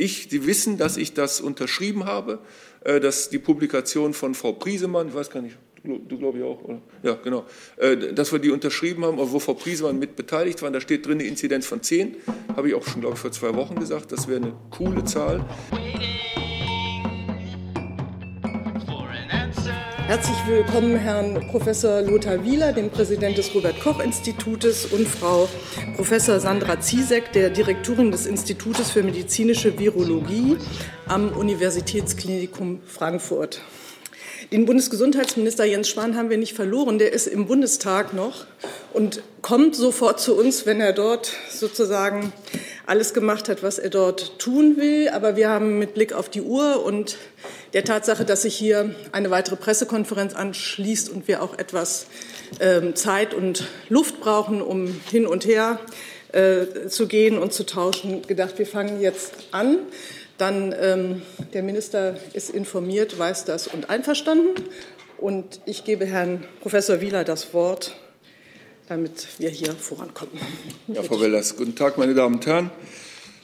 Ich, 0.00 0.28
Sie 0.30 0.46
wissen, 0.46 0.78
dass 0.78 0.96
ich 0.96 1.12
das 1.12 1.42
unterschrieben 1.42 2.06
habe, 2.06 2.38
äh, 2.84 3.00
dass 3.00 3.28
die 3.28 3.38
Publikation 3.38 4.14
von 4.14 4.34
Frau 4.34 4.52
Priesemann, 4.52 5.08
ich 5.08 5.14
weiß 5.14 5.28
gar 5.28 5.42
nicht, 5.42 5.58
du 5.84 6.16
glaube 6.16 6.38
ich 6.38 6.44
auch, 6.44 6.62
oder? 6.64 6.80
Ja, 7.02 7.18
genau, 7.22 7.44
äh, 7.76 8.14
dass 8.14 8.32
wir 8.32 8.38
die 8.38 8.48
unterschrieben 8.48 9.04
haben, 9.04 9.18
wo 9.18 9.38
Frau 9.38 9.52
Priesemann 9.52 9.98
mit 9.98 10.16
beteiligt 10.16 10.62
war. 10.62 10.70
Da 10.70 10.80
steht 10.80 11.04
drin 11.04 11.18
eine 11.18 11.24
Inzidenz 11.24 11.66
von 11.66 11.82
10, 11.82 12.16
habe 12.56 12.68
ich 12.68 12.74
auch 12.74 12.86
schon, 12.86 13.02
glaube 13.02 13.16
ich, 13.16 13.20
vor 13.20 13.30
zwei 13.30 13.54
Wochen 13.54 13.74
gesagt. 13.74 14.10
Das 14.10 14.26
wäre 14.26 14.40
eine 14.40 14.54
coole 14.70 15.04
Zahl. 15.04 15.44
Herzlich 20.10 20.38
willkommen 20.48 20.96
Herrn 20.96 21.46
Professor 21.52 22.02
Lothar 22.02 22.42
Wieler, 22.44 22.72
dem 22.72 22.90
Präsident 22.90 23.38
des 23.38 23.54
Robert-Koch-Institutes, 23.54 24.86
und 24.86 25.06
Frau 25.06 25.48
Professor 25.94 26.40
Sandra 26.40 26.80
Ziesek, 26.80 27.32
der 27.32 27.48
Direktorin 27.48 28.10
des 28.10 28.26
Institutes 28.26 28.90
für 28.90 29.04
medizinische 29.04 29.78
Virologie 29.78 30.56
am 31.06 31.28
Universitätsklinikum 31.28 32.80
Frankfurt. 32.88 33.60
Den 34.50 34.66
Bundesgesundheitsminister 34.66 35.64
Jens 35.64 35.88
Spahn 35.88 36.16
haben 36.16 36.28
wir 36.28 36.38
nicht 36.38 36.56
verloren. 36.56 36.98
Der 36.98 37.12
ist 37.12 37.28
im 37.28 37.46
Bundestag 37.46 38.12
noch 38.12 38.46
und 38.92 39.22
kommt 39.42 39.76
sofort 39.76 40.18
zu 40.18 40.36
uns, 40.36 40.66
wenn 40.66 40.80
er 40.80 40.92
dort 40.92 41.32
sozusagen 41.48 42.32
alles 42.84 43.14
gemacht 43.14 43.48
hat, 43.48 43.62
was 43.62 43.78
er 43.78 43.90
dort 43.90 44.40
tun 44.40 44.76
will. 44.76 45.08
Aber 45.10 45.36
wir 45.36 45.50
haben 45.50 45.78
mit 45.78 45.94
Blick 45.94 46.12
auf 46.12 46.28
die 46.28 46.42
Uhr 46.42 46.84
und 46.84 47.16
der 47.72 47.84
Tatsache, 47.84 48.24
dass 48.24 48.42
sich 48.42 48.56
hier 48.56 48.94
eine 49.12 49.30
weitere 49.30 49.56
Pressekonferenz 49.56 50.34
anschließt 50.34 51.08
und 51.08 51.28
wir 51.28 51.42
auch 51.42 51.58
etwas 51.58 52.06
äh, 52.58 52.92
Zeit 52.94 53.34
und 53.34 53.64
Luft 53.88 54.20
brauchen, 54.20 54.60
um 54.60 55.00
hin 55.10 55.26
und 55.26 55.46
her 55.46 55.78
äh, 56.32 56.88
zu 56.88 57.06
gehen 57.06 57.38
und 57.38 57.52
zu 57.52 57.64
tauschen, 57.64 58.22
gedacht, 58.26 58.58
wir 58.58 58.66
fangen 58.66 59.00
jetzt 59.00 59.32
an. 59.52 59.78
Dann 60.38 60.74
ähm, 60.80 61.22
der 61.52 61.62
Minister 61.62 62.16
ist 62.32 62.50
informiert, 62.50 63.18
weiß 63.18 63.44
das 63.44 63.68
und 63.68 63.90
einverstanden. 63.90 64.64
Und 65.18 65.60
ich 65.66 65.84
gebe 65.84 66.06
Herrn 66.06 66.44
Professor 66.60 67.00
Wieler 67.02 67.24
das 67.24 67.52
Wort, 67.52 67.94
damit 68.88 69.28
wir 69.38 69.50
hier 69.50 69.72
vorankommen. 69.72 70.32
Ja, 70.88 71.02
Frau 71.02 71.20
Wellers, 71.20 71.56
guten 71.56 71.76
Tag, 71.76 71.98
meine 71.98 72.14
Damen 72.14 72.36
und 72.36 72.46
Herren. 72.46 72.70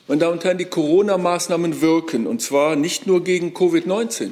Meine 0.08 0.20
Damen 0.20 0.34
und 0.34 0.44
Herren, 0.44 0.58
die 0.58 0.66
Corona-Maßnahmen 0.66 1.80
wirken, 1.80 2.28
und 2.28 2.40
zwar 2.40 2.76
nicht 2.76 3.08
nur 3.08 3.24
gegen 3.24 3.54
Covid-19. 3.54 4.30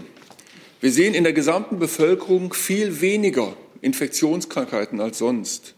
Wir 0.80 0.92
sehen 0.92 1.14
in 1.14 1.24
der 1.24 1.32
gesamten 1.32 1.80
Bevölkerung 1.80 2.54
viel 2.54 3.00
weniger 3.00 3.56
Infektionskrankheiten 3.80 5.00
als 5.00 5.18
sonst. 5.18 5.74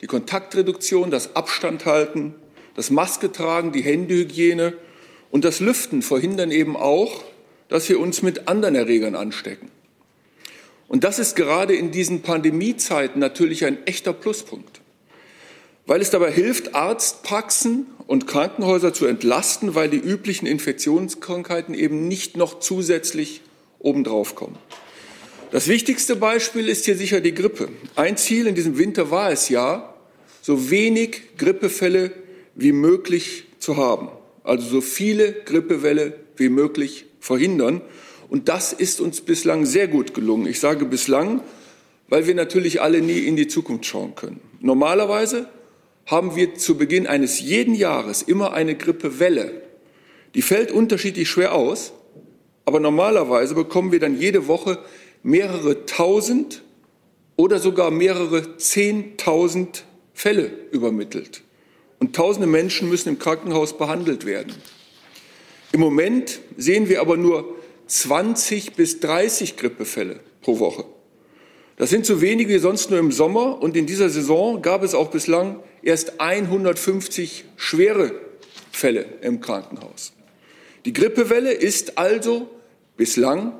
Die 0.00 0.06
Kontaktreduktion, 0.06 1.10
das 1.10 1.36
Abstandhalten, 1.36 2.36
das 2.74 2.88
Masketragen, 2.88 3.70
die 3.70 3.82
Händehygiene 3.82 4.72
und 5.30 5.44
das 5.44 5.60
Lüften 5.60 6.00
verhindern 6.00 6.50
eben 6.50 6.74
auch, 6.74 7.22
dass 7.68 7.86
wir 7.90 8.00
uns 8.00 8.22
mit 8.22 8.48
anderen 8.48 8.76
Erregern 8.76 9.14
anstecken. 9.14 9.70
Und 10.88 11.04
das 11.04 11.18
ist 11.18 11.36
gerade 11.36 11.76
in 11.76 11.90
diesen 11.90 12.22
Pandemiezeiten 12.22 13.20
natürlich 13.20 13.66
ein 13.66 13.86
echter 13.86 14.14
Pluspunkt, 14.14 14.80
weil 15.84 16.00
es 16.00 16.08
dabei 16.08 16.32
hilft, 16.32 16.74
Arztpraxen 16.74 17.88
und 18.08 18.26
Krankenhäuser 18.26 18.92
zu 18.92 19.06
entlasten, 19.06 19.76
weil 19.76 19.88
die 19.88 19.98
üblichen 19.98 20.46
Infektionskrankheiten 20.46 21.72
eben 21.74 22.08
nicht 22.08 22.36
noch 22.36 22.58
zusätzlich 22.58 23.42
obendrauf 23.78 24.34
kommen. 24.34 24.58
Das 25.52 25.68
wichtigste 25.68 26.16
Beispiel 26.16 26.68
ist 26.68 26.86
hier 26.86 26.96
sicher 26.96 27.20
die 27.20 27.34
Grippe. 27.34 27.68
Ein 27.94 28.16
Ziel 28.16 28.48
in 28.48 28.56
diesem 28.56 28.76
Winter 28.78 29.12
war 29.12 29.30
es 29.30 29.48
ja, 29.48 29.94
so 30.42 30.70
wenig 30.70 31.36
Grippefälle 31.36 32.10
wie 32.56 32.72
möglich 32.72 33.44
zu 33.60 33.76
haben 33.76 34.08
also 34.48 34.66
so 34.66 34.80
viele 34.80 35.32
Grippewelle 35.32 36.14
wie 36.36 36.48
möglich 36.48 37.04
verhindern. 37.20 37.82
Und 38.30 38.48
das 38.48 38.72
ist 38.72 39.00
uns 39.00 39.20
bislang 39.20 39.66
sehr 39.66 39.88
gut 39.88 40.14
gelungen. 40.14 40.46
Ich 40.46 40.58
sage 40.58 40.86
bislang, 40.86 41.42
weil 42.08 42.26
wir 42.26 42.34
natürlich 42.34 42.80
alle 42.80 43.02
nie 43.02 43.18
in 43.18 43.36
die 43.36 43.46
Zukunft 43.46 43.84
schauen 43.84 44.14
können. 44.14 44.40
Normalerweise 44.60 45.48
haben 46.08 46.34
wir 46.36 46.54
zu 46.54 46.76
Beginn 46.78 47.06
eines 47.06 47.38
jeden 47.38 47.74
Jahres 47.74 48.22
immer 48.22 48.54
eine 48.54 48.74
Grippewelle. 48.74 49.62
Die 50.34 50.42
fällt 50.42 50.72
unterschiedlich 50.72 51.28
schwer 51.28 51.54
aus, 51.54 51.92
aber 52.64 52.80
normalerweise 52.80 53.54
bekommen 53.54 53.92
wir 53.92 54.00
dann 54.00 54.18
jede 54.18 54.48
Woche 54.48 54.78
mehrere 55.22 55.84
tausend 55.84 56.62
oder 57.36 57.58
sogar 57.58 57.90
mehrere 57.90 58.56
zehntausend 58.56 59.84
Fälle 60.14 60.50
übermittelt 60.72 61.42
und 61.98 62.16
tausende 62.16 62.46
Menschen 62.46 62.88
müssen 62.88 63.10
im 63.10 63.18
Krankenhaus 63.18 63.76
behandelt 63.76 64.24
werden. 64.24 64.54
Im 65.72 65.80
Moment 65.80 66.40
sehen 66.56 66.88
wir 66.88 67.02
aber 67.02 67.18
nur 67.18 67.54
20 67.86 68.72
bis 68.72 69.00
30 69.00 69.58
Grippefälle 69.58 70.20
pro 70.40 70.58
Woche. 70.58 70.84
Das 71.76 71.90
sind 71.90 72.06
so 72.06 72.22
wenige 72.22 72.54
wie 72.54 72.58
sonst 72.58 72.90
nur 72.90 72.98
im 72.98 73.12
Sommer 73.12 73.60
und 73.60 73.76
in 73.76 73.84
dieser 73.84 74.08
Saison 74.08 74.62
gab 74.62 74.82
es 74.82 74.94
auch 74.94 75.10
bislang 75.10 75.60
erst 75.82 76.20
150 76.20 77.44
schwere 77.56 78.12
Fälle 78.72 79.06
im 79.22 79.40
Krankenhaus. 79.40 80.12
Die 80.84 80.92
Grippewelle 80.92 81.52
ist 81.52 81.98
also 81.98 82.48
bislang 82.96 83.52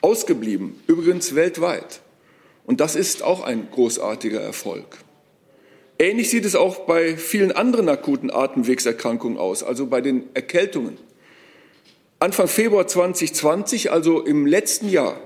ausgeblieben, 0.00 0.80
übrigens 0.86 1.34
weltweit. 1.34 2.00
Und 2.64 2.80
das 2.80 2.94
ist 2.94 3.22
auch 3.22 3.42
ein 3.42 3.68
großartiger 3.70 4.40
Erfolg. 4.40 4.98
Ähnlich 5.98 6.30
sieht 6.30 6.44
es 6.44 6.56
auch 6.56 6.86
bei 6.86 7.16
vielen 7.16 7.52
anderen 7.52 7.88
akuten 7.88 8.30
Atemwegserkrankungen 8.30 9.36
aus, 9.36 9.62
also 9.62 9.86
bei 9.86 10.00
den 10.00 10.24
Erkältungen. 10.34 10.96
Anfang 12.20 12.48
Februar 12.48 12.86
2020, 12.86 13.90
also 13.90 14.24
im 14.24 14.46
letzten 14.46 14.88
Jahr, 14.88 15.20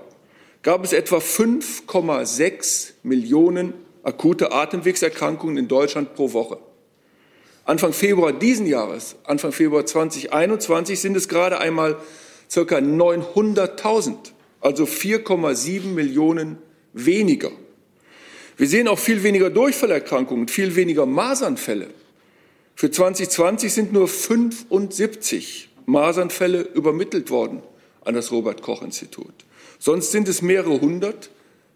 gab 0.63 0.83
es 0.83 0.93
etwa 0.93 1.19
5,6 1.19 2.93
Millionen 3.03 3.75
akute 4.05 4.53
Atemwegserkrankungen 4.53 5.57
in 5.57 5.69
Deutschland 5.69 6.15
pro 6.15 6.33
Woche. 6.33 6.59
Anfang 7.65 7.93
Februar 7.93 8.33
diesen 8.33 8.67
Jahres, 8.67 9.17
Anfang 9.25 9.53
Februar 9.53 9.87
2021, 9.87 11.01
sind 11.01 11.17
es 11.17 11.29
gerade 11.29 11.59
einmal 11.59 11.97
circa 12.51 12.77
900.000, 12.77 14.17
also 14.61 14.85
4,7 14.85 15.87
Millionen 15.87 16.59
weniger. 16.93 17.51
Wir 18.57 18.69
sehen 18.69 18.87
auch 18.87 18.99
viel 18.99 19.23
weniger 19.23 19.51
Durchfallerkrankungen, 19.51 20.47
viel 20.49 20.77
weniger 20.77 21.07
Masernfälle. 21.07 21.89
Für 22.77 22.91
2020 22.91 23.73
sind 23.73 23.93
nur 23.93 24.09
75 24.09 25.71
Masernfälle 25.87 26.61
übermittelt 26.61 27.31
worden 27.31 27.63
an 28.05 28.15
das 28.15 28.31
Robert 28.31 28.63
Koch 28.63 28.83
Institut. 28.83 29.35
Sonst 29.79 30.13
sind 30.13 30.29
es 30.29 30.43
mehrere 30.43 30.81
hundert 30.81 31.31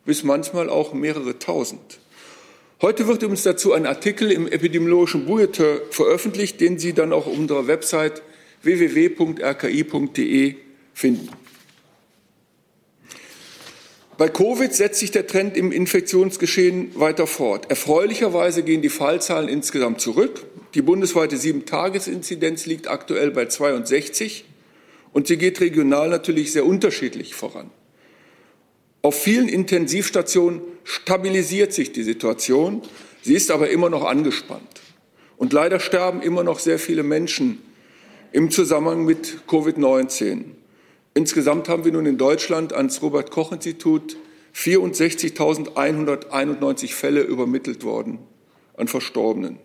bis 0.04 0.22
manchmal 0.22 0.70
auch 0.70 0.92
mehrere 0.92 1.38
tausend. 1.38 1.98
Heute 2.80 3.08
wird 3.08 3.22
übrigens 3.22 3.42
dazu 3.42 3.72
ein 3.72 3.86
Artikel 3.86 4.30
im 4.30 4.46
epidemiologischen 4.46 5.26
Bulletin 5.26 5.78
veröffentlicht, 5.90 6.60
den 6.60 6.78
Sie 6.78 6.92
dann 6.92 7.12
auch 7.12 7.26
auf 7.26 7.36
unserer 7.36 7.66
Website 7.66 8.22
www.rki.de 8.62 10.54
finden. 10.94 11.28
Bei 14.16 14.28
Covid 14.28 14.72
setzt 14.72 15.00
sich 15.00 15.10
der 15.10 15.26
Trend 15.26 15.56
im 15.56 15.72
Infektionsgeschehen 15.72 16.92
weiter 16.94 17.26
fort. 17.26 17.68
Erfreulicherweise 17.68 18.62
gehen 18.62 18.82
die 18.82 18.88
Fallzahlen 18.90 19.48
insgesamt 19.48 20.00
zurück. 20.00 20.44
Die 20.74 20.82
bundesweite 20.82 21.36
Sieben-Tages-Inzidenz 21.36 22.66
liegt 22.66 22.88
aktuell 22.88 23.32
bei 23.32 23.46
62 23.46 24.44
und 25.12 25.26
sie 25.26 25.36
geht 25.36 25.60
regional 25.60 26.08
natürlich 26.10 26.52
sehr 26.52 26.64
unterschiedlich 26.64 27.34
voran. 27.34 27.70
Auf 29.02 29.22
vielen 29.22 29.48
Intensivstationen 29.48 30.60
stabilisiert 30.84 31.72
sich 31.72 31.92
die 31.92 32.02
Situation. 32.02 32.82
Sie 33.22 33.34
ist 33.34 33.50
aber 33.50 33.70
immer 33.70 33.90
noch 33.90 34.04
angespannt. 34.04 34.62
Und 35.36 35.52
leider 35.52 35.78
sterben 35.78 36.22
immer 36.22 36.42
noch 36.42 36.58
sehr 36.58 36.78
viele 36.78 37.02
Menschen 37.02 37.62
im 38.32 38.50
Zusammenhang 38.50 39.04
mit 39.04 39.42
Covid-19. 39.48 40.44
Insgesamt 41.14 41.68
haben 41.68 41.84
wir 41.84 41.92
nun 41.92 42.06
in 42.06 42.18
Deutschland 42.18 42.72
ans 42.72 43.02
Robert 43.02 43.30
Koch 43.30 43.52
Institut 43.52 44.16
64.191 44.54 46.92
Fälle 46.92 47.22
übermittelt 47.22 47.84
worden 47.84 48.18
an 48.76 48.88
Verstorbenen. 48.88 49.58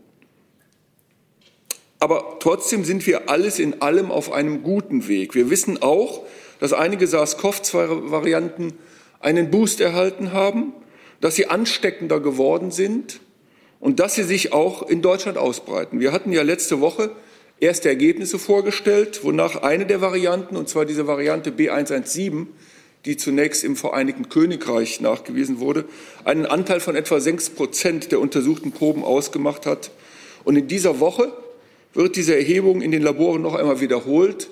Aber 1.99 2.37
trotzdem 2.39 2.83
sind 2.83 3.07
wir 3.07 3.29
alles 3.29 3.59
in 3.59 3.81
allem 3.81 4.11
auf 4.11 4.31
einem 4.31 4.61
guten 4.61 5.07
Weg. 5.07 5.33
Wir 5.35 5.49
wissen 5.49 5.81
auch, 5.81 6.23
dass 6.59 6.73
einige 6.73 7.07
SARS-CoV-2-Varianten 7.07 8.73
einen 9.23 9.49
Boost 9.51 9.81
erhalten 9.81 10.33
haben, 10.33 10.73
dass 11.21 11.35
sie 11.35 11.47
ansteckender 11.47 12.19
geworden 12.19 12.71
sind 12.71 13.19
und 13.79 13.99
dass 13.99 14.15
sie 14.15 14.23
sich 14.23 14.53
auch 14.53 14.87
in 14.87 15.01
Deutschland 15.01 15.37
ausbreiten. 15.37 15.99
Wir 15.99 16.11
hatten 16.11 16.31
ja 16.31 16.41
letzte 16.41 16.81
Woche 16.81 17.11
erste 17.59 17.89
Ergebnisse 17.89 18.39
vorgestellt, 18.39 19.21
wonach 19.23 19.61
eine 19.61 19.85
der 19.85 20.01
Varianten, 20.01 20.57
und 20.57 20.67
zwar 20.67 20.85
diese 20.85 21.07
Variante 21.07 21.51
B117, 21.51 22.47
die 23.05 23.17
zunächst 23.17 23.63
im 23.63 23.75
Vereinigten 23.75 24.29
Königreich 24.29 25.01
nachgewiesen 25.01 25.59
wurde, 25.59 25.85
einen 26.23 26.45
Anteil 26.45 26.79
von 26.79 26.95
etwa 26.95 27.19
sechs 27.19 27.49
Prozent 27.49 28.11
der 28.11 28.19
untersuchten 28.19 28.71
Proben 28.71 29.03
ausgemacht 29.03 29.65
hat. 29.65 29.91
Und 30.43 30.55
in 30.55 30.67
dieser 30.67 30.99
Woche 30.99 31.31
wird 31.93 32.15
diese 32.15 32.35
Erhebung 32.35 32.81
in 32.81 32.91
den 32.91 33.01
Laboren 33.01 33.41
noch 33.41 33.55
einmal 33.55 33.79
wiederholt. 33.79 34.49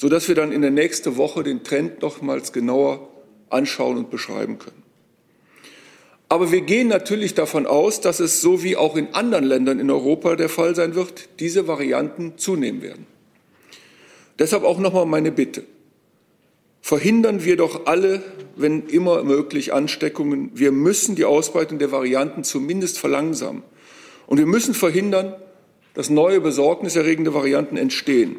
sodass 0.00 0.28
wir 0.28 0.34
dann 0.34 0.50
in 0.50 0.62
der 0.62 0.70
nächsten 0.70 1.18
Woche 1.18 1.42
den 1.42 1.62
Trend 1.62 2.00
nochmals 2.00 2.54
genauer 2.54 3.09
anschauen 3.50 3.98
und 3.98 4.10
beschreiben 4.10 4.58
können. 4.58 4.82
Aber 6.28 6.52
wir 6.52 6.60
gehen 6.60 6.86
natürlich 6.86 7.34
davon 7.34 7.66
aus, 7.66 8.00
dass 8.00 8.20
es 8.20 8.40
so 8.40 8.62
wie 8.62 8.76
auch 8.76 8.96
in 8.96 9.14
anderen 9.14 9.44
Ländern 9.44 9.80
in 9.80 9.90
Europa 9.90 10.36
der 10.36 10.48
Fall 10.48 10.76
sein 10.76 10.94
wird, 10.94 11.28
diese 11.40 11.66
Varianten 11.66 12.38
zunehmen 12.38 12.82
werden. 12.82 13.06
Deshalb 14.38 14.62
auch 14.62 14.78
nochmal 14.78 15.06
meine 15.06 15.32
Bitte. 15.32 15.64
Verhindern 16.80 17.44
wir 17.44 17.56
doch 17.56 17.86
alle, 17.86 18.22
wenn 18.56 18.86
immer 18.86 19.22
möglich, 19.24 19.72
Ansteckungen. 19.72 20.52
Wir 20.54 20.72
müssen 20.72 21.16
die 21.16 21.24
Ausbreitung 21.24 21.78
der 21.78 21.92
Varianten 21.92 22.44
zumindest 22.44 22.98
verlangsamen. 22.98 23.62
Und 24.26 24.38
wir 24.38 24.46
müssen 24.46 24.72
verhindern, 24.72 25.34
dass 25.94 26.10
neue 26.10 26.40
besorgniserregende 26.40 27.34
Varianten 27.34 27.76
entstehen. 27.76 28.36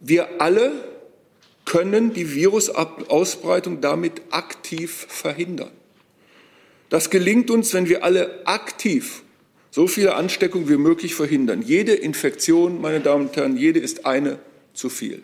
Wir 0.00 0.40
alle 0.40 0.72
können 1.68 2.14
die 2.14 2.34
Virusausbreitung 2.34 3.82
damit 3.82 4.22
aktiv 4.30 5.06
verhindern. 5.10 5.70
Das 6.88 7.10
gelingt 7.10 7.50
uns, 7.50 7.74
wenn 7.74 7.90
wir 7.90 8.04
alle 8.04 8.46
aktiv 8.46 9.22
so 9.70 9.86
viele 9.86 10.14
Ansteckungen 10.14 10.70
wie 10.70 10.78
möglich 10.78 11.14
verhindern. 11.14 11.60
Jede 11.60 11.92
Infektion, 11.92 12.80
meine 12.80 13.00
Damen 13.00 13.28
und 13.28 13.36
Herren, 13.36 13.58
jede 13.58 13.80
ist 13.80 14.06
eine 14.06 14.38
zu 14.72 14.88
viel. 14.88 15.22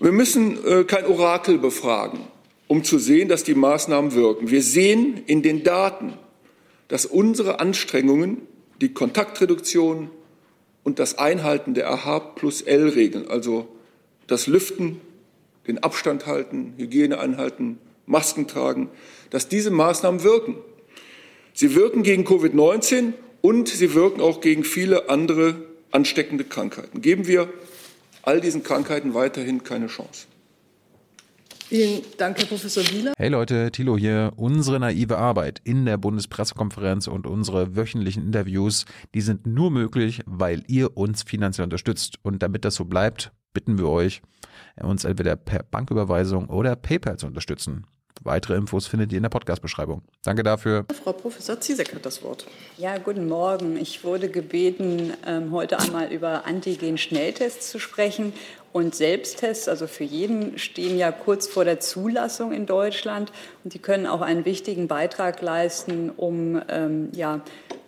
Wir 0.00 0.10
müssen 0.10 0.58
äh, 0.66 0.82
kein 0.82 1.06
Orakel 1.06 1.58
befragen, 1.58 2.18
um 2.66 2.82
zu 2.82 2.98
sehen, 2.98 3.28
dass 3.28 3.44
die 3.44 3.54
Maßnahmen 3.54 4.14
wirken. 4.14 4.50
Wir 4.50 4.62
sehen 4.62 5.22
in 5.26 5.42
den 5.42 5.62
Daten, 5.62 6.14
dass 6.88 7.06
unsere 7.06 7.60
Anstrengungen, 7.60 8.42
die 8.80 8.92
Kontaktreduktion 8.92 10.10
und 10.82 10.98
das 10.98 11.18
Einhalten 11.18 11.74
der 11.74 11.88
AH 11.88 12.18
plus 12.34 12.62
L-Regeln, 12.62 13.28
also 13.28 13.68
das 14.32 14.46
Lüften, 14.46 15.00
den 15.66 15.78
Abstand 15.78 16.26
halten, 16.26 16.74
Hygiene 16.78 17.18
einhalten, 17.20 17.78
Masken 18.06 18.48
tragen, 18.48 18.88
dass 19.30 19.48
diese 19.48 19.70
Maßnahmen 19.70 20.24
wirken. 20.24 20.56
Sie 21.52 21.74
wirken 21.74 22.02
gegen 22.02 22.24
Covid-19 22.24 23.12
und 23.42 23.68
sie 23.68 23.94
wirken 23.94 24.20
auch 24.20 24.40
gegen 24.40 24.64
viele 24.64 25.08
andere 25.08 25.54
ansteckende 25.90 26.44
Krankheiten. 26.44 27.02
Geben 27.02 27.26
wir 27.26 27.52
all 28.22 28.40
diesen 28.40 28.62
Krankheiten 28.62 29.14
weiterhin 29.14 29.62
keine 29.62 29.88
Chance. 29.88 30.26
Vielen 31.68 32.02
Dank, 32.18 32.38
Herr 32.38 32.46
Professor 32.46 32.82
Wieler. 32.90 33.12
Hey 33.16 33.28
Leute, 33.28 33.70
Thilo 33.70 33.96
hier. 33.96 34.32
Unsere 34.36 34.78
naive 34.78 35.16
Arbeit 35.16 35.60
in 35.64 35.86
der 35.86 35.96
Bundespressekonferenz 35.96 37.06
und 37.06 37.26
unsere 37.26 37.76
wöchentlichen 37.76 38.24
Interviews, 38.24 38.84
die 39.14 39.22
sind 39.22 39.46
nur 39.46 39.70
möglich, 39.70 40.20
weil 40.26 40.62
ihr 40.66 40.96
uns 40.96 41.22
finanziell 41.22 41.64
unterstützt. 41.64 42.16
Und 42.22 42.42
damit 42.42 42.64
das 42.66 42.74
so 42.74 42.84
bleibt, 42.84 43.32
bitten 43.52 43.78
wir 43.78 43.88
euch, 43.88 44.22
uns 44.80 45.04
entweder 45.04 45.36
per 45.36 45.62
Banküberweisung 45.62 46.48
oder 46.48 46.76
PayPal 46.76 47.16
zu 47.18 47.26
unterstützen. 47.26 47.86
Weitere 48.24 48.54
Infos 48.54 48.86
findet 48.86 49.10
ihr 49.12 49.16
in 49.16 49.22
der 49.22 49.30
Podcast-Beschreibung. 49.30 50.02
Danke 50.22 50.42
dafür. 50.42 50.86
Frau 51.02 51.12
Professor 51.12 51.60
Ziesek 51.60 51.94
hat 51.94 52.06
das 52.06 52.22
Wort. 52.22 52.46
Ja, 52.76 52.98
guten 52.98 53.26
Morgen. 53.26 53.76
Ich 53.76 54.04
wurde 54.04 54.28
gebeten, 54.28 55.12
ähm, 55.26 55.50
heute 55.50 55.78
einmal 55.80 56.12
über 56.12 56.46
Antigen-Schnelltests 56.46 57.70
zu 57.70 57.80
sprechen. 57.80 58.32
Und 58.72 58.94
Selbsttests, 58.94 59.68
also 59.68 59.86
für 59.86 60.04
jeden, 60.04 60.58
stehen 60.58 60.96
ja 60.96 61.12
kurz 61.12 61.46
vor 61.46 61.64
der 61.64 61.80
Zulassung 61.80 62.52
in 62.52 62.64
Deutschland. 62.64 63.30
Und 63.64 63.74
die 63.74 63.78
können 63.78 64.06
auch 64.06 64.22
einen 64.22 64.44
wichtigen 64.44 64.88
Beitrag 64.88 65.42
leisten, 65.42 66.10
um 66.10 66.60
ähm, 66.68 67.10
ja, 67.14 67.42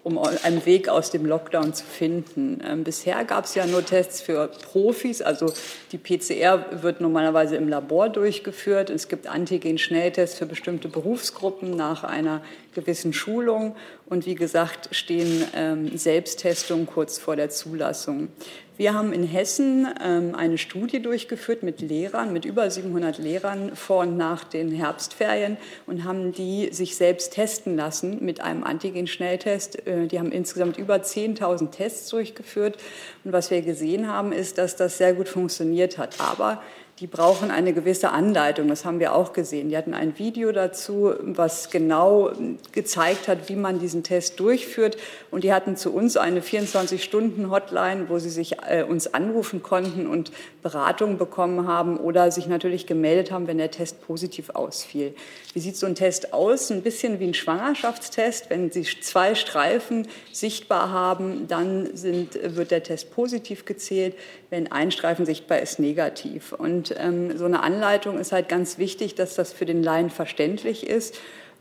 um 0.05 0.19
einen 0.19 0.67
Weg 0.67 0.91
aus 0.91 1.11
dem 1.11 1.25
Lockdown 1.25 1.73
zu 1.73 1.85
finden. 1.85 2.63
Ähm, 2.63 2.85
bisher 2.85 3.25
gab 3.25 3.47
es 3.47 3.55
ja 3.55 3.67
nur 3.67 3.85
Tests 3.85 4.21
für 4.21 4.49
Profis, 4.49 5.23
also 5.23 5.51
die 5.93 5.99
PCR 5.99 6.83
wird 6.83 7.01
normalerweise 7.01 7.57
im 7.57 7.69
Labor 7.69 8.11
durchgeführt. 8.11 8.91
Es 8.91 9.09
gibt 9.09 9.27
Antigen-Schnelltests 9.27 10.37
für 10.39 10.45
bestimmte 10.45 10.89
Berufsgruppen 10.89 11.75
nach 11.75 12.05
einer 12.05 12.43
gewissen 12.75 13.13
Schulung. 13.13 13.77
Und 14.07 14.27
wie 14.27 14.35
gesagt, 14.35 14.89
stehen 14.93 15.45
ähm, 15.55 15.97
Selbsttestungen 15.97 16.87
kurz 16.87 17.19
vor 17.19 17.37
der 17.37 17.51
Zulassung. 17.51 18.29
Wir 18.77 18.93
haben 18.93 19.13
in 19.13 19.23
Hessen 19.23 19.87
ähm, 20.05 20.35
eine 20.35 20.59
Studie 20.59 21.01
durchgeführt 21.01 21.63
mit 21.63 21.81
Lehrern, 21.81 22.33
mit 22.33 22.45
über 22.45 22.69
700 22.69 23.19
Lehrern 23.19 23.77
vor 23.77 24.01
und 24.01 24.17
nach 24.17 24.43
den 24.43 24.73
Herbstferien 24.73 25.59
und 25.87 26.03
haben 26.03 26.33
die 26.33 26.71
sich 26.73 26.97
selbst 26.97 27.35
testen 27.35 27.77
lassen 27.77 28.25
mit 28.25 28.41
einem 28.41 28.65
Antigen-Schnelltest. 28.65 29.87
Äh, 29.87 30.09
die 30.09 30.19
haben 30.19 30.33
insgesamt 30.33 30.77
über 30.77 30.97
10.000 30.97 31.71
Tests 31.71 32.09
durchgeführt. 32.09 32.77
Und 33.23 33.33
was 33.33 33.53
wir 33.53 33.63
gesehen 33.63 34.09
haben, 34.09 34.33
ist, 34.33 34.59
dass 34.59 34.75
das 34.75 34.99
sehr 34.99 35.15
gut 35.15 35.29
funktioniert 35.29 35.97
hat. 35.97 36.21
Aber 36.21 36.61
die 37.01 37.09
brauchen 37.09 37.51
eine 37.51 37.73
gewisse 37.73 38.11
Anleitung. 38.11 38.69
Das 38.69 38.85
haben 38.85 39.01
wir 39.01 39.15
auch 39.17 39.33
gesehen. 39.33 39.69
Die 39.69 39.77
hatten 39.77 39.95
ein 39.95 40.17
Video 40.17 40.53
dazu, 40.53 41.13
was 41.21 41.71
genau 41.71 42.31
gezeigt 42.71 43.27
hat, 43.27 43.49
wie 43.49 43.57
man 43.57 43.81
diesen 43.81 44.05
Test 44.05 44.39
durchführt. 44.39 44.97
Und 45.33 45.43
die 45.43 45.53
hatten 45.53 45.77
zu 45.77 45.93
uns 45.93 46.17
eine 46.17 46.41
24-Stunden-Hotline, 46.41 48.09
wo 48.09 48.21
sie 48.21 48.31
sich 48.31 48.59
äh, 48.69 48.85
uns 48.85 49.13
anrufen 49.13 49.61
konnten 49.61 50.07
und 50.07 50.31
Beratung 50.63 51.19
bekommen 51.19 51.67
haben 51.67 51.97
oder 51.97 52.31
sich 52.31 52.47
natürlich 52.47 52.87
gemeldet 52.87 53.33
haben, 53.33 53.49
wenn 53.49 53.59
der 53.59 53.73
Test 53.73 54.01
positiv 54.01 54.51
ausfiel. 54.51 55.15
Wie 55.53 55.61
sieht 55.61 55.77
so 55.77 55.87
ein 55.87 55.97
Test 55.97 56.33
aus? 56.33 56.71
Ein 56.71 56.83
bisschen 56.83 57.19
wie 57.19 57.27
ein 57.27 57.35
Schwangerschaftstest. 57.35 58.51
Wenn 58.51 58.71
Sie 58.71 58.83
zwei 58.83 59.35
Streifen 59.35 60.07
sichtbar 60.33 60.91
haben, 60.91 61.49
dann 61.49 61.97
sind, 61.97 62.39
wird 62.41 62.71
der 62.71 62.85
Test 62.85 63.13
positiv 63.13 63.65
gezählt. 63.65 64.15
Wenn 64.51 64.71
ein 64.71 64.93
Streifen 64.93 65.27
sichtbar 65.27 65.59
ist, 65.59 65.81
negativ. 65.81 66.53
Und 66.53 66.84
ähm, 66.99 67.37
so 67.39 67.45
eine 67.45 67.63
Anleitung 67.63 68.19
ist 68.19 68.33
halt 68.33 68.49
ganz 68.49 68.79
wichtig, 68.79 69.15
dass 69.15 69.35
das 69.35 69.53
für 69.53 69.67
den 69.67 69.83
Laien 69.83 70.11
verständlich 70.11 70.87
ist. 70.87 71.17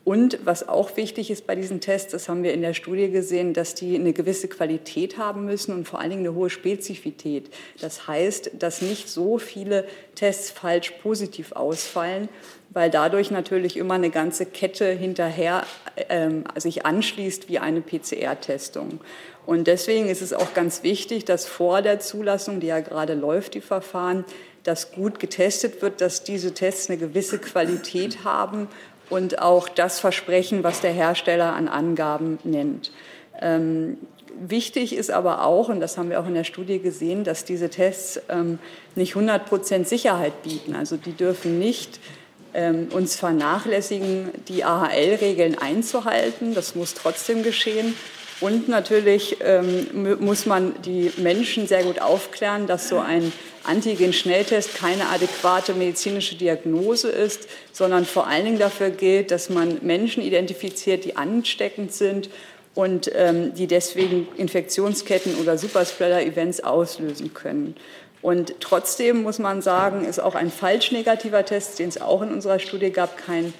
Und 0.05 0.39
was 0.43 0.67
auch 0.67 0.97
wichtig 0.97 1.31
ist 1.31 1.47
bei 1.47 1.55
diesen 1.55 1.79
Tests, 1.79 2.11
das 2.11 2.27
haben 2.27 2.43
wir 2.43 2.53
in 2.53 2.61
der 2.61 2.73
Studie 2.73 3.09
gesehen, 3.09 3.53
dass 3.53 3.73
die 3.73 3.95
eine 3.95 4.11
gewisse 4.11 4.49
Qualität 4.49 5.17
haben 5.17 5.45
müssen 5.45 5.73
und 5.73 5.87
vor 5.87 6.01
allen 6.01 6.09
Dingen 6.09 6.27
eine 6.27 6.35
hohe 6.35 6.49
Spezifität. 6.49 7.49
Das 7.79 8.05
heißt, 8.05 8.51
dass 8.59 8.81
nicht 8.81 9.07
so 9.07 9.37
viele 9.37 9.85
Tests 10.15 10.51
falsch 10.51 10.91
positiv 11.01 11.53
ausfallen, 11.53 12.27
weil 12.71 12.89
dadurch 12.89 13.31
natürlich 13.31 13.77
immer 13.77 13.93
eine 13.93 14.09
ganze 14.09 14.45
Kette 14.45 14.91
hinterher 14.91 15.65
ähm, 16.09 16.43
sich 16.57 16.85
anschließt 16.85 17.47
wie 17.47 17.59
eine 17.59 17.79
PCR-Testung. 17.79 18.99
Und 19.45 19.67
deswegen 19.67 20.09
ist 20.09 20.21
es 20.21 20.33
auch 20.33 20.53
ganz 20.53 20.83
wichtig, 20.83 21.23
dass 21.23 21.45
vor 21.45 21.81
der 21.81 21.99
Zulassung, 21.99 22.59
die 22.59 22.67
ja 22.67 22.81
gerade 22.81 23.13
läuft, 23.13 23.53
die 23.53 23.61
Verfahren, 23.61 24.25
dass 24.63 24.91
gut 24.91 25.19
getestet 25.19 25.81
wird, 25.81 26.01
dass 26.01 26.23
diese 26.23 26.53
Tests 26.53 26.89
eine 26.89 26.97
gewisse 26.97 27.39
Qualität 27.39 28.23
haben 28.23 28.67
und 29.09 29.41
auch 29.41 29.69
das 29.69 29.99
Versprechen, 29.99 30.63
was 30.63 30.81
der 30.81 30.91
Hersteller 30.91 31.53
an 31.53 31.67
Angaben 31.67 32.39
nennt. 32.43 32.91
Ähm, 33.41 33.97
wichtig 34.39 34.95
ist 34.95 35.11
aber 35.11 35.45
auch, 35.45 35.69
und 35.69 35.79
das 35.79 35.97
haben 35.97 36.09
wir 36.09 36.19
auch 36.19 36.27
in 36.27 36.33
der 36.33 36.43
Studie 36.43 36.79
gesehen, 36.79 37.23
dass 37.23 37.45
diese 37.45 37.69
Tests 37.69 38.21
ähm, 38.29 38.59
nicht 38.95 39.15
100 39.15 39.45
Prozent 39.45 39.87
Sicherheit 39.87 40.43
bieten. 40.43 40.75
Also 40.75 40.97
die 40.97 41.13
dürfen 41.13 41.59
nicht 41.59 41.99
ähm, 42.53 42.87
uns 42.91 43.15
vernachlässigen, 43.15 44.29
die 44.47 44.63
AHL-Regeln 44.63 45.57
einzuhalten. 45.57 46.53
Das 46.53 46.75
muss 46.75 46.93
trotzdem 46.93 47.43
geschehen. 47.43 47.95
Und 48.41 48.67
natürlich 48.67 49.37
ähm, 49.41 50.17
muss 50.19 50.45
man 50.45 50.73
die 50.83 51.11
Menschen 51.17 51.67
sehr 51.67 51.83
gut 51.83 52.01
aufklären, 52.01 52.67
dass 52.67 52.89
so 52.89 52.99
ein 52.99 53.31
Antigen-Schnelltest 53.63 54.75
keine 54.75 55.09
adäquate 55.09 55.73
medizinische 55.73 56.35
Diagnose 56.35 57.09
ist, 57.09 57.47
sondern 57.71 58.05
vor 58.05 58.27
allen 58.27 58.45
Dingen 58.45 58.59
dafür 58.59 58.89
gilt, 58.89 59.31
dass 59.31 59.49
man 59.49 59.79
Menschen 59.81 60.23
identifiziert, 60.23 61.05
die 61.05 61.15
ansteckend 61.15 61.93
sind 61.93 62.29
und 62.75 63.11
ähm, 63.13 63.53
die 63.53 63.67
deswegen 63.67 64.27
Infektionsketten 64.37 65.35
oder 65.35 65.57
Superspreader-Events 65.57 66.61
auslösen 66.61 67.33
können. 67.33 67.75
Und 68.21 68.55
trotzdem 68.61 69.21
muss 69.21 69.37
man 69.37 69.61
sagen, 69.61 70.05
ist 70.05 70.19
auch 70.19 70.35
ein 70.35 70.49
falsch 70.49 70.91
negativer 70.91 71.43
Test, 71.45 71.79
den 71.79 71.89
es 71.89 72.01
auch 72.01 72.21
in 72.21 72.31
unserer 72.31 72.59
Studie 72.59 72.89
gab, 72.89 73.17
kein 73.17 73.53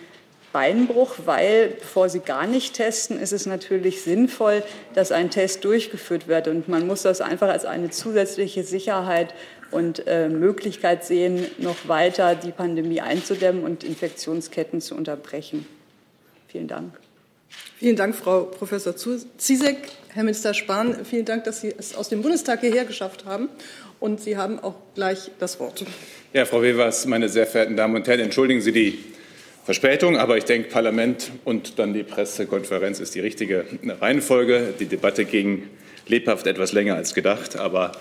Beinbruch, 0.54 1.16
weil 1.26 1.70
bevor 1.80 2.08
Sie 2.08 2.20
gar 2.20 2.48
nicht 2.48 2.76
testen, 2.76 3.20
ist 3.20 3.34
es 3.34 3.46
natürlich 3.46 4.04
sinnvoll, 4.04 4.64
dass 4.94 5.12
ein 5.12 5.32
Test 5.32 5.66
durchgeführt 5.66 6.28
wird. 6.28 6.48
Und 6.48 6.70
man 6.70 6.88
muss 6.88 7.02
das 7.02 7.20
einfach 7.20 7.50
als 7.50 7.66
eine 7.66 7.90
zusätzliche 7.90 8.64
Sicherheit 8.64 9.34
und 9.74 10.08
äh, 10.08 10.30
Möglichkeit 10.30 11.04
sehen, 11.06 11.46
noch 11.58 11.88
weiter 11.88 12.36
die 12.36 12.52
Pandemie 12.52 13.02
einzudämmen 13.02 13.64
und 13.64 13.84
Infektionsketten 13.84 14.82
zu 14.82 14.96
unterbrechen. 14.96 15.66
Vielen 16.48 16.68
Dank. 16.68 16.94
Vielen 17.78 17.96
Dank, 17.96 18.16
Frau 18.16 18.44
Professor 18.44 18.96
Ziesek. 18.96 19.78
Herr 20.14 20.24
Minister 20.24 20.54
Spahn, 20.54 21.06
vielen 21.06 21.26
Dank, 21.26 21.44
dass 21.44 21.62
Sie 21.62 21.74
es 21.76 21.96
aus 21.96 22.08
dem 22.08 22.22
Bundestag 22.22 22.62
hierher 22.62 22.86
geschafft 22.86 23.26
haben. 23.26 23.50
Und 24.00 24.22
Sie 24.22 24.38
haben 24.38 24.60
auch 24.60 24.76
gleich 24.96 25.32
das 25.40 25.60
Wort. 25.60 25.86
Ja, 26.34 26.46
Frau 26.46 26.62
Wevers, 26.62 27.06
meine 27.06 27.30
sehr 27.30 27.48
verehrten 27.48 27.76
Damen 27.76 27.96
und 27.96 28.08
Herren, 28.08 28.20
entschuldigen 28.20 28.62
Sie 28.62 28.72
die 28.72 29.00
Verspätung, 29.66 30.18
aber 30.18 30.38
ich 30.38 30.44
denke, 30.44 30.70
Parlament 30.70 31.32
und 31.46 31.80
dann 31.80 31.94
die 31.94 32.04
Pressekonferenz 32.04 33.00
ist 33.00 33.16
die 33.16 33.22
richtige 33.22 33.66
Reihenfolge. 34.02 34.74
Die 34.80 34.86
Debatte 34.86 35.26
ging 35.26 35.70
lebhaft 36.08 36.48
etwas 36.48 36.74
länger 36.74 36.96
als 36.96 37.14
gedacht, 37.14 37.56
aber 37.56 37.94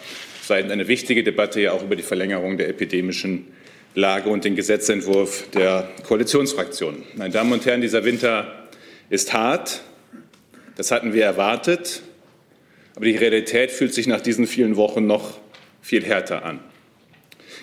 war 0.51 0.57
eine 0.57 0.89
wichtige 0.89 1.23
Debatte 1.23 1.61
ja 1.61 1.73
auch 1.73 1.83
über 1.83 1.97
die 1.97 2.03
Verlängerung 2.03 2.57
der 2.57 2.69
epidemischen 2.69 3.47
Lage 3.95 4.31
und 4.31 4.45
den 4.45 4.57
Gesetzentwurf 4.57 5.51
der 5.51 5.89
Koalitionsfraktionen. 6.07 7.03
Meine 7.17 7.33
Damen 7.33 7.53
und 7.53 7.67
Herren, 7.67 7.81
dieser 7.81 8.05
Winter 8.05 8.69
ist 9.11 9.33
hart. 9.33 9.83
Das 10.77 10.91
hatten 10.91 11.13
wir 11.13 11.25
erwartet. 11.25 12.03
Aber 12.95 13.05
die 13.05 13.17
Realität 13.17 13.71
fühlt 13.71 13.95
sich 13.95 14.07
nach 14.07 14.21
diesen 14.21 14.47
vielen 14.47 14.77
Wochen 14.77 15.07
noch 15.07 15.39
viel 15.83 16.05
härter 16.05 16.45
an. 16.45 16.61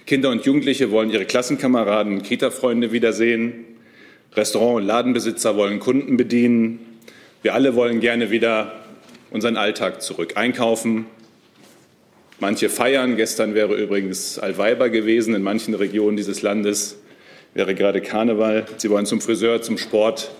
Kinder 0.05 0.29
und 0.29 0.45
Jugendliche 0.45 0.91
wollen 0.91 1.09
ihre 1.09 1.25
Klassenkameraden 1.25 2.13
und 2.13 2.23
Kita-Freunde 2.23 2.91
wiedersehen. 2.91 3.65
Restaurant- 4.35 4.77
und 4.81 4.87
Ladenbesitzer 4.87 5.55
wollen 5.55 5.79
Kunden 5.79 6.17
bedienen. 6.17 6.79
Wir 7.41 7.53
alle 7.53 7.75
wollen 7.75 7.99
gerne 7.99 8.31
wieder 8.31 8.79
unseren 9.31 9.57
Alltag 9.57 10.01
zurück. 10.01 10.33
Einkaufen. 10.35 11.05
Manche 12.41 12.69
feiern. 12.69 13.17
Gestern 13.17 13.53
wäre 13.53 13.75
übrigens 13.75 14.39
Alweiber 14.39 14.89
gewesen. 14.89 15.35
In 15.35 15.43
manchen 15.43 15.73
Regionen 15.73 16.15
dieses 16.15 16.41
Landes 16.41 16.97
wäre 17.53 17.75
gerade 17.75 18.01
Karneval. 18.01 18.65
Sie 18.77 18.89
wollen 18.89 19.05
zum 19.05 19.19
Friseur, 19.19 19.61
zum 19.61 19.77
Sport. 19.77 20.31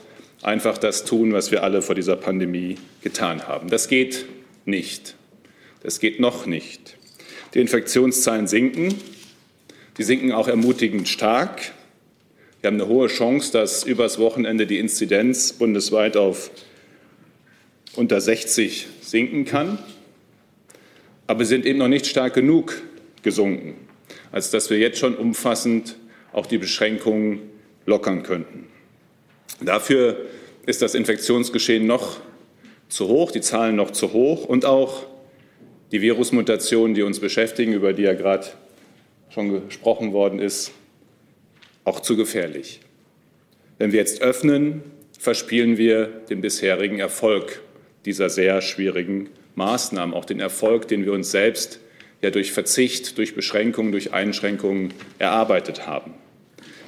Einfach 0.42 0.78
das 0.78 1.04
tun, 1.04 1.34
was 1.34 1.52
wir 1.52 1.64
alle 1.64 1.82
vor 1.82 1.96
dieser 1.96 2.16
Pandemie 2.16 2.78
getan 3.02 3.48
haben. 3.48 3.70
Das 3.70 3.90
geht 3.90 4.26
nicht. 4.64 5.16
Das 5.84 6.00
geht 6.00 6.22
noch 6.22 6.46
nicht. 6.46 6.98
Die 7.54 7.60
Infektionszahlen 7.60 8.48
sinken. 8.48 8.96
Die 9.98 10.04
sinken 10.04 10.32
auch 10.32 10.48
ermutigend 10.48 11.10
stark. 11.10 11.74
Wir 12.62 12.70
haben 12.70 12.76
eine 12.80 12.88
hohe 12.88 13.08
Chance, 13.08 13.52
dass 13.52 13.84
übers 13.84 14.20
Wochenende 14.20 14.66
die 14.66 14.80
Inzidenz 14.80 15.52
bundesweit 15.52 16.16
auf 16.16 16.52
unter 17.96 18.22
60 18.22 18.88
sinken 19.02 19.44
kann. 19.44 19.80
Aber 21.30 21.46
sind 21.46 21.68
eben 21.68 21.78
noch 21.78 21.88
nicht 21.88 22.08
stark 22.08 22.34
genug 22.34 22.82
gesunken, 23.22 23.76
als 24.32 24.50
dass 24.50 24.72
wir 24.72 24.80
jetzt 24.80 24.98
schon 24.98 25.16
umfassend 25.16 25.96
auch 26.34 26.48
die 26.48 26.58
Beschränkungen 26.58 27.42
lockern 27.86 28.24
könnten. 28.24 28.66
Dafür 29.62 30.26
ist 30.66 30.82
das 30.82 30.96
Infektionsgeschehen 30.96 31.86
noch 31.86 32.18
zu 32.88 33.10
hoch, 33.10 33.32
die 33.32 33.42
Zahlen 33.42 33.76
noch 33.76 33.92
zu 33.92 34.12
hoch 34.12 34.46
und 34.46 34.66
auch 34.66 35.06
die 35.92 36.02
Virusmutationen, 36.02 36.96
die 36.96 37.04
uns 37.04 37.20
beschäftigen, 37.20 37.74
über 37.74 37.94
die 37.94 38.04
ja 38.04 38.16
gerade 38.16 38.48
schon 39.30 39.68
gesprochen 39.68 40.14
worden 40.14 40.40
ist, 40.40 40.72
auch 41.84 42.00
zu 42.00 42.18
gefährlich. 42.18 42.80
Wenn 43.78 43.92
wir 43.92 44.00
jetzt 44.00 44.24
öffnen, 44.24 44.82
verspielen 45.20 45.78
wir 45.78 46.08
den 46.08 46.42
bisherigen 46.42 46.98
Erfolg 46.98 47.62
dieser 48.06 48.32
sehr 48.32 48.64
schwierigen 48.64 49.30
Maßnahmen, 49.56 50.16
auch 50.16 50.26
den 50.26 50.40
Erfolg, 50.40 50.88
den 50.88 51.06
wir 51.06 51.14
uns 51.14 51.32
selbst 51.32 51.80
ja 52.22 52.32
durch 52.32 52.52
Verzicht, 52.52 53.18
durch 53.18 53.36
Beschränkungen, 53.36 53.92
durch 53.92 54.14
Einschränkungen 54.14 54.94
erarbeitet 55.18 55.88
haben. 55.88 56.14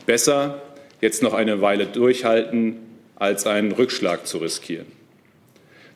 Besser 0.06 0.62
jetzt 1.00 1.24
noch 1.24 1.34
eine 1.34 1.62
Weile 1.62 1.86
durchhalten, 1.88 2.78
als 3.16 3.46
einen 3.46 3.72
Rückschlag 3.72 4.28
zu 4.28 4.40
riskieren. 4.40 4.88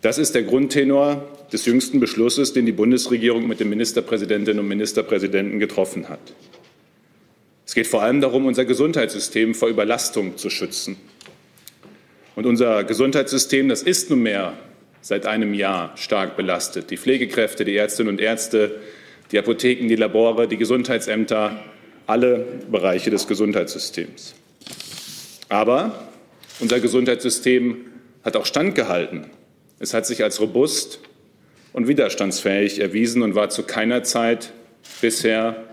Das 0.02 0.18
ist 0.18 0.36
der 0.36 0.44
Grundtenor 0.44 1.28
des 1.52 1.66
jüngsten 1.66 2.00
Beschlusses, 2.00 2.54
den 2.54 2.66
die 2.66 2.72
Bundesregierung 2.72 3.48
mit 3.48 3.60
den 3.60 3.70
Ministerpräsidentinnen 3.70 4.60
und 4.60 4.68
Ministerpräsidenten 4.68 5.60
getroffen 5.60 6.10
hat. 6.10 6.20
Es 7.66 7.74
geht 7.74 7.88
vor 7.88 8.04
allem 8.04 8.22
darum, 8.22 8.46
unser 8.46 8.66
Gesundheitssystem 8.66 9.56
vor 9.56 9.70
Überlastung 9.70 10.38
zu 10.38 10.52
schützen. 10.52 10.98
Und 12.36 12.46
unser 12.46 12.84
Gesundheitssystem, 12.84 13.70
das 13.70 13.82
ist 13.82 14.10
nunmehr 14.10 14.54
seit 15.06 15.28
einem 15.28 15.54
Jahr 15.54 15.96
stark 15.98 16.36
belastet. 16.36 16.90
Die 16.90 16.98
Pflegekräfte, 16.98 17.64
die 17.64 17.78
Ärztinnen 17.78 18.12
und 18.12 18.20
Ärzte, 18.20 18.80
die 19.32 19.38
Apotheken, 19.38 19.88
die 19.88 19.96
Labore, 19.96 20.48
die 20.48 20.58
Gesundheitsämter, 20.58 21.64
alle 22.08 22.44
Bereiche 22.72 23.12
des 23.12 23.28
Gesundheitssystems. 23.28 24.34
Aber 25.48 26.10
unser 26.60 26.80
Gesundheitssystem 26.80 27.86
hat 28.24 28.36
auch 28.36 28.48
standgehalten. 28.48 29.28
Es 29.78 29.94
hat 29.94 30.08
sich 30.08 30.24
als 30.24 30.42
robust 30.42 31.02
und 31.72 31.88
widerstandsfähig 31.88 32.80
erwiesen 32.80 33.22
und 33.22 33.36
war 33.36 33.52
zu 33.52 33.62
keiner 33.62 34.02
Zeit 34.02 34.54
bisher 35.02 35.66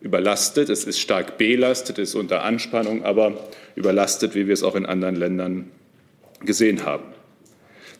überlastet. 0.00 0.68
Es 0.68 0.82
ist 0.82 0.98
stark 0.98 1.38
belastet, 1.38 2.00
es 2.00 2.08
ist 2.08 2.14
unter 2.16 2.42
Anspannung, 2.42 3.04
aber 3.04 3.50
überlastet, 3.76 4.34
wie 4.34 4.48
wir 4.48 4.54
es 4.54 4.64
auch 4.64 4.74
in 4.74 4.84
anderen 4.84 5.14
Ländern 5.14 5.70
gesehen 6.44 6.84
haben. 6.84 7.04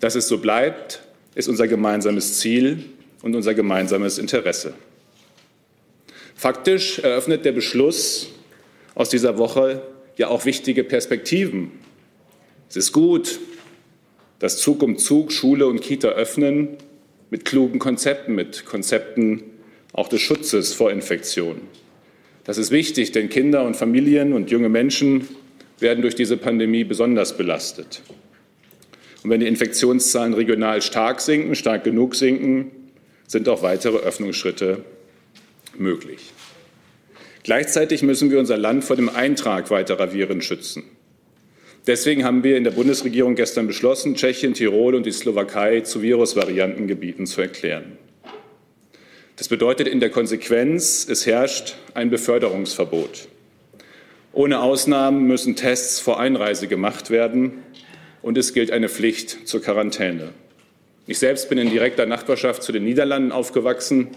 Dass 0.01 0.15
es 0.15 0.29
so 0.29 0.39
bleibt, 0.39 1.03
ist 1.35 1.49
unser 1.49 1.69
gemeinsames 1.69 2.39
Ziel 2.39 2.85
und 3.23 3.37
unser 3.37 3.55
gemeinsames 3.55 4.19
Interesse. 4.19 4.75
Faktisch 6.35 6.99
eröffnet 7.01 7.45
der 7.45 7.53
Beschluss 7.53 8.29
aus 8.95 9.11
dieser 9.11 9.37
Woche 9.37 9.83
ja 10.17 10.29
auch 10.29 10.47
wichtige 10.47 10.85
Perspektiven. 10.85 11.71
Es 12.69 12.77
ist 12.77 12.93
gut, 12.93 13.41
dass 14.39 14.59
Zug 14.59 14.83
um 14.83 14.97
Zug 14.97 15.33
Schule 15.33 15.67
und 15.67 15.83
Kita 15.83 16.09
öffnen 16.09 16.79
mit 17.29 17.45
klugen 17.45 17.79
Konzepten, 17.79 18.35
mit 18.35 18.65
Konzepten 18.65 19.43
auch 19.93 20.09
des 20.09 20.23
Schutzes 20.23 20.73
vor 20.73 20.91
Infektionen. 20.91 21.63
Das 22.45 22.57
ist 22.57 22.71
wichtig, 22.71 23.13
denn 23.13 23.29
Kinder 23.29 23.65
und 23.65 23.77
Familien 23.77 24.33
und 24.33 24.51
junge 24.51 24.71
Menschen 24.71 25.29
werden 25.79 26.01
durch 26.01 26.15
diese 26.15 26.39
Pandemie 26.39 26.85
besonders 26.85 27.37
belastet. 27.37 28.03
Und 29.23 29.31
wenn 29.31 29.41
die 29.41 29.47
Infektionszahlen 29.47 30.35
regional 30.35 30.83
stark 30.83 31.21
sinken, 31.21 31.55
stark 31.55 31.85
genug 31.85 32.15
sinken, 32.15 32.71
sind 33.27 33.49
auch 33.49 33.63
weitere 33.63 33.99
Öffnungsschritte 33.99 34.85
möglich. 35.77 36.33
Gleichzeitig 37.43 38.03
müssen 38.03 38.31
wir 38.31 38.39
unser 38.39 38.59
Land 38.59 38.85
vor 38.85 38.97
dem 38.97 39.09
Eintrag 39.09 39.71
weiterer 39.71 40.13
Viren 40.13 40.43
schützen. 40.43 40.85
Deswegen 41.87 42.25
haben 42.25 42.45
wir 42.45 42.57
in 42.57 42.65
der 42.65 42.73
Bundesregierung 42.73 43.35
gestern 43.35 43.67
beschlossen, 43.67 44.15
Tschechien, 44.15 44.53
Tirol 44.53 44.95
und 44.95 45.07
die 45.07 45.13
Slowakei 45.13 45.81
zu 45.81 46.03
Virusvariantengebieten 46.03 47.27
zu 47.27 47.41
erklären. 47.41 47.97
Das 49.37 49.49
bedeutet 49.49 49.89
in 49.89 50.01
der 50.01 50.11
Konsequenz, 50.11 51.07
es 51.09 51.25
herrscht 51.25 51.77
ein 51.95 52.11
Beförderungsverbot. 52.11 53.29
Ohne 54.33 54.61
Ausnahmen 54.61 55.27
müssen 55.27 55.57
Tests 55.57 55.99
vor 55.99 56.21
Einreise 56.21 56.69
gemacht 56.69 57.09
werden 57.09 57.63
und 58.23 58.39
es 58.39 58.53
gilt 58.53 58.71
eine 58.71 58.89
Pflicht 58.89 59.49
zur 59.49 59.63
Quarantäne. 59.63 60.31
Ich 61.07 61.19
selbst 61.19 61.49
bin 61.49 61.59
in 61.59 61.71
direkter 61.71 62.07
Nachbarschaft 62.07 62.63
zu 62.63 62.73
den 62.73 62.85
Niederlanden 62.85 63.33
aufgewachsen. 63.33 64.09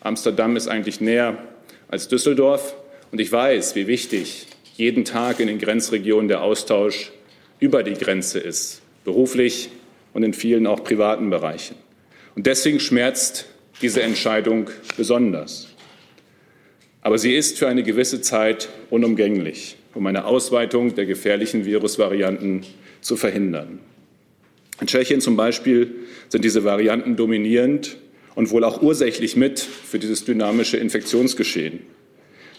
Amsterdam 0.00 0.56
ist 0.56 0.68
eigentlich 0.68 1.00
näher 1.00 1.38
als 1.88 2.08
Düsseldorf 2.08 2.74
und 3.12 3.20
ich 3.20 3.30
weiß, 3.30 3.74
wie 3.76 3.86
wichtig 3.86 4.46
jeden 4.76 5.04
Tag 5.04 5.40
in 5.40 5.46
den 5.46 5.58
Grenzregionen 5.58 6.28
der 6.28 6.42
Austausch 6.42 7.12
über 7.60 7.82
die 7.82 7.94
Grenze 7.94 8.40
ist, 8.40 8.82
beruflich 9.04 9.70
und 10.12 10.22
in 10.22 10.34
vielen 10.34 10.66
auch 10.66 10.82
privaten 10.82 11.30
Bereichen. 11.30 11.76
Und 12.34 12.46
deswegen 12.46 12.80
schmerzt 12.80 13.46
diese 13.80 14.02
Entscheidung 14.02 14.70
besonders. 14.96 15.68
Aber 17.02 17.18
sie 17.18 17.34
ist 17.34 17.58
für 17.58 17.68
eine 17.68 17.82
gewisse 17.82 18.20
Zeit 18.20 18.68
unumgänglich, 18.90 19.76
um 19.94 20.06
eine 20.06 20.24
Ausweitung 20.24 20.94
der 20.94 21.06
gefährlichen 21.06 21.64
Virusvarianten 21.64 22.64
zu 23.04 23.16
verhindern. 23.16 23.78
In 24.80 24.88
Tschechien 24.88 25.20
zum 25.20 25.36
Beispiel 25.36 25.94
sind 26.28 26.44
diese 26.44 26.64
Varianten 26.64 27.14
dominierend 27.14 27.98
und 28.34 28.50
wohl 28.50 28.64
auch 28.64 28.82
ursächlich 28.82 29.36
mit 29.36 29.60
für 29.60 29.98
dieses 29.98 30.24
dynamische 30.24 30.78
Infektionsgeschehen. 30.78 31.80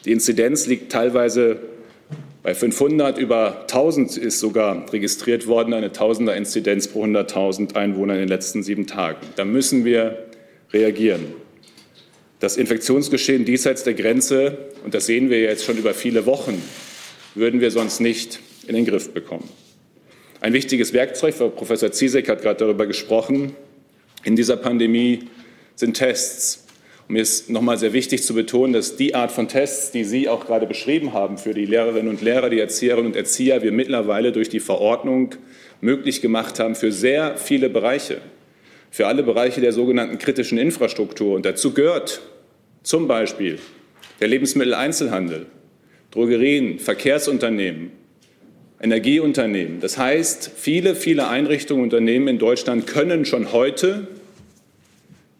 Die 0.05 0.11
Inzidenz 0.11 0.67
liegt 0.67 0.91
teilweise 0.91 1.59
bei 2.43 2.53
500, 2.53 3.17
über 3.17 3.61
1000 3.61 4.17
ist 4.17 4.39
sogar 4.39 4.93
registriert 4.93 5.47
worden, 5.47 5.73
eine 5.73 5.91
Tausender-Inzidenz 5.91 6.89
pro 6.89 7.03
100.000 7.03 7.75
Einwohner 7.75 8.13
in 8.13 8.19
den 8.19 8.29
letzten 8.29 8.61
sieben 8.61 8.85
Tagen. 8.85 9.17
Da 9.35 9.45
müssen 9.45 9.83
wir 9.83 10.25
reagieren. 10.71 11.25
Das 12.39 12.55
Infektionsgeschehen 12.55 13.45
diesseits 13.45 13.83
der 13.83 13.95
Grenze, 13.95 14.59
und 14.83 14.93
das 14.93 15.07
sehen 15.07 15.31
wir 15.31 15.41
jetzt 15.41 15.65
schon 15.65 15.77
über 15.77 15.95
viele 15.95 16.27
Wochen, 16.27 16.61
würden 17.33 17.61
wir 17.61 17.71
sonst 17.71 17.99
nicht 17.99 18.39
in 18.67 18.75
den 18.75 18.85
Griff 18.85 19.11
bekommen. 19.11 19.49
Ein 20.45 20.53
wichtiges 20.53 20.93
Werkzeug, 20.93 21.33
Frau 21.33 21.49
Professor 21.49 21.91
Ziesek 21.91 22.29
hat 22.29 22.43
gerade 22.43 22.59
darüber 22.59 22.85
gesprochen, 22.85 23.55
in 24.23 24.35
dieser 24.35 24.57
Pandemie 24.57 25.21
sind 25.73 25.97
Tests. 25.97 26.67
Und 27.07 27.13
mir 27.13 27.23
ist 27.23 27.49
nochmal 27.49 27.79
sehr 27.79 27.93
wichtig 27.93 28.21
zu 28.21 28.35
betonen, 28.35 28.71
dass 28.71 28.95
die 28.95 29.15
Art 29.15 29.31
von 29.31 29.47
Tests, 29.47 29.89
die 29.89 30.03
Sie 30.03 30.29
auch 30.29 30.45
gerade 30.45 30.67
beschrieben 30.67 31.13
haben 31.13 31.39
für 31.39 31.55
die 31.55 31.65
Lehrerinnen 31.65 32.09
und 32.09 32.21
Lehrer, 32.21 32.51
die 32.51 32.59
Erzieherinnen 32.59 33.07
und 33.07 33.15
Erzieher, 33.15 33.63
wir 33.63 33.71
mittlerweile 33.71 34.31
durch 34.31 34.47
die 34.47 34.59
Verordnung 34.59 35.33
möglich 35.81 36.21
gemacht 36.21 36.59
haben 36.59 36.75
für 36.75 36.91
sehr 36.91 37.37
viele 37.37 37.67
Bereiche 37.67 38.21
für 38.91 39.07
alle 39.07 39.23
Bereiche 39.23 39.61
der 39.61 39.71
sogenannten 39.71 40.19
kritischen 40.19 40.59
Infrastruktur. 40.59 41.35
Und 41.35 41.47
dazu 41.47 41.73
gehört 41.73 42.21
zum 42.83 43.07
Beispiel 43.07 43.57
der 44.21 44.27
Lebensmitteleinzelhandel, 44.27 45.47
Drogerien, 46.11 46.77
Verkehrsunternehmen, 46.77 48.04
Energieunternehmen. 48.82 49.79
Das 49.79 49.98
heißt, 49.98 50.51
viele, 50.55 50.96
viele 50.96 51.27
Einrichtungen 51.27 51.84
und 51.84 51.94
Unternehmen 51.94 52.27
in 52.27 52.39
Deutschland 52.39 52.88
können 52.88 53.25
schon 53.25 53.51
heute 53.51 54.08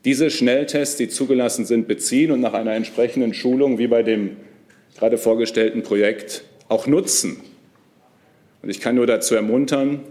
diese 0.06 0.30
Schnelltests, 0.30 0.98
die 0.98 1.10
zugelassen 1.10 1.66
sind, 1.66 1.88
beziehen 1.88 2.32
und 2.32 2.40
nach 2.40 2.54
einer 2.54 2.74
entsprechenden 2.74 3.34
Schulung, 3.34 3.80
wie 3.80 3.88
bei 3.88 4.04
dem 4.04 4.38
gerade 4.98 5.18
vorgestellten 5.18 5.84
Projekt, 5.84 6.44
auch 6.70 6.88
nutzen. 6.88 7.38
Und 8.62 8.70
ich 8.70 8.80
kann 8.80 8.96
nur 8.96 9.08
dazu 9.08 9.36
ermuntern, 9.36 10.02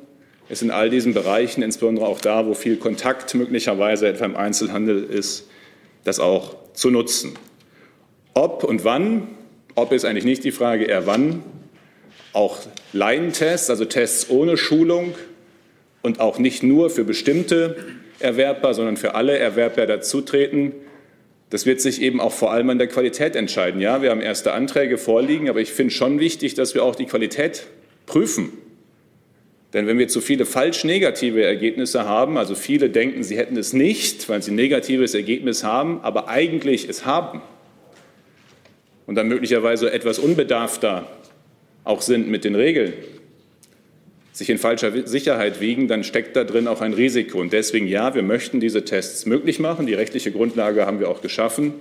es 0.48 0.62
in 0.62 0.70
all 0.70 0.90
diesen 0.90 1.14
Bereichen, 1.14 1.62
insbesondere 1.62 2.06
auch 2.06 2.20
da, 2.20 2.46
wo 2.46 2.54
viel 2.54 2.76
Kontakt 2.76 3.34
möglicherweise 3.34 4.08
etwa 4.08 4.26
im 4.26 4.36
Einzelhandel 4.36 5.02
ist, 5.02 5.48
das 6.04 6.20
auch 6.20 6.56
zu 6.74 6.90
nutzen. 6.90 7.32
Ob 8.34 8.62
und 8.64 8.84
wann, 8.84 9.28
ob 9.74 9.92
ist 9.92 10.04
eigentlich 10.04 10.24
nicht 10.24 10.44
die 10.44 10.52
Frage, 10.52 10.84
eher 10.84 11.06
wann, 11.06 11.42
auch 12.34 12.58
Laientests, 12.92 13.70
also 13.70 13.84
Tests 13.84 14.28
ohne 14.28 14.56
Schulung 14.56 15.14
und 16.02 16.20
auch 16.20 16.38
nicht 16.38 16.62
nur 16.62 16.90
für 16.90 17.04
bestimmte 17.04 17.76
Erwerber, 18.18 18.74
sondern 18.74 18.96
für 18.96 19.14
alle 19.14 19.38
Erwerber 19.38 19.86
dazutreten. 19.86 20.72
Das 21.50 21.66
wird 21.66 21.80
sich 21.80 22.02
eben 22.02 22.20
auch 22.20 22.32
vor 22.32 22.52
allem 22.52 22.70
an 22.70 22.78
der 22.78 22.88
Qualität 22.88 23.36
entscheiden. 23.36 23.80
Ja, 23.80 24.02
wir 24.02 24.10
haben 24.10 24.20
erste 24.20 24.52
Anträge 24.52 24.98
vorliegen, 24.98 25.48
aber 25.48 25.60
ich 25.60 25.72
finde 25.72 25.92
schon 25.92 26.20
wichtig, 26.20 26.54
dass 26.54 26.74
wir 26.74 26.84
auch 26.84 26.96
die 26.96 27.06
Qualität 27.06 27.66
prüfen. 28.06 28.52
Denn 29.72 29.86
wenn 29.86 29.98
wir 29.98 30.08
zu 30.08 30.20
viele 30.20 30.46
falsch 30.46 30.84
negative 30.84 31.42
Ergebnisse 31.44 32.04
haben, 32.04 32.38
also 32.38 32.54
viele 32.54 32.90
denken, 32.90 33.24
sie 33.24 33.36
hätten 33.36 33.56
es 33.56 33.72
nicht, 33.72 34.28
weil 34.28 34.42
sie 34.42 34.52
ein 34.52 34.56
negatives 34.56 35.14
Ergebnis 35.14 35.64
haben, 35.64 36.00
aber 36.02 36.28
eigentlich 36.28 36.88
es 36.88 37.04
haben, 37.04 37.42
und 39.06 39.16
dann 39.16 39.28
möglicherweise 39.28 39.92
etwas 39.92 40.18
unbedarfter 40.18 41.06
auch 41.84 42.02
sind 42.02 42.28
mit 42.28 42.44
den 42.44 42.54
Regeln, 42.54 42.94
sich 44.32 44.50
in 44.50 44.58
falscher 44.58 45.06
Sicherheit 45.06 45.60
wiegen, 45.60 45.86
dann 45.86 46.02
steckt 46.02 46.34
da 46.34 46.42
drin 46.42 46.66
auch 46.66 46.80
ein 46.80 46.92
Risiko. 46.92 47.38
Und 47.40 47.52
deswegen 47.52 47.86
ja, 47.86 48.14
wir 48.14 48.22
möchten 48.22 48.58
diese 48.58 48.84
Tests 48.84 49.26
möglich 49.26 49.60
machen. 49.60 49.86
Die 49.86 49.94
rechtliche 49.94 50.32
Grundlage 50.32 50.86
haben 50.86 50.98
wir 50.98 51.08
auch 51.08 51.22
geschaffen. 51.22 51.74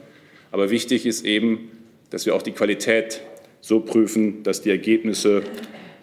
Aber 0.52 0.70
wichtig 0.70 1.08
ist 1.08 1.26
eben, 1.26 1.72
dass 2.12 2.28
wir 2.28 2.36
auch 2.36 2.44
die 2.44 2.52
Qualität 2.52 3.22
so 3.60 3.80
prüfen, 3.80 4.44
dass 4.44 4.62
die 4.62 4.70
Ergebnisse 4.70 5.42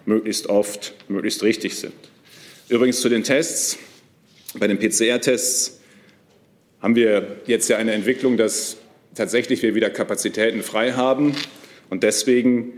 möglichst 0.07 0.49
oft 0.49 0.95
möglichst 1.09 1.45
richtig 1.45 1.77
sind. 1.77 1.93
Übrigens 2.69 3.01
zu 3.01 3.09
den 3.09 3.23
Tests. 3.23 3.79
Bei 4.59 4.67
den 4.67 4.79
PCR-Tests 4.81 5.81
haben 6.81 6.97
wir 6.97 7.37
jetzt 7.47 7.69
ja 7.69 7.77
eine 7.77 7.93
Entwicklung, 7.93 8.37
dass 8.37 8.79
tatsächlich 9.15 9.63
wir 9.63 9.77
wieder 9.77 9.91
Kapazitäten 9.91 10.63
frei 10.63 10.93
haben 10.93 11.37
und 11.91 12.03
deswegen 12.03 12.73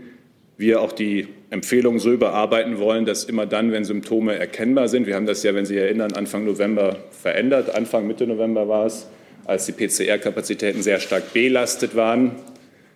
wir 0.57 0.81
auch 0.81 0.91
die 0.91 1.27
Empfehlungen 1.49 1.99
so 1.99 2.11
überarbeiten 2.11 2.77
wollen, 2.79 3.05
dass 3.05 3.23
immer 3.23 3.45
dann, 3.45 3.71
wenn 3.71 3.83
Symptome 3.83 4.35
erkennbar 4.35 4.87
sind, 4.87 5.07
wir 5.07 5.15
haben 5.15 5.25
das 5.25 5.43
ja, 5.43 5.53
wenn 5.55 5.65
Sie 5.65 5.77
erinnern, 5.77 6.13
Anfang 6.13 6.45
November 6.45 6.97
verändert, 7.11 7.73
Anfang 7.75 8.07
Mitte 8.07 8.27
November 8.27 8.67
war 8.67 8.85
es, 8.85 9.07
als 9.45 9.65
die 9.65 9.71
PCR-Kapazitäten 9.71 10.81
sehr 10.81 10.99
stark 10.99 11.33
belastet 11.33 11.95
waren, 11.95 12.31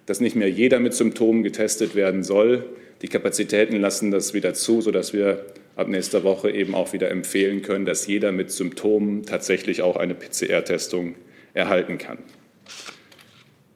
dass 0.06 0.22
nicht 0.22 0.36
mehr 0.36 0.50
jeder 0.50 0.80
mit 0.80 0.94
Symptomen 0.94 1.44
getestet 1.44 1.96
werden 1.96 2.24
soll. 2.24 2.66
Die 3.02 3.10
Kapazitäten 3.10 3.80
lassen 3.80 4.12
das 4.12 4.34
wieder 4.34 4.54
zu, 4.54 4.82
sodass 4.82 5.14
wir 5.14 5.46
ab 5.76 5.88
nächster 5.88 6.24
Woche 6.24 6.50
eben 6.50 6.74
auch 6.74 6.94
wieder 6.94 7.12
empfehlen 7.12 7.62
können, 7.62 7.86
dass 7.86 8.08
jeder 8.08 8.32
mit 8.32 8.52
Symptomen 8.52 9.24
tatsächlich 9.24 9.82
auch 9.82 9.98
eine 9.98 10.16
PCR-Testung 10.16 11.16
erhalten 11.54 11.98
kann. 11.98 12.18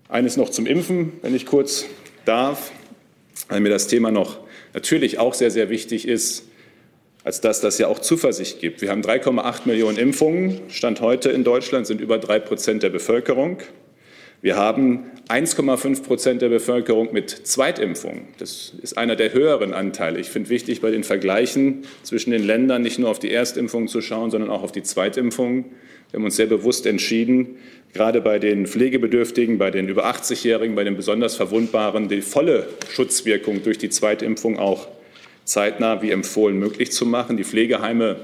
Eines 0.07 0.37
noch 0.37 0.49
zum 0.49 0.65
Impfen, 0.65 1.13
wenn 1.21 1.35
ich 1.35 1.45
kurz 1.45 1.85
darf, 2.25 2.71
weil 3.49 3.59
mir 3.59 3.69
das 3.69 3.87
Thema 3.87 4.11
noch 4.11 4.39
natürlich 4.73 5.19
auch 5.19 5.33
sehr, 5.33 5.51
sehr 5.51 5.69
wichtig 5.69 6.07
ist, 6.07 6.47
als 7.23 7.41
dass 7.41 7.61
das 7.61 7.77
ja 7.77 7.87
auch 7.87 7.99
Zuversicht 7.99 8.59
gibt. 8.59 8.81
Wir 8.81 8.89
haben 8.89 9.01
3,8 9.01 9.61
Millionen 9.65 9.97
Impfungen. 9.97 10.61
Stand 10.69 11.01
heute 11.01 11.29
in 11.29 11.43
Deutschland 11.43 11.85
sind 11.85 12.01
über 12.01 12.17
drei 12.17 12.39
Prozent 12.39 12.83
der 12.83 12.89
Bevölkerung. 12.89 13.59
Wir 14.41 14.55
haben 14.55 15.11
1,5 15.29 16.01
Prozent 16.01 16.41
der 16.41 16.49
Bevölkerung 16.49 17.13
mit 17.13 17.29
Zweitimpfung. 17.29 18.27
Das 18.39 18.73
ist 18.81 18.97
einer 18.97 19.15
der 19.15 19.33
höheren 19.33 19.71
Anteile. 19.71 20.19
Ich 20.19 20.31
finde 20.31 20.49
wichtig, 20.49 20.81
bei 20.81 20.89
den 20.89 21.03
Vergleichen 21.03 21.83
zwischen 22.01 22.31
den 22.31 22.43
Ländern 22.43 22.81
nicht 22.81 22.97
nur 22.97 23.09
auf 23.09 23.19
die 23.19 23.31
Erstimpfung 23.31 23.87
zu 23.87 24.01
schauen, 24.01 24.31
sondern 24.31 24.49
auch 24.49 24.63
auf 24.63 24.71
die 24.71 24.81
Zweitimpfung. 24.81 25.65
Wir 26.11 26.17
haben 26.17 26.25
uns 26.25 26.35
sehr 26.35 26.47
bewusst 26.47 26.85
entschieden, 26.85 27.57
gerade 27.93 28.19
bei 28.19 28.37
den 28.37 28.67
Pflegebedürftigen, 28.67 29.57
bei 29.57 29.71
den 29.71 29.87
über 29.87 30.05
80-Jährigen, 30.07 30.75
bei 30.75 30.83
den 30.83 30.97
besonders 30.97 31.35
Verwundbaren 31.35 32.09
die 32.09 32.21
volle 32.21 32.67
Schutzwirkung 32.89 33.63
durch 33.63 33.77
die 33.77 33.89
Zweitimpfung 33.89 34.59
auch 34.59 34.89
zeitnah 35.45 36.01
wie 36.01 36.11
empfohlen 36.11 36.59
möglich 36.59 36.91
zu 36.91 37.05
machen. 37.05 37.37
Die 37.37 37.45
Pflegeheime, 37.45 38.17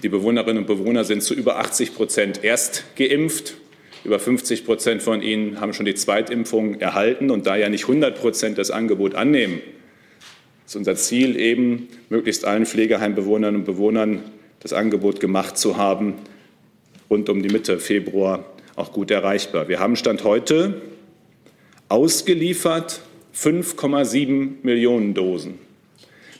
die 0.00 0.08
Bewohnerinnen 0.08 0.58
und 0.58 0.66
Bewohner 0.68 1.02
sind 1.02 1.24
zu 1.24 1.34
über 1.34 1.58
80 1.58 1.94
Prozent 1.96 2.44
erst 2.44 2.84
geimpft. 2.96 3.54
Über 4.04 4.20
50 4.20 4.64
Prozent 4.64 5.02
von 5.02 5.22
ihnen 5.22 5.60
haben 5.60 5.72
schon 5.72 5.86
die 5.86 5.94
Zweitimpfung 5.94 6.78
erhalten 6.78 7.30
und 7.30 7.46
da 7.46 7.56
ja 7.56 7.68
nicht 7.68 7.84
100 7.84 8.16
Prozent 8.16 8.58
das 8.58 8.70
Angebot 8.70 9.16
annehmen, 9.16 9.60
ist 10.66 10.76
unser 10.76 10.94
Ziel 10.94 11.36
eben, 11.36 11.88
möglichst 12.10 12.44
allen 12.44 12.64
Pflegeheimbewohnern 12.66 13.56
und 13.56 13.64
Bewohnern 13.64 14.20
das 14.60 14.72
Angebot 14.72 15.20
gemacht 15.20 15.58
zu 15.58 15.78
haben, 15.78 16.14
rund 17.10 17.28
um 17.28 17.42
die 17.42 17.48
Mitte 17.48 17.78
Februar 17.78 18.44
auch 18.76 18.92
gut 18.92 19.10
erreichbar. 19.10 19.68
Wir 19.68 19.80
haben 19.80 19.96
Stand 19.96 20.24
heute 20.24 20.82
ausgeliefert 21.88 23.00
5,7 23.34 24.56
Millionen 24.62 25.14
Dosen. 25.14 25.58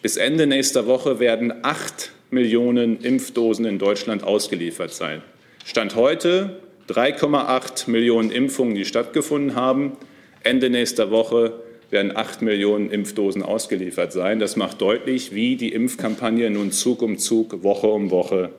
Bis 0.02 0.16
Ende 0.16 0.46
nächster 0.46 0.86
Woche 0.86 1.18
werden 1.20 1.52
8 1.62 2.12
Millionen 2.30 3.00
Impfdosen 3.00 3.64
in 3.64 3.78
Deutschland 3.78 4.24
ausgeliefert 4.24 4.92
sein. 4.92 5.22
Stand 5.64 5.94
heute 5.94 6.60
3,8 6.88 7.90
Millionen 7.90 8.30
Impfungen, 8.30 8.74
die 8.74 8.84
stattgefunden 8.84 9.54
haben. 9.54 9.96
Ende 10.42 10.68
nächster 10.68 11.10
Woche 11.10 11.54
werden 11.90 12.14
8 12.14 12.42
Millionen 12.42 12.90
Impfdosen 12.90 13.42
ausgeliefert 13.42 14.12
sein. 14.12 14.40
Das 14.40 14.56
macht 14.56 14.80
deutlich, 14.80 15.34
wie 15.34 15.56
die 15.56 15.72
Impfkampagne 15.72 16.50
nun 16.50 16.72
Zug 16.72 17.00
um 17.02 17.18
Zug, 17.18 17.62
Woche 17.62 17.86
um 17.86 18.10
Woche 18.10 18.50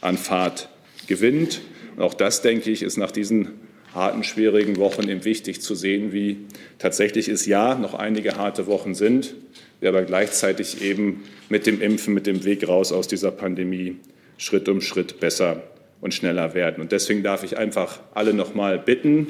an 0.00 0.16
Fahrt 0.16 0.68
gewinnt. 1.06 1.60
Und 1.96 2.02
auch 2.02 2.14
das, 2.14 2.42
denke 2.42 2.70
ich, 2.70 2.82
ist 2.82 2.96
nach 2.96 3.10
diesen 3.10 3.52
harten, 3.94 4.24
schwierigen 4.24 4.76
Wochen 4.76 5.08
eben 5.08 5.24
wichtig 5.24 5.60
zu 5.60 5.74
sehen, 5.74 6.12
wie 6.12 6.38
tatsächlich 6.78 7.28
es 7.28 7.46
ja 7.46 7.74
noch 7.74 7.94
einige 7.94 8.36
harte 8.36 8.66
Wochen 8.66 8.94
sind, 8.94 9.34
wir 9.80 9.88
aber 9.90 10.02
gleichzeitig 10.02 10.82
eben 10.82 11.22
mit 11.48 11.66
dem 11.66 11.80
Impfen, 11.80 12.14
mit 12.14 12.26
dem 12.26 12.44
Weg 12.44 12.66
raus 12.66 12.92
aus 12.92 13.06
dieser 13.06 13.30
Pandemie 13.30 13.96
Schritt 14.36 14.68
um 14.68 14.80
Schritt 14.80 15.20
besser 15.20 15.62
und 16.00 16.12
schneller 16.12 16.54
werden. 16.54 16.82
Und 16.82 16.90
deswegen 16.90 17.22
darf 17.22 17.44
ich 17.44 17.56
einfach 17.56 18.00
alle 18.14 18.34
noch 18.34 18.54
mal 18.54 18.78
bitten, 18.78 19.28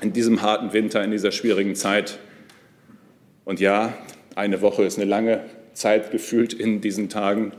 in 0.00 0.12
diesem 0.12 0.42
harten 0.42 0.72
Winter, 0.72 1.02
in 1.02 1.10
dieser 1.10 1.32
schwierigen 1.32 1.74
Zeit, 1.74 2.18
und 3.44 3.60
ja, 3.60 3.94
eine 4.34 4.62
Woche 4.62 4.84
ist 4.84 4.98
eine 4.98 5.08
lange 5.08 5.40
Zeit 5.72 6.10
gefühlt 6.10 6.52
in 6.52 6.80
diesen 6.80 7.08
Tagen, 7.08 7.52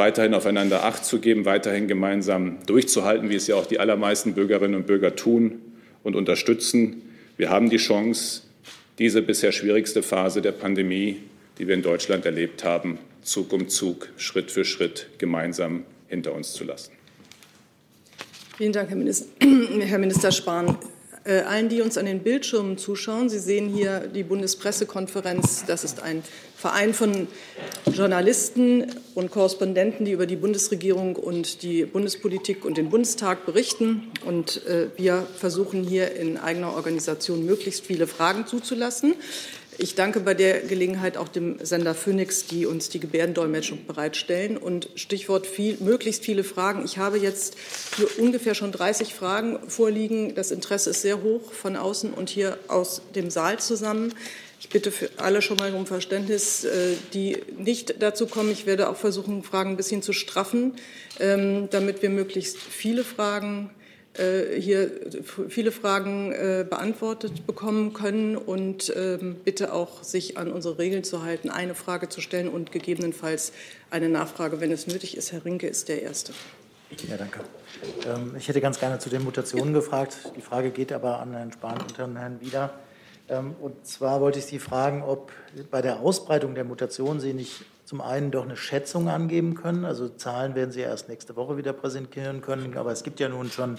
weiterhin 0.00 0.32
aufeinander 0.32 0.82
Acht 0.84 1.04
zu 1.04 1.18
geben, 1.20 1.44
weiterhin 1.44 1.86
gemeinsam 1.86 2.56
durchzuhalten, 2.64 3.28
wie 3.28 3.34
es 3.34 3.46
ja 3.46 3.56
auch 3.56 3.66
die 3.66 3.78
allermeisten 3.78 4.32
Bürgerinnen 4.32 4.74
und 4.74 4.86
Bürger 4.86 5.14
tun 5.14 5.60
und 6.02 6.16
unterstützen. 6.16 7.02
Wir 7.36 7.50
haben 7.50 7.68
die 7.68 7.76
Chance, 7.76 8.44
diese 8.98 9.20
bisher 9.20 9.52
schwierigste 9.52 10.02
Phase 10.02 10.40
der 10.40 10.52
Pandemie, 10.52 11.18
die 11.58 11.68
wir 11.68 11.74
in 11.74 11.82
Deutschland 11.82 12.24
erlebt 12.24 12.64
haben, 12.64 12.98
Zug 13.20 13.52
um 13.52 13.68
Zug, 13.68 14.08
Schritt 14.16 14.50
für 14.50 14.64
Schritt 14.64 15.08
gemeinsam 15.18 15.84
hinter 16.08 16.32
uns 16.32 16.54
zu 16.54 16.64
lassen. 16.64 16.92
Vielen 18.56 18.72
Dank, 18.72 18.88
Herr 18.88 18.96
Minister, 18.96 19.26
Herr 19.80 19.98
Minister 19.98 20.32
Spahn. 20.32 20.78
Äh, 21.22 21.40
allen, 21.40 21.68
die 21.68 21.82
uns 21.82 21.98
an 21.98 22.06
den 22.06 22.20
Bildschirmen 22.20 22.78
zuschauen, 22.78 23.28
Sie 23.28 23.38
sehen 23.38 23.68
hier 23.68 24.08
die 24.08 24.22
Bundespressekonferenz. 24.22 25.64
Das 25.66 25.84
ist 25.84 26.00
ein 26.00 26.22
Verein 26.56 26.94
von 26.94 27.28
Journalisten 27.92 28.86
und 29.14 29.30
Korrespondenten, 29.30 30.06
die 30.06 30.12
über 30.12 30.26
die 30.26 30.36
Bundesregierung 30.36 31.16
und 31.16 31.62
die 31.62 31.84
Bundespolitik 31.84 32.64
und 32.64 32.78
den 32.78 32.88
Bundestag 32.88 33.44
berichten. 33.44 34.10
Und 34.24 34.66
äh, 34.66 34.86
wir 34.96 35.26
versuchen 35.36 35.82
hier 35.82 36.14
in 36.16 36.38
eigener 36.38 36.74
Organisation 36.74 37.44
möglichst 37.44 37.84
viele 37.84 38.06
Fragen 38.06 38.46
zuzulassen. 38.46 39.14
Ich 39.82 39.94
danke 39.94 40.20
bei 40.20 40.34
der 40.34 40.60
Gelegenheit 40.60 41.16
auch 41.16 41.28
dem 41.28 41.56
Sender 41.64 41.94
Phoenix, 41.94 42.44
die 42.44 42.66
uns 42.66 42.90
die 42.90 43.00
Gebärdendolmetschung 43.00 43.86
bereitstellen. 43.86 44.58
Und 44.58 44.90
Stichwort 44.94 45.46
viel, 45.46 45.78
möglichst 45.80 46.22
viele 46.22 46.44
Fragen. 46.44 46.84
Ich 46.84 46.98
habe 46.98 47.16
jetzt 47.16 47.56
ungefähr 48.18 48.54
schon 48.54 48.72
30 48.72 49.14
Fragen 49.14 49.58
vorliegen. 49.70 50.34
Das 50.34 50.50
Interesse 50.50 50.90
ist 50.90 51.00
sehr 51.00 51.22
hoch 51.22 51.50
von 51.52 51.76
außen 51.76 52.12
und 52.12 52.28
hier 52.28 52.58
aus 52.68 53.00
dem 53.14 53.30
Saal 53.30 53.58
zusammen. 53.58 54.12
Ich 54.60 54.68
bitte 54.68 54.92
für 54.92 55.08
alle 55.16 55.40
schon 55.40 55.56
mal 55.56 55.72
um 55.72 55.86
Verständnis, 55.86 56.64
äh, 56.64 56.96
die 57.14 57.38
nicht 57.56 58.02
dazu 58.02 58.26
kommen. 58.26 58.52
Ich 58.52 58.66
werde 58.66 58.90
auch 58.90 58.96
versuchen, 58.96 59.42
Fragen 59.42 59.70
ein 59.70 59.76
bisschen 59.78 60.02
zu 60.02 60.12
straffen, 60.12 60.74
ähm, 61.20 61.68
damit 61.70 62.02
wir 62.02 62.10
möglichst 62.10 62.58
viele 62.58 63.02
Fragen 63.02 63.70
hier 64.58 64.90
viele 65.48 65.72
Fragen 65.72 66.32
äh, 66.32 66.66
beantwortet 66.68 67.46
bekommen 67.46 67.92
können 67.92 68.36
und 68.36 68.92
ähm, 68.96 69.36
bitte 69.44 69.72
auch 69.72 70.02
sich 70.02 70.36
an 70.36 70.52
unsere 70.52 70.78
Regeln 70.78 71.04
zu 71.04 71.22
halten, 71.22 71.48
eine 71.48 71.74
Frage 71.74 72.08
zu 72.08 72.20
stellen 72.20 72.48
und 72.48 72.72
gegebenenfalls 72.72 73.52
eine 73.90 74.08
Nachfrage, 74.08 74.60
wenn 74.60 74.70
es 74.70 74.86
nötig 74.86 75.16
ist. 75.16 75.32
Herr 75.32 75.44
Rinke 75.44 75.66
ist 75.66 75.88
der 75.88 76.02
Erste. 76.02 76.32
Ja, 77.08 77.16
danke. 77.16 77.40
Ähm, 78.06 78.34
ich 78.36 78.48
hätte 78.48 78.60
ganz 78.60 78.80
gerne 78.80 78.98
zu 78.98 79.10
den 79.10 79.22
Mutationen 79.22 79.72
gefragt. 79.72 80.16
Die 80.36 80.42
Frage 80.42 80.70
geht 80.70 80.92
aber 80.92 81.20
an 81.20 81.32
Herrn 81.32 81.52
Spahn 81.52 81.78
und 81.80 81.96
Herrn 81.96 82.40
Wieder. 82.40 82.74
Ähm, 83.28 83.54
und 83.60 83.86
zwar 83.86 84.20
wollte 84.20 84.40
ich 84.40 84.46
Sie 84.46 84.58
fragen, 84.58 85.02
ob 85.02 85.30
bei 85.70 85.82
der 85.82 86.00
Ausbreitung 86.00 86.54
der 86.54 86.64
Mutationen 86.64 87.20
Sie 87.20 87.32
nicht 87.32 87.64
zum 87.90 88.00
einen 88.00 88.30
doch 88.30 88.44
eine 88.44 88.56
Schätzung 88.56 89.08
angeben 89.08 89.56
können. 89.56 89.84
Also 89.84 90.08
Zahlen 90.08 90.54
werden 90.54 90.70
Sie 90.70 90.78
erst 90.78 91.08
nächste 91.08 91.34
Woche 91.34 91.56
wieder 91.56 91.72
präsentieren 91.72 92.40
können. 92.40 92.76
Aber 92.76 92.92
es 92.92 93.02
gibt 93.02 93.18
ja 93.18 93.28
nun 93.28 93.50
schon 93.50 93.78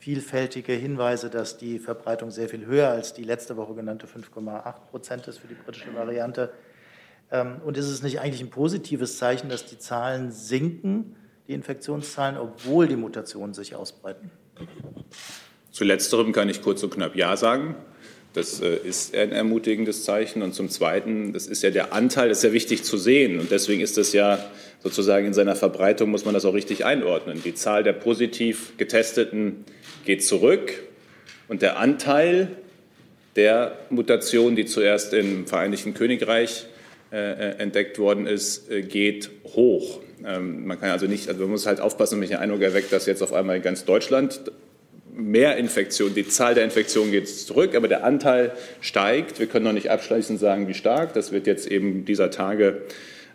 vielfältige 0.00 0.72
Hinweise, 0.72 1.30
dass 1.30 1.56
die 1.56 1.78
Verbreitung 1.78 2.32
sehr 2.32 2.48
viel 2.48 2.66
höher 2.66 2.88
als 2.88 3.14
die 3.14 3.22
letzte 3.22 3.56
Woche 3.56 3.76
genannte 3.76 4.08
5,8 4.08 4.72
Prozent 4.90 5.28
ist 5.28 5.38
für 5.38 5.46
die 5.46 5.54
britische 5.54 5.94
Variante. 5.94 6.52
Ähm, 7.30 7.60
und 7.64 7.76
ist 7.76 7.86
es 7.86 8.02
nicht 8.02 8.18
eigentlich 8.18 8.40
ein 8.40 8.50
positives 8.50 9.18
Zeichen, 9.18 9.48
dass 9.48 9.64
die 9.66 9.78
Zahlen 9.78 10.32
sinken, 10.32 11.14
die 11.46 11.52
Infektionszahlen, 11.52 12.36
obwohl 12.36 12.88
die 12.88 12.96
Mutationen 12.96 13.54
sich 13.54 13.76
ausbreiten? 13.76 14.32
Zu 15.70 15.84
letzterem 15.84 16.32
kann 16.32 16.48
ich 16.48 16.60
kurz 16.60 16.82
und 16.82 16.92
knapp 16.92 17.14
Ja 17.14 17.36
sagen. 17.36 17.76
Das 18.34 18.60
äh, 18.60 18.76
ist 18.84 19.14
ein 19.16 19.32
ermutigendes 19.32 20.04
Zeichen. 20.04 20.42
Und 20.42 20.54
zum 20.54 20.68
Zweiten, 20.68 21.32
das 21.32 21.46
ist 21.46 21.62
ja 21.62 21.70
der 21.70 21.92
Anteil, 21.92 22.28
das 22.28 22.38
ist 22.38 22.44
ja 22.44 22.52
wichtig 22.52 22.82
zu 22.82 22.98
sehen. 22.98 23.38
Und 23.40 23.50
deswegen 23.50 23.80
ist 23.80 23.96
das 23.96 24.12
ja 24.12 24.44
sozusagen 24.82 25.26
in 25.26 25.32
seiner 25.32 25.56
Verbreitung, 25.56 26.10
muss 26.10 26.24
man 26.24 26.34
das 26.34 26.44
auch 26.44 26.52
richtig 26.52 26.84
einordnen. 26.84 27.40
Die 27.42 27.54
Zahl 27.54 27.84
der 27.84 27.94
positiv 27.94 28.76
Getesteten 28.76 29.64
geht 30.04 30.22
zurück 30.24 30.82
und 31.48 31.62
der 31.62 31.78
Anteil 31.78 32.48
der 33.36 33.78
Mutation, 33.88 34.56
die 34.56 34.66
zuerst 34.66 35.14
im 35.14 35.46
Vereinigten 35.46 35.94
Königreich 35.94 36.66
äh, 37.12 37.16
äh 37.16 37.58
entdeckt 37.58 37.98
worden 37.98 38.26
ist, 38.26 38.68
geht 38.88 39.30
hoch. 39.44 40.00
Ähm, 40.24 40.66
man 40.66 40.80
kann 40.80 40.90
also 40.90 41.06
nicht, 41.06 41.28
also 41.28 41.42
man 41.42 41.50
muss 41.50 41.66
halt 41.66 41.80
aufpassen, 41.80 42.14
wenn 42.14 42.20
mich 42.20 42.30
den 42.30 42.38
Eindruck 42.38 42.62
erweckt, 42.62 42.92
dass 42.92 43.06
jetzt 43.06 43.22
auf 43.22 43.32
einmal 43.32 43.56
in 43.56 43.62
ganz 43.62 43.84
Deutschland 43.84 44.40
mehr 45.16 45.56
Infektionen, 45.56 46.14
die 46.14 46.26
Zahl 46.26 46.54
der 46.54 46.64
Infektionen 46.64 47.12
geht 47.12 47.28
zurück, 47.28 47.74
aber 47.74 47.88
der 47.88 48.04
Anteil 48.04 48.52
steigt. 48.80 49.38
Wir 49.38 49.46
können 49.46 49.64
noch 49.64 49.72
nicht 49.72 49.90
abschließend 49.90 50.40
sagen, 50.40 50.68
wie 50.68 50.74
stark. 50.74 51.14
Das 51.14 51.32
wird 51.32 51.46
jetzt 51.46 51.70
eben 51.70 52.04
dieser 52.04 52.30
Tage, 52.30 52.82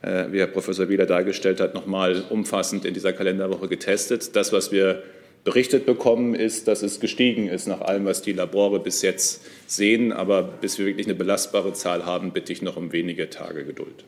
äh, 0.02 0.26
wie 0.32 0.40
Herr 0.40 0.48
Professor 0.48 0.90
Wieler 0.90 1.06
dargestellt 1.06 1.62
hat, 1.62 1.74
nochmal 1.74 2.24
umfassend 2.30 2.86
in 2.86 2.94
dieser 2.94 3.14
Kalenderwoche 3.14 3.68
getestet. 3.68 4.36
Das, 4.36 4.52
was 4.52 4.72
wir 4.72 5.04
berichtet 5.46 5.86
bekommen, 5.86 6.36
ist, 6.36 6.68
dass 6.68 6.84
es 6.84 7.00
gestiegen 7.00 7.48
ist 7.48 7.68
nach 7.68 7.82
allem, 7.82 8.06
was 8.06 8.22
die 8.22 8.34
Labore 8.34 8.80
bis 8.80 9.02
jetzt 9.02 9.42
sehen. 9.66 10.12
Aber 10.12 10.44
bis 10.44 10.78
wir 10.78 10.86
wirklich 10.86 11.08
eine 11.08 11.16
belastbare 11.16 11.74
Zahl 11.74 12.06
haben, 12.06 12.34
bitte 12.34 12.52
ich 12.52 12.62
noch 12.62 12.76
um 12.76 12.92
wenige 12.92 13.30
Tage 13.30 13.64
Geduld. 13.64 14.04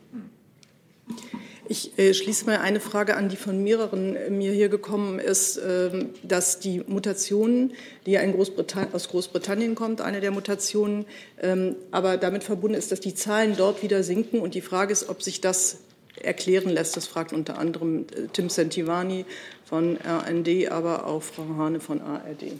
Ich 1.72 1.98
äh, 1.98 2.12
schließe 2.12 2.44
mal 2.44 2.58
eine 2.58 2.80
Frage 2.80 3.16
an, 3.16 3.30
die 3.30 3.36
von 3.36 3.62
mehreren 3.62 4.14
äh, 4.14 4.28
mir 4.28 4.52
hier 4.52 4.68
gekommen 4.68 5.18
ist, 5.18 5.56
äh, 5.56 6.04
dass 6.22 6.60
die 6.60 6.82
Mutation, 6.86 7.72
die 8.04 8.10
ja 8.10 8.30
Großbritannien, 8.30 8.92
aus 8.92 9.08
Großbritannien 9.08 9.74
kommt, 9.74 10.02
eine 10.02 10.20
der 10.20 10.32
Mutationen, 10.32 11.06
ähm, 11.40 11.76
aber 11.90 12.18
damit 12.18 12.44
verbunden 12.44 12.76
ist, 12.76 12.92
dass 12.92 13.00
die 13.00 13.14
Zahlen 13.14 13.56
dort 13.56 13.82
wieder 13.82 14.02
sinken. 14.02 14.40
Und 14.40 14.52
die 14.54 14.60
Frage 14.60 14.92
ist, 14.92 15.08
ob 15.08 15.22
sich 15.22 15.40
das 15.40 15.78
erklären 16.20 16.68
lässt. 16.68 16.94
Das 16.98 17.06
fragt 17.06 17.32
unter 17.32 17.56
anderem 17.56 18.00
äh, 18.00 18.28
Tim 18.30 18.50
Sentivani 18.50 19.24
von 19.64 19.96
RND, 19.96 20.70
aber 20.70 21.06
auch 21.06 21.22
Frau 21.22 21.56
Hane 21.56 21.80
von 21.80 22.02
ARD. 22.02 22.52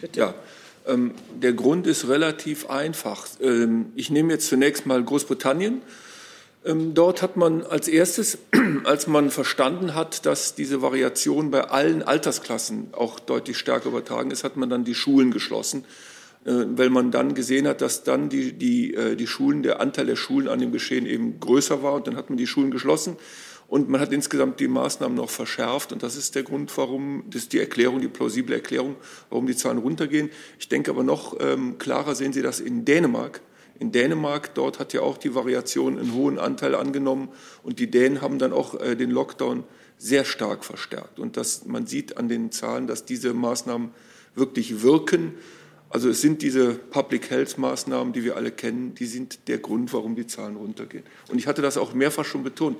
Bitte. 0.00 0.20
Ja. 0.20 0.34
Ähm, 0.86 1.14
der 1.42 1.54
Grund 1.54 1.88
ist 1.88 2.06
relativ 2.06 2.70
einfach. 2.70 3.26
Ähm, 3.40 3.86
ich 3.96 4.10
nehme 4.10 4.32
jetzt 4.32 4.46
zunächst 4.46 4.86
mal 4.86 5.02
Großbritannien. 5.02 5.82
Ähm, 6.64 6.94
dort 6.94 7.20
hat 7.20 7.36
man 7.36 7.62
als 7.62 7.88
erstes, 7.88 8.38
als 8.84 9.06
man 9.06 9.30
verstanden 9.30 9.94
hat, 9.94 10.24
dass 10.24 10.54
diese 10.54 10.80
Variation 10.80 11.50
bei 11.50 11.64
allen 11.64 12.02
Altersklassen 12.02 12.88
auch 12.92 13.20
deutlich 13.20 13.58
stärker 13.58 13.90
übertragen 13.90 14.30
ist, 14.30 14.44
hat 14.44 14.56
man 14.56 14.70
dann 14.70 14.84
die 14.84 14.94
Schulen 14.94 15.30
geschlossen, 15.30 15.84
äh, 16.46 16.64
weil 16.74 16.88
man 16.88 17.10
dann 17.10 17.34
gesehen 17.34 17.68
hat, 17.68 17.82
dass 17.82 18.02
dann 18.02 18.30
die, 18.30 18.54
die, 18.54 18.94
äh, 18.94 19.14
die 19.14 19.26
Schulen, 19.26 19.62
der 19.62 19.80
Anteil 19.80 20.06
der 20.06 20.16
Schulen 20.16 20.48
an 20.48 20.58
dem 20.58 20.72
Geschehen 20.72 21.04
eben 21.04 21.38
größer 21.38 21.82
war 21.82 21.92
und 21.94 22.06
dann 22.06 22.16
hat 22.16 22.30
man 22.30 22.38
die 22.38 22.46
Schulen 22.46 22.70
geschlossen 22.70 23.16
und 23.68 23.90
man 23.90 24.00
hat 24.00 24.12
insgesamt 24.12 24.58
die 24.58 24.68
Maßnahmen 24.68 25.16
noch 25.16 25.30
verschärft 25.30 25.92
und 25.92 26.02
das 26.02 26.16
ist 26.16 26.34
der 26.34 26.44
Grund, 26.44 26.74
warum, 26.78 27.24
das 27.28 27.42
ist 27.42 27.52
die 27.52 27.60
Erklärung, 27.60 28.00
die 28.00 28.08
plausible 28.08 28.54
Erklärung, 28.54 28.96
warum 29.28 29.46
die 29.46 29.56
Zahlen 29.56 29.78
runtergehen. 29.78 30.30
Ich 30.58 30.68
denke 30.70 30.90
aber 30.90 31.02
noch 31.02 31.36
ähm, 31.40 31.76
klarer 31.76 32.14
sehen 32.14 32.32
Sie 32.32 32.40
das 32.40 32.60
in 32.60 32.86
Dänemark 32.86 33.42
in 33.78 33.92
Dänemark. 33.92 34.54
Dort 34.54 34.78
hat 34.78 34.92
ja 34.92 35.00
auch 35.00 35.18
die 35.18 35.34
Variation 35.34 35.98
einen 35.98 36.14
hohen 36.14 36.38
Anteil 36.38 36.74
angenommen 36.74 37.28
und 37.62 37.78
die 37.78 37.90
Dänen 37.90 38.20
haben 38.20 38.38
dann 38.38 38.52
auch 38.52 38.80
äh, 38.80 38.96
den 38.96 39.10
Lockdown 39.10 39.64
sehr 39.98 40.24
stark 40.24 40.64
verstärkt. 40.64 41.18
Und 41.18 41.36
das, 41.36 41.66
man 41.66 41.86
sieht 41.86 42.16
an 42.16 42.28
den 42.28 42.50
Zahlen, 42.52 42.86
dass 42.86 43.04
diese 43.04 43.32
Maßnahmen 43.32 43.90
wirklich 44.34 44.82
wirken. 44.82 45.34
Also 45.88 46.08
es 46.08 46.20
sind 46.20 46.42
diese 46.42 46.74
Public 46.74 47.30
Health 47.30 47.56
Maßnahmen, 47.56 48.12
die 48.12 48.24
wir 48.24 48.36
alle 48.36 48.50
kennen, 48.50 48.94
die 48.94 49.06
sind 49.06 49.48
der 49.48 49.58
Grund, 49.58 49.92
warum 49.92 50.16
die 50.16 50.26
Zahlen 50.26 50.56
runtergehen. 50.56 51.04
Und 51.28 51.38
ich 51.38 51.46
hatte 51.46 51.62
das 51.62 51.76
auch 51.76 51.94
mehrfach 51.94 52.24
schon 52.24 52.42
betont. 52.42 52.78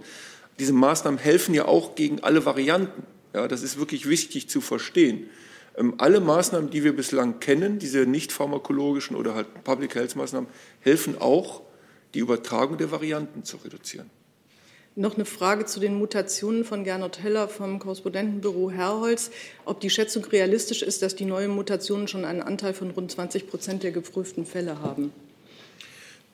Diese 0.59 0.73
Maßnahmen 0.73 1.19
helfen 1.19 1.55
ja 1.55 1.67
auch 1.67 1.95
gegen 1.95 2.21
alle 2.21 2.45
Varianten. 2.45 3.05
Ja, 3.33 3.49
das 3.49 3.63
ist 3.63 3.79
wirklich 3.79 4.09
wichtig 4.09 4.49
zu 4.49 4.61
verstehen. 4.61 5.29
Ähm, 5.77 5.95
alle 5.99 6.21
Maßnahmen, 6.21 6.71
die 6.71 6.85
wir 6.85 6.95
bislang 6.95 7.41
kennen, 7.41 7.79
diese 7.79 8.07
nicht 8.07 8.33
pharmakologischen 8.33 9.17
oder 9.17 9.35
halt 9.35 9.65
Public 9.65 9.95
Health 9.95 10.17
Maßnahmen, 10.17 10.49
helfen 10.81 11.21
auch, 11.21 11.63
die 12.15 12.21
Übertragung 12.21 12.79
der 12.79 12.93
Varianten 12.93 13.43
zu 13.43 13.57
reduzieren. 13.57 14.09
Noch 14.97 15.17
eine 15.17 15.25
Frage 15.25 15.65
zu 15.65 15.81
den 15.81 15.97
Mutationen 15.97 16.65
von 16.65 16.85
Gernot 16.85 17.21
Heller 17.21 17.49
vom 17.49 17.81
Korrespondentenbüro 17.81 18.71
Herrholz. 18.71 19.33
Ob 19.65 19.81
die 19.81 19.91
Schätzung 19.91 20.25
realistisch 20.27 20.83
ist, 20.83 21.03
dass 21.03 21.17
die 21.17 21.25
neuen 21.25 21.51
Mutationen 21.51 22.07
schon 22.07 22.25
einen 22.25 22.41
Anteil 22.41 22.75
von 22.75 22.91
rund 22.91 23.11
20 23.11 23.49
Prozent 23.49 23.83
der 23.83 23.91
geprüften 23.91 24.47
Fälle 24.47 24.81
haben? 24.81 25.13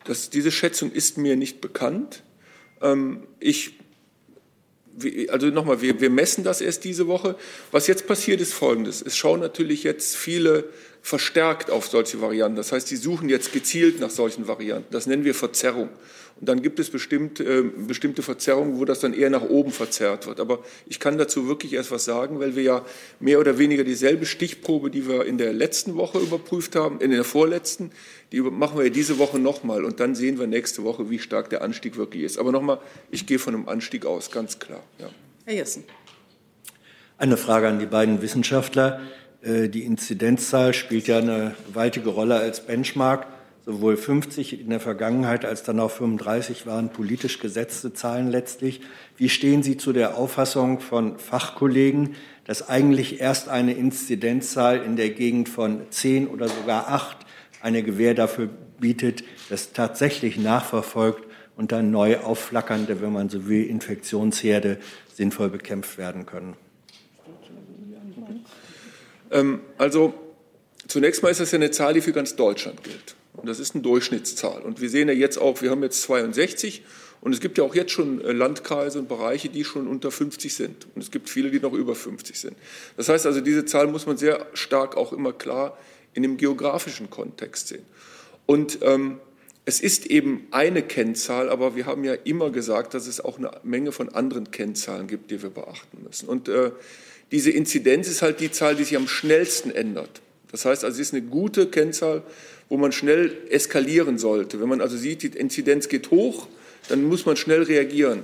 Das, 0.04 0.28
diese 0.28 0.50
Schätzung 0.50 0.92
ist 0.92 1.16
mir 1.16 1.36
nicht 1.36 1.62
bekannt. 1.62 2.22
Ähm, 2.82 3.22
ich 3.38 3.78
also 5.28 5.46
nochmal, 5.48 5.80
wir, 5.80 6.00
wir 6.00 6.10
messen 6.10 6.44
das 6.44 6.60
erst 6.60 6.84
diese 6.84 7.06
Woche. 7.06 7.36
Was 7.70 7.86
jetzt 7.86 8.06
passiert, 8.06 8.40
ist 8.40 8.52
Folgendes. 8.52 9.02
Es 9.02 9.16
schauen 9.16 9.40
natürlich 9.40 9.84
jetzt 9.84 10.16
viele 10.16 10.64
verstärkt 11.02 11.70
auf 11.70 11.86
solche 11.86 12.20
Varianten. 12.20 12.56
Das 12.56 12.72
heißt, 12.72 12.88
sie 12.88 12.96
suchen 12.96 13.28
jetzt 13.28 13.52
gezielt 13.52 14.00
nach 14.00 14.10
solchen 14.10 14.46
Varianten. 14.48 14.88
Das 14.90 15.06
nennen 15.06 15.24
wir 15.24 15.34
Verzerrung. 15.34 15.88
Und 16.40 16.48
dann 16.48 16.62
gibt 16.62 16.78
es 16.78 16.88
bestimmt, 16.88 17.38
äh, 17.40 17.62
bestimmte 17.62 18.22
Verzerrungen, 18.22 18.78
wo 18.78 18.86
das 18.86 19.00
dann 19.00 19.12
eher 19.12 19.28
nach 19.28 19.42
oben 19.42 19.72
verzerrt 19.72 20.26
wird. 20.26 20.40
Aber 20.40 20.60
ich 20.86 20.98
kann 20.98 21.18
dazu 21.18 21.46
wirklich 21.46 21.74
erst 21.74 21.90
was 21.90 22.06
sagen, 22.06 22.40
weil 22.40 22.56
wir 22.56 22.62
ja 22.62 22.84
mehr 23.18 23.40
oder 23.40 23.58
weniger 23.58 23.84
dieselbe 23.84 24.24
Stichprobe, 24.24 24.90
die 24.90 25.06
wir 25.06 25.26
in 25.26 25.36
der 25.36 25.52
letzten 25.52 25.96
Woche 25.96 26.18
überprüft 26.18 26.76
haben, 26.76 27.00
in 27.00 27.10
der 27.10 27.24
vorletzten, 27.24 27.92
die 28.32 28.40
machen 28.40 28.78
wir 28.78 28.84
ja 28.84 28.90
diese 28.90 29.18
Woche 29.18 29.38
nochmal. 29.38 29.84
Und 29.84 30.00
dann 30.00 30.14
sehen 30.14 30.38
wir 30.38 30.46
nächste 30.46 30.82
Woche, 30.82 31.10
wie 31.10 31.18
stark 31.18 31.50
der 31.50 31.60
Anstieg 31.60 31.98
wirklich 31.98 32.22
ist. 32.22 32.38
Aber 32.38 32.52
nochmal, 32.52 32.78
ich 33.10 33.26
gehe 33.26 33.38
von 33.38 33.54
einem 33.54 33.68
Anstieg 33.68 34.06
aus, 34.06 34.30
ganz 34.30 34.58
klar. 34.58 34.82
Ja. 34.98 35.10
Herr 35.44 35.54
Jessen. 35.54 35.84
Eine 37.18 37.36
Frage 37.36 37.68
an 37.68 37.78
die 37.78 37.86
beiden 37.86 38.22
Wissenschaftler. 38.22 39.02
Äh, 39.42 39.68
die 39.68 39.84
Inzidenzzahl 39.84 40.74
spielt 40.74 41.06
ja 41.06 41.18
eine 41.18 41.54
gewaltige 41.68 42.10
Rolle 42.10 42.36
als 42.36 42.66
Benchmark 42.66 43.26
sowohl 43.64 43.96
50 43.96 44.60
in 44.60 44.70
der 44.70 44.80
Vergangenheit 44.80 45.44
als 45.44 45.62
dann 45.62 45.80
auch 45.80 45.90
35 45.90 46.66
waren 46.66 46.90
politisch 46.90 47.38
gesetzte 47.38 47.92
Zahlen 47.92 48.28
letztlich. 48.28 48.80
Wie 49.16 49.28
stehen 49.28 49.62
Sie 49.62 49.76
zu 49.76 49.92
der 49.92 50.16
Auffassung 50.16 50.80
von 50.80 51.18
Fachkollegen, 51.18 52.16
dass 52.44 52.68
eigentlich 52.68 53.20
erst 53.20 53.48
eine 53.48 53.74
Inzidenzzahl 53.74 54.78
in 54.78 54.96
der 54.96 55.10
Gegend 55.10 55.48
von 55.48 55.82
10 55.90 56.26
oder 56.28 56.48
sogar 56.48 56.88
8 56.88 57.18
eine 57.60 57.82
Gewähr 57.82 58.14
dafür 58.14 58.48
bietet, 58.80 59.22
dass 59.50 59.72
tatsächlich 59.72 60.38
nachverfolgt 60.38 61.24
und 61.56 61.72
dann 61.72 61.90
neu 61.90 62.18
aufflackernde, 62.18 63.02
wenn 63.02 63.12
man 63.12 63.28
so 63.28 63.46
will, 63.46 63.64
Infektionsherde 63.64 64.78
sinnvoll 65.12 65.50
bekämpft 65.50 65.98
werden 65.98 66.24
können? 66.24 66.56
Ähm, 69.30 69.60
also 69.78 70.14
zunächst 70.88 71.22
mal 71.22 71.30
ist 71.30 71.40
das 71.40 71.50
ja 71.52 71.56
eine 71.56 71.70
Zahl, 71.70 71.94
die 71.94 72.00
für 72.00 72.12
ganz 72.12 72.36
Deutschland 72.36 72.82
gilt. 72.82 73.16
Und 73.34 73.48
das 73.48 73.60
ist 73.60 73.74
eine 73.74 73.82
Durchschnittszahl. 73.82 74.62
Und 74.62 74.80
wir 74.80 74.90
sehen 74.90 75.08
ja 75.08 75.14
jetzt 75.14 75.38
auch, 75.38 75.62
wir 75.62 75.70
haben 75.70 75.82
jetzt 75.82 76.02
62 76.02 76.82
und 77.20 77.32
es 77.32 77.40
gibt 77.40 77.58
ja 77.58 77.64
auch 77.64 77.74
jetzt 77.74 77.92
schon 77.92 78.20
äh, 78.22 78.32
Landkreise 78.32 78.98
und 78.98 79.08
Bereiche, 79.08 79.48
die 79.48 79.64
schon 79.64 79.86
unter 79.86 80.10
50 80.10 80.54
sind. 80.54 80.86
Und 80.94 81.02
es 81.02 81.10
gibt 81.10 81.28
viele, 81.28 81.50
die 81.50 81.60
noch 81.60 81.72
über 81.72 81.94
50 81.94 82.38
sind. 82.38 82.56
Das 82.96 83.08
heißt 83.08 83.26
also, 83.26 83.40
diese 83.40 83.64
Zahl 83.64 83.86
muss 83.86 84.06
man 84.06 84.16
sehr 84.16 84.46
stark 84.54 84.96
auch 84.96 85.12
immer 85.12 85.32
klar 85.32 85.76
in 86.14 86.22
dem 86.22 86.36
geografischen 86.38 87.10
Kontext 87.10 87.68
sehen. 87.68 87.84
Und 88.46 88.78
ähm, 88.82 89.20
es 89.64 89.80
ist 89.80 90.06
eben 90.06 90.46
eine 90.50 90.82
Kennzahl, 90.82 91.50
aber 91.50 91.76
wir 91.76 91.86
haben 91.86 92.04
ja 92.04 92.14
immer 92.14 92.50
gesagt, 92.50 92.94
dass 92.94 93.06
es 93.06 93.20
auch 93.20 93.38
eine 93.38 93.50
Menge 93.62 93.92
von 93.92 94.08
anderen 94.08 94.50
Kennzahlen 94.50 95.06
gibt, 95.06 95.30
die 95.30 95.42
wir 95.42 95.50
beachten 95.50 96.02
müssen. 96.02 96.28
Und 96.28 96.48
äh, 96.48 96.72
diese 97.32 97.50
Inzidenz 97.50 98.08
ist 98.08 98.22
halt 98.22 98.40
die 98.40 98.50
Zahl, 98.50 98.74
die 98.74 98.84
sich 98.84 98.96
am 98.96 99.08
schnellsten 99.08 99.70
ändert. 99.70 100.20
Das 100.50 100.64
heißt 100.64 100.84
also, 100.84 101.00
es 101.00 101.08
ist 101.08 101.14
eine 101.14 101.22
gute 101.22 101.66
Kennzahl, 101.68 102.22
wo 102.68 102.76
man 102.76 102.92
schnell 102.92 103.36
eskalieren 103.50 104.18
sollte. 104.18 104.60
Wenn 104.60 104.68
man 104.68 104.80
also 104.80 104.96
sieht, 104.96 105.22
die 105.22 105.28
Inzidenz 105.28 105.88
geht 105.88 106.10
hoch, 106.10 106.48
dann 106.88 107.04
muss 107.04 107.26
man 107.26 107.36
schnell 107.36 107.62
reagieren. 107.62 108.22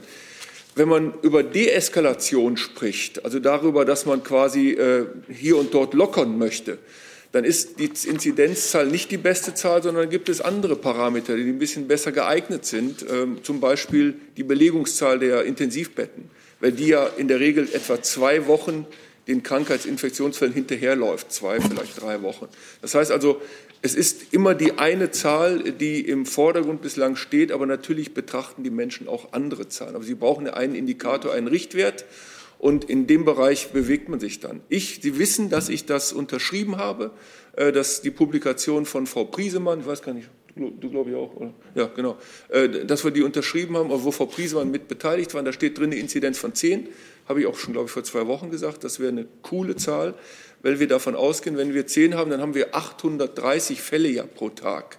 wenn 0.76 0.88
man 0.88 1.14
über 1.22 1.42
Deeskalation 1.42 2.58
spricht, 2.58 3.24
also 3.24 3.38
darüber, 3.38 3.86
dass 3.86 4.04
man 4.04 4.22
quasi 4.22 4.72
äh, 4.72 5.06
hier 5.32 5.56
und 5.56 5.72
dort 5.72 5.94
lockern 5.94 6.36
möchte, 6.36 6.78
dann 7.32 7.44
ist 7.44 7.80
die 7.80 7.90
Inzidenzzahl 8.08 8.86
nicht 8.86 9.10
die 9.10 9.16
beste 9.16 9.54
Zahl, 9.54 9.82
sondern 9.82 10.10
gibt 10.10 10.28
es 10.28 10.40
andere 10.40 10.76
Parameter, 10.76 11.34
die 11.36 11.44
ein 11.44 11.58
bisschen 11.58 11.88
besser 11.88 12.12
geeignet 12.12 12.66
sind, 12.66 13.04
ähm, 13.10 13.38
zum 13.42 13.58
Beispiel 13.58 14.16
die 14.36 14.42
Belegungszahl 14.42 15.18
der 15.18 15.44
Intensivbetten, 15.44 16.30
weil 16.60 16.72
die 16.72 16.88
ja 16.88 17.06
in 17.06 17.28
der 17.28 17.40
Regel 17.40 17.68
etwa 17.72 18.02
zwei 18.02 18.46
Wochen 18.46 18.86
den 19.26 19.42
Krankheitsinfektionsfällen 19.42 20.54
hinterherläuft, 20.54 21.32
zwei, 21.32 21.60
vielleicht 21.60 22.00
drei 22.00 22.22
Wochen. 22.22 22.48
Das 22.80 22.94
heißt 22.94 23.10
also, 23.10 23.40
es 23.82 23.94
ist 23.94 24.32
immer 24.32 24.54
die 24.54 24.78
eine 24.78 25.10
Zahl, 25.10 25.72
die 25.72 26.00
im 26.00 26.26
Vordergrund 26.26 26.82
bislang 26.82 27.16
steht, 27.16 27.52
aber 27.52 27.66
natürlich 27.66 28.14
betrachten 28.14 28.62
die 28.64 28.70
Menschen 28.70 29.08
auch 29.08 29.32
andere 29.32 29.68
Zahlen. 29.68 29.94
Aber 29.94 30.04
sie 30.04 30.14
brauchen 30.14 30.48
einen 30.48 30.74
Indikator, 30.74 31.32
einen 31.32 31.48
Richtwert. 31.48 32.04
Und 32.58 32.84
in 32.84 33.06
dem 33.06 33.26
Bereich 33.26 33.72
bewegt 33.72 34.08
man 34.08 34.18
sich 34.18 34.40
dann. 34.40 34.62
Ich, 34.70 35.00
Sie 35.02 35.18
wissen, 35.18 35.50
dass 35.50 35.68
ich 35.68 35.84
das 35.84 36.14
unterschrieben 36.14 36.78
habe, 36.78 37.10
äh, 37.54 37.70
dass 37.70 38.00
die 38.00 38.10
Publikation 38.10 38.86
von 38.86 39.06
Frau 39.06 39.24
Priesemann, 39.24 39.80
ich 39.80 39.86
weiß 39.86 40.00
gar 40.00 40.14
nicht, 40.14 40.30
du 40.56 40.90
glaube 40.90 41.10
ich 41.10 41.16
auch, 41.16 41.34
oder? 41.36 41.54
Ja, 41.74 41.86
genau, 41.94 42.16
äh, 42.48 42.84
dass 42.84 43.04
wir 43.04 43.10
die 43.10 43.22
unterschrieben 43.22 43.76
haben, 43.76 43.90
wo 43.90 44.10
Frau 44.10 44.26
Priesemann 44.26 44.70
mit 44.70 44.88
beteiligt 44.88 45.34
war. 45.34 45.42
Da 45.42 45.52
steht 45.52 45.78
drin 45.78 45.92
eine 45.92 45.96
Inzidenz 46.00 46.38
von 46.38 46.54
10 46.54 46.88
habe 47.28 47.40
ich 47.40 47.46
auch 47.46 47.56
schon, 47.56 47.72
glaube 47.72 47.86
ich, 47.86 47.92
vor 47.92 48.04
zwei 48.04 48.26
Wochen 48.26 48.50
gesagt, 48.50 48.84
das 48.84 49.00
wäre 49.00 49.10
eine 49.10 49.26
coole 49.42 49.76
Zahl, 49.76 50.14
weil 50.62 50.80
wir 50.80 50.88
davon 50.88 51.14
ausgehen, 51.14 51.56
wenn 51.56 51.74
wir 51.74 51.86
zehn 51.86 52.14
haben, 52.14 52.30
dann 52.30 52.40
haben 52.40 52.54
wir 52.54 52.74
830 52.74 53.80
Fälle 53.80 54.08
ja 54.08 54.24
pro 54.24 54.48
Tag. 54.48 54.98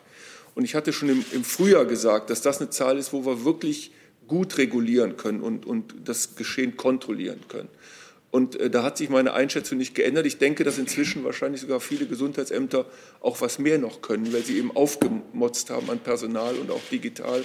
Und 0.56 0.63
ich 0.63 0.76
hatte 0.76 0.91
schon 0.93 1.10
im, 1.10 1.26
im 1.32 1.43
Frühjahr 1.43 1.86
gesagt, 1.86 2.30
dass 2.30 2.41
das 2.41 2.60
eine 2.60 2.70
Zahl 2.70 2.98
ist, 2.98 3.13
wo 3.13 3.26
wir 3.26 3.46
wirklich 3.46 3.91
gut 4.28 4.58
regulieren 4.58 5.15
können 5.15 5.41
und, 5.41 5.65
und 5.65 5.96
das 6.04 6.36
Geschehen 6.36 6.76
kontrollieren 6.76 7.39
können. 7.48 7.70
Und 8.29 8.59
äh, 8.59 8.69
da 8.69 8.83
hat 8.83 8.97
sich 8.97 9.09
meine 9.09 9.33
Einschätzung 9.33 9.77
nicht 9.77 9.95
geändert. 9.95 10.25
Ich 10.25 10.37
denke, 10.37 10.63
dass 10.63 10.77
inzwischen 10.77 11.23
wahrscheinlich 11.23 11.61
sogar 11.61 11.79
viele 11.79 12.05
Gesundheitsämter 12.05 12.85
auch 13.21 13.41
was 13.41 13.59
mehr 13.59 13.77
noch 13.77 14.01
können, 14.01 14.31
weil 14.33 14.43
sie 14.43 14.57
eben 14.57 14.75
aufgemotzt 14.75 15.69
haben 15.69 15.89
an 15.89 15.99
Personal 15.99 16.55
und 16.55 16.71
auch 16.71 16.81
digital. 16.91 17.43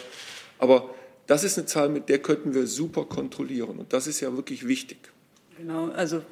Aber 0.59 0.91
das 1.27 1.45
ist 1.45 1.57
eine 1.57 1.67
Zahl, 1.67 1.89
mit 1.89 2.09
der 2.09 2.19
könnten 2.19 2.55
wir 2.55 2.67
super 2.67 3.05
kontrollieren. 3.05 3.79
Und 3.79 3.93
das 3.93 4.07
ist 4.07 4.21
ja 4.21 4.35
wirklich 4.37 4.67
wichtig. 4.67 4.99
Genau, 5.57 5.89
also 5.91 6.23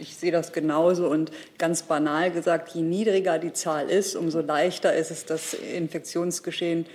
ich 0.00 0.16
sehe 0.16 0.32
das 0.32 0.52
genauso 0.52 1.08
und 1.08 1.30
ganz 1.58 1.82
banal 1.82 2.30
gesagt, 2.30 2.74
je 2.74 2.82
niedriger 2.82 3.38
die 3.38 3.52
Zahl 3.52 3.88
ist, 3.88 4.16
umso 4.16 4.40
leichter 4.40 4.94
ist 4.94 5.10
es, 5.10 5.24
das 5.24 5.54
Infektionsgeschehen 5.54 6.86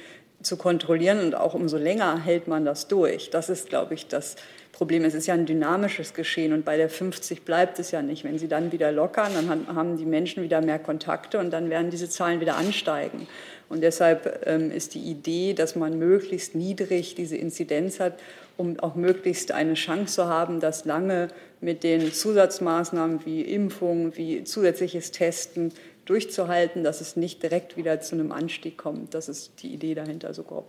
zu 0.43 0.57
kontrollieren 0.57 1.19
und 1.19 1.35
auch 1.35 1.53
umso 1.53 1.77
länger 1.77 2.23
hält 2.23 2.47
man 2.47 2.65
das 2.65 2.87
durch. 2.87 3.29
Das 3.29 3.49
ist, 3.49 3.69
glaube 3.69 3.93
ich, 3.93 4.07
das 4.07 4.35
Problem. 4.71 5.05
Es 5.05 5.13
ist 5.13 5.27
ja 5.27 5.35
ein 5.35 5.45
dynamisches 5.45 6.13
Geschehen 6.13 6.51
und 6.51 6.65
bei 6.65 6.77
der 6.77 6.89
50 6.89 7.43
bleibt 7.43 7.79
es 7.79 7.91
ja 7.91 8.01
nicht. 8.01 8.23
Wenn 8.23 8.39
Sie 8.39 8.47
dann 8.47 8.71
wieder 8.71 8.91
lockern, 8.91 9.31
dann 9.33 9.67
haben 9.75 9.97
die 9.97 10.05
Menschen 10.05 10.43
wieder 10.43 10.61
mehr 10.61 10.79
Kontakte 10.79 11.39
und 11.39 11.51
dann 11.51 11.69
werden 11.69 11.91
diese 11.91 12.09
Zahlen 12.09 12.39
wieder 12.41 12.57
ansteigen. 12.57 13.27
Und 13.69 13.81
deshalb 13.81 14.43
ähm, 14.45 14.71
ist 14.71 14.93
die 14.93 15.01
Idee, 15.01 15.53
dass 15.53 15.75
man 15.75 15.97
möglichst 15.97 16.55
niedrig 16.55 17.15
diese 17.15 17.37
Inzidenz 17.37 17.99
hat, 17.99 18.19
um 18.57 18.79
auch 18.79 18.95
möglichst 18.95 19.51
eine 19.51 19.75
Chance 19.75 20.15
zu 20.15 20.27
haben, 20.27 20.59
das 20.59 20.85
lange 20.85 21.29
mit 21.61 21.83
den 21.83 22.11
Zusatzmaßnahmen 22.11 23.25
wie 23.25 23.41
Impfung, 23.41 24.15
wie 24.17 24.43
zusätzliches 24.43 25.11
Testen 25.11 25.71
durchzuhalten, 26.05 26.83
dass 26.83 27.01
es 27.01 27.15
nicht 27.15 27.41
direkt 27.41 27.77
wieder 27.77 28.01
zu 28.01 28.15
einem 28.15 28.31
Anstieg 28.31 28.77
kommt. 28.77 29.13
Das 29.13 29.29
ist 29.29 29.61
die 29.61 29.73
Idee 29.73 29.95
dahinter 29.95 30.33
so 30.33 30.43
grob. 30.43 30.67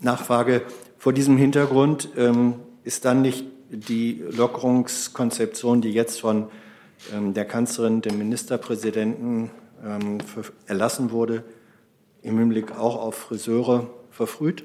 Nachfrage. 0.00 0.62
Vor 0.98 1.12
diesem 1.12 1.36
Hintergrund 1.36 2.08
ähm, 2.16 2.54
ist 2.84 3.04
dann 3.04 3.22
nicht 3.22 3.44
die 3.70 4.22
Lockerungskonzeption, 4.30 5.80
die 5.80 5.92
jetzt 5.92 6.20
von 6.20 6.48
ähm, 7.12 7.34
der 7.34 7.44
Kanzlerin, 7.44 8.00
dem 8.00 8.18
Ministerpräsidenten 8.18 9.50
ähm, 9.84 10.18
erlassen 10.66 11.10
wurde, 11.10 11.44
im 12.22 12.38
Hinblick 12.38 12.72
auch 12.72 12.96
auf 12.96 13.14
Friseure 13.14 13.88
verfrüht? 14.10 14.64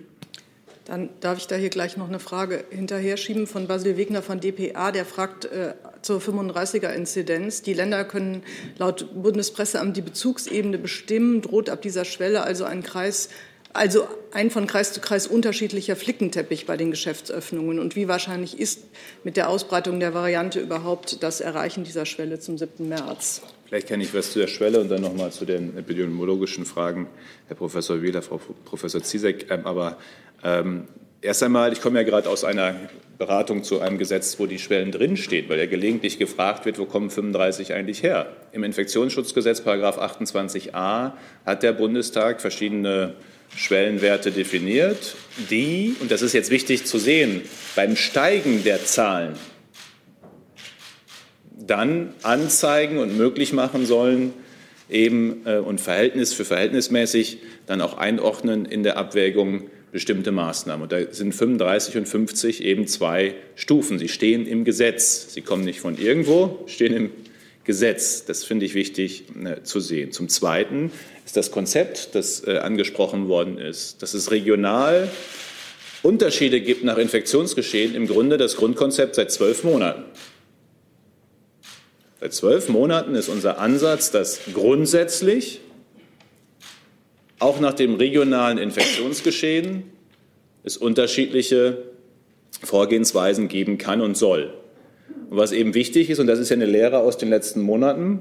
Dann 0.86 1.10
darf 1.20 1.38
ich 1.38 1.48
da 1.48 1.56
hier 1.56 1.70
gleich 1.70 1.96
noch 1.96 2.08
eine 2.08 2.20
Frage 2.20 2.66
hinterher 2.70 3.18
schieben 3.18 3.48
von 3.48 3.68
Basil 3.68 3.98
Wegner 3.98 4.22
von 4.22 4.40
dpa. 4.40 4.92
Der 4.92 5.06
fragt 5.06 5.46
äh, 5.46 5.74
zur 6.02 6.20
35er-Inzidenz. 6.20 7.62
Die 7.62 7.74
Länder 7.74 8.04
können 8.04 8.44
laut 8.78 9.08
Bundespresseamt 9.14 9.96
die 9.98 10.02
Bezugsebene 10.02 10.78
bestimmen. 10.78 11.42
Droht 11.42 11.70
ab 11.70 11.82
dieser 11.82 12.06
Schwelle 12.06 12.44
also 12.44 12.66
ein 12.66 12.84
Kreis 12.84 13.30
also 13.74 14.08
ein 14.34 14.52
von 14.52 14.68
Kreis 14.68 14.92
zu 14.92 15.00
Kreis 15.00 15.28
unterschiedlicher 15.28 15.96
Flickenteppich 15.96 16.66
bei 16.66 16.78
den 16.78 16.92
Geschäftsöffnungen. 16.92 17.80
Und 17.80 17.96
wie 17.96 18.08
wahrscheinlich 18.08 18.60
ist 18.60 18.84
mit 19.24 19.38
der 19.38 19.50
Ausbreitung 19.50 20.00
der 20.00 20.14
Variante 20.14 20.60
überhaupt 20.60 21.24
das 21.24 21.42
Erreichen 21.42 21.84
dieser 21.84 22.06
Schwelle 22.06 22.40
zum 22.40 22.58
7. 22.58 22.88
März? 22.90 23.42
Vielleicht 23.66 23.88
kenne 23.88 24.04
ich 24.04 24.14
was 24.14 24.34
zu 24.34 24.40
der 24.40 24.48
Schwelle 24.48 24.82
und 24.82 24.90
dann 24.90 25.02
noch 25.02 25.14
mal 25.14 25.32
zu 25.32 25.46
den 25.46 25.78
epidemiologischen 25.78 26.66
Fragen, 26.66 27.08
Herr 27.48 27.56
Professor 27.56 28.02
Wieler, 28.02 28.22
Frau 28.22 28.42
Professor 28.66 29.02
Zizek. 29.02 29.50
Ähm, 29.50 29.66
aber 29.66 29.98
ähm, 30.44 30.88
erst 31.22 31.44
einmal, 31.44 31.72
ich 31.72 31.82
komme 31.82 32.00
ja 32.00 32.04
gerade 32.04 32.30
aus 32.30 32.44
einer 32.44 32.76
Beratung 33.18 33.64
zu 33.64 33.80
einem 33.80 33.98
Gesetz, 33.98 34.40
wo 34.40 34.48
die 34.48 34.60
Schwellen 34.60 34.92
drinstehen, 34.92 35.48
weil 35.50 35.60
ja 35.60 35.68
gelegentlich 35.68 36.18
gefragt 36.18 36.66
wird, 36.66 36.80
wo 36.80 36.86
kommen 36.86 37.10
35 37.10 37.74
eigentlich 37.74 38.04
her? 38.04 38.36
Im 38.52 38.64
Infektionsschutzgesetz, 38.64 39.62
Paragraph 39.62 40.00
28a, 40.00 41.14
hat 41.46 41.64
der 41.64 41.74
Bundestag 41.74 42.42
verschiedene 42.42 43.14
Schwellenwerte 43.56 44.32
definiert, 44.32 45.16
die, 45.50 45.96
und 46.00 46.10
das 46.10 46.22
ist 46.22 46.34
jetzt 46.34 46.50
wichtig 46.50 46.86
zu 46.86 46.98
sehen, 46.98 47.42
beim 47.76 47.96
Steigen 47.96 48.64
der 48.64 48.84
Zahlen 48.84 49.36
dann 51.68 52.14
anzeigen 52.24 52.98
und 52.98 53.18
möglich 53.18 53.54
machen 53.54 53.86
sollen, 53.86 54.34
eben 54.90 55.46
äh, 55.46 55.58
und 55.58 55.80
Verhältnis 55.80 56.34
für 56.34 56.44
verhältnismäßig 56.44 57.40
dann 57.66 57.82
auch 57.82 57.98
einordnen 57.98 58.66
in 58.66 58.84
der 58.84 58.98
Abwägung 58.98 59.70
bestimmte 59.92 60.32
Maßnahmen. 60.32 60.84
Und 60.84 60.92
da 60.92 61.12
sind 61.12 61.34
35 61.34 61.98
und 61.98 62.08
50 62.08 62.64
eben 62.64 62.88
zwei 62.88 63.36
Stufen. 63.56 64.00
Sie 64.00 64.08
stehen 64.08 64.48
im 64.48 64.64
Gesetz. 64.64 65.34
Sie 65.34 65.42
kommen 65.42 65.66
nicht 65.66 65.82
von 65.82 65.98
irgendwo, 65.98 66.64
stehen 66.68 66.94
im 66.94 67.12
Gesetz. 67.64 68.26
Das 68.26 68.44
finde 68.44 68.66
ich 68.66 68.74
wichtig 68.74 69.26
äh, 69.44 69.64
zu 69.64 69.80
sehen. 69.80 70.12
Zum 70.12 70.30
Zweiten 70.30 70.92
ist 71.26 71.38
das 71.38 71.52
Konzept, 71.52 72.16
das 72.16 72.48
äh, 72.48 72.58
angesprochen 72.58 73.28
worden 73.28 73.58
ist, 73.58 74.02
dass 74.02 74.14
es 74.14 74.32
regional 74.32 75.10
Unterschiede 76.04 76.62
gibt 76.62 76.84
nach 76.84 76.98
Infektionsgeschehen, 76.98 77.94
im 77.94 78.08
Grunde 78.08 78.38
das 78.38 78.56
Grundkonzept 78.56 79.16
seit 79.16 79.32
zwölf 79.32 79.64
Monaten. 79.64 80.04
Seit 82.20 82.34
zwölf 82.34 82.70
Monaten 82.70 83.16
ist 83.16 83.30
unser 83.30 83.60
Ansatz, 83.60 84.10
dass 84.12 84.40
grundsätzlich 84.54 85.60
auch 87.42 87.60
nach 87.60 87.74
dem 87.74 87.96
regionalen 87.96 88.58
Infektionsgeschehen 88.58 89.84
es 90.64 90.78
unterschiedliche 90.78 91.78
Vorgehensweisen 92.64 93.48
geben 93.48 93.78
kann 93.78 94.02
und 94.02 94.16
soll. 94.16 94.54
Und 95.30 95.38
was 95.38 95.52
eben 95.52 95.74
wichtig 95.74 96.10
ist, 96.10 96.20
und 96.20 96.28
das 96.28 96.40
ist 96.40 96.50
ja 96.50 96.56
eine 96.56 96.66
Lehre 96.66 97.00
aus 97.00 97.18
den 97.18 97.30
letzten 97.30 97.62
Monaten, 97.62 98.20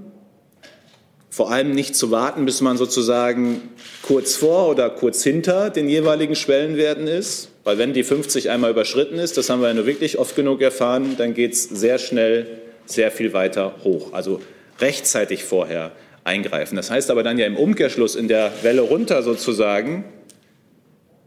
vor 1.29 1.53
allem 1.53 1.73
nicht 1.73 1.95
zu 1.95 2.11
warten, 2.11 2.45
bis 2.45 2.61
man 2.61 2.77
sozusagen 2.77 3.63
kurz 4.03 4.35
vor 4.37 4.69
oder 4.69 4.91
kurz 4.91 5.23
hinter 5.23 5.71
den 5.71 5.89
jeweiligen 5.89 6.35
Schwellenwerten 6.35 7.07
ist. 7.07 7.51
Weil 7.63 7.79
wenn 7.79 7.93
die 7.93 8.03
50 8.03 8.51
einmal 8.51 8.71
überschritten 8.71 9.19
ist, 9.19 9.37
das 9.37 9.49
haben 9.49 9.61
wir 9.61 9.69
ja 9.69 9.75
nur 9.75 9.87
wirklich 9.87 10.19
oft 10.19 10.35
genug 10.35 10.61
erfahren, 10.61 11.15
dann 11.19 11.35
geht 11.35 11.53
es 11.53 11.65
sehr 11.65 11.99
schnell 11.99 12.47
sehr 12.87 13.13
viel 13.13 13.33
weiter 13.33 13.77
hoch. 13.85 14.13
Also 14.13 14.41
rechtzeitig 14.81 15.45
vorher 15.45 15.93
eingreifen. 16.25 16.77
Das 16.77 16.91
heißt 16.91 17.11
aber 17.11 17.23
dann 17.23 17.39
ja 17.39 17.47
im 17.47 17.57
Umkehrschluss 17.57 18.15
in 18.15 18.29
der 18.29 18.53
Welle 18.63 18.83
runter 18.83 19.23
sozusagen, 19.23 20.05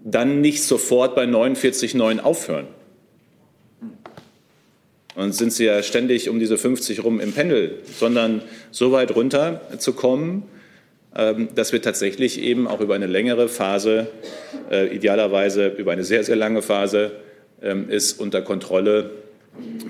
dann 0.03 0.41
nicht 0.41 0.63
sofort 0.63 1.15
bei 1.15 1.23
49,9 1.23 2.19
aufhören. 2.19 2.67
Und 5.15 5.33
sind 5.35 5.53
sie 5.53 5.65
ja 5.65 5.83
ständig 5.83 6.29
um 6.29 6.39
diese 6.39 6.57
50 6.57 7.03
rum 7.03 7.19
im 7.19 7.33
Pendel, 7.33 7.79
sondern 7.99 8.41
so 8.71 8.91
weit 8.91 9.15
runter 9.15 9.61
zu 9.77 9.93
kommen, 9.93 10.43
ähm, 11.15 11.49
dass 11.53 11.71
wir 11.71 11.81
tatsächlich 11.81 12.41
eben 12.41 12.67
auch 12.67 12.81
über 12.81 12.95
eine 12.95 13.05
längere 13.05 13.47
Phase, 13.47 14.07
äh, 14.71 14.87
idealerweise 14.93 15.67
über 15.67 15.91
eine 15.91 16.03
sehr, 16.03 16.23
sehr 16.23 16.35
lange 16.35 16.63
Phase, 16.63 17.11
ähm, 17.61 17.85
es 17.89 18.13
unter 18.13 18.41
Kontrolle 18.41 19.11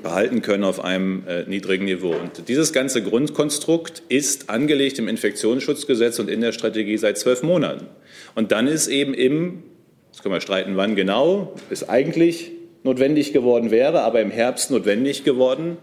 behalten 0.01 0.41
können 0.41 0.63
auf 0.63 0.83
einem 0.83 1.23
äh, 1.27 1.43
niedrigen 1.43 1.85
Niveau. 1.85 2.13
Und 2.13 2.47
dieses 2.49 2.73
ganze 2.73 3.01
Grundkonstrukt 3.01 4.03
ist 4.09 4.49
angelegt 4.49 4.99
im 4.99 5.07
Infektionsschutzgesetz 5.07 6.19
und 6.19 6.29
in 6.29 6.41
der 6.41 6.51
Strategie 6.51 6.97
seit 6.97 7.17
zwölf 7.17 7.43
Monaten. 7.43 7.87
Und 8.35 8.51
dann 8.51 8.67
ist 8.67 8.87
eben 8.87 9.13
im, 9.13 9.63
jetzt 10.11 10.21
können 10.21 10.35
wir 10.35 10.41
streiten, 10.41 10.75
wann 10.75 10.95
genau, 10.95 11.55
ist 11.69 11.89
eigentlich 11.89 12.51
notwendig 12.83 13.31
geworden 13.31 13.71
wäre, 13.71 14.01
aber 14.01 14.21
im 14.21 14.31
Herbst 14.31 14.71
notwendig 14.71 15.23
geworden, 15.23 15.77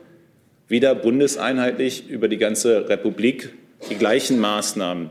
wieder 0.68 0.94
bundeseinheitlich 0.94 2.08
über 2.08 2.28
die 2.28 2.36
ganze 2.36 2.88
Republik 2.88 3.50
die 3.88 3.94
gleichen 3.96 4.38
Maßnahmen 4.38 5.10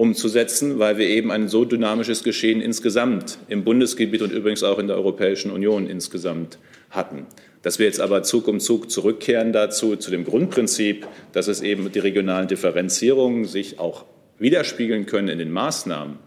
umzusetzen, 0.00 0.78
weil 0.78 0.96
wir 0.96 1.06
eben 1.06 1.30
ein 1.30 1.48
so 1.48 1.66
dynamisches 1.66 2.24
Geschehen 2.24 2.62
insgesamt 2.62 3.36
im 3.48 3.64
Bundesgebiet 3.64 4.22
und 4.22 4.32
übrigens 4.32 4.62
auch 4.62 4.78
in 4.78 4.86
der 4.86 4.96
Europäischen 4.96 5.50
Union 5.50 5.86
insgesamt 5.86 6.58
hatten. 6.88 7.26
Dass 7.60 7.78
wir 7.78 7.84
jetzt 7.84 8.00
aber 8.00 8.22
Zug 8.22 8.48
um 8.48 8.60
Zug 8.60 8.90
zurückkehren 8.90 9.52
dazu, 9.52 9.96
zu 9.96 10.10
dem 10.10 10.24
Grundprinzip, 10.24 11.06
dass 11.34 11.48
es 11.48 11.60
eben 11.60 11.92
die 11.92 11.98
regionalen 11.98 12.48
Differenzierungen 12.48 13.44
sich 13.44 13.78
auch 13.78 14.06
widerspiegeln 14.38 15.04
können 15.04 15.28
in 15.28 15.38
den 15.38 15.52
Maßnahmen, 15.52 16.18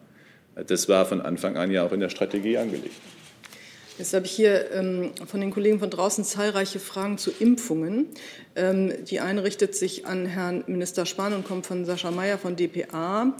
das 0.67 0.88
war 0.88 1.07
von 1.07 1.21
Anfang 1.21 1.57
an 1.57 1.71
ja 1.71 1.83
auch 1.83 1.93
in 1.93 1.99
der 1.99 2.09
Strategie 2.09 2.59
angelegt. 2.59 2.93
Jetzt 3.97 4.13
habe 4.13 4.25
ich 4.25 4.31
hier 4.31 4.71
ähm, 4.71 5.12
von 5.25 5.39
den 5.39 5.49
Kollegen 5.49 5.79
von 5.79 5.89
draußen 5.89 6.23
zahlreiche 6.23 6.79
Fragen 6.79 7.17
zu 7.17 7.31
Impfungen. 7.39 8.07
Ähm, 8.56 8.94
die 9.06 9.20
eine 9.20 9.44
richtet 9.44 9.76
sich 9.76 10.06
an 10.06 10.26
Herrn 10.26 10.63
Minister 10.68 11.06
Spahn 11.06 11.34
und 11.34 11.46
kommt 11.46 11.66
von 11.66 11.86
Sascha 11.86 12.12
Mayer 12.12 12.38
von 12.38 12.56
dpa. 12.56 13.34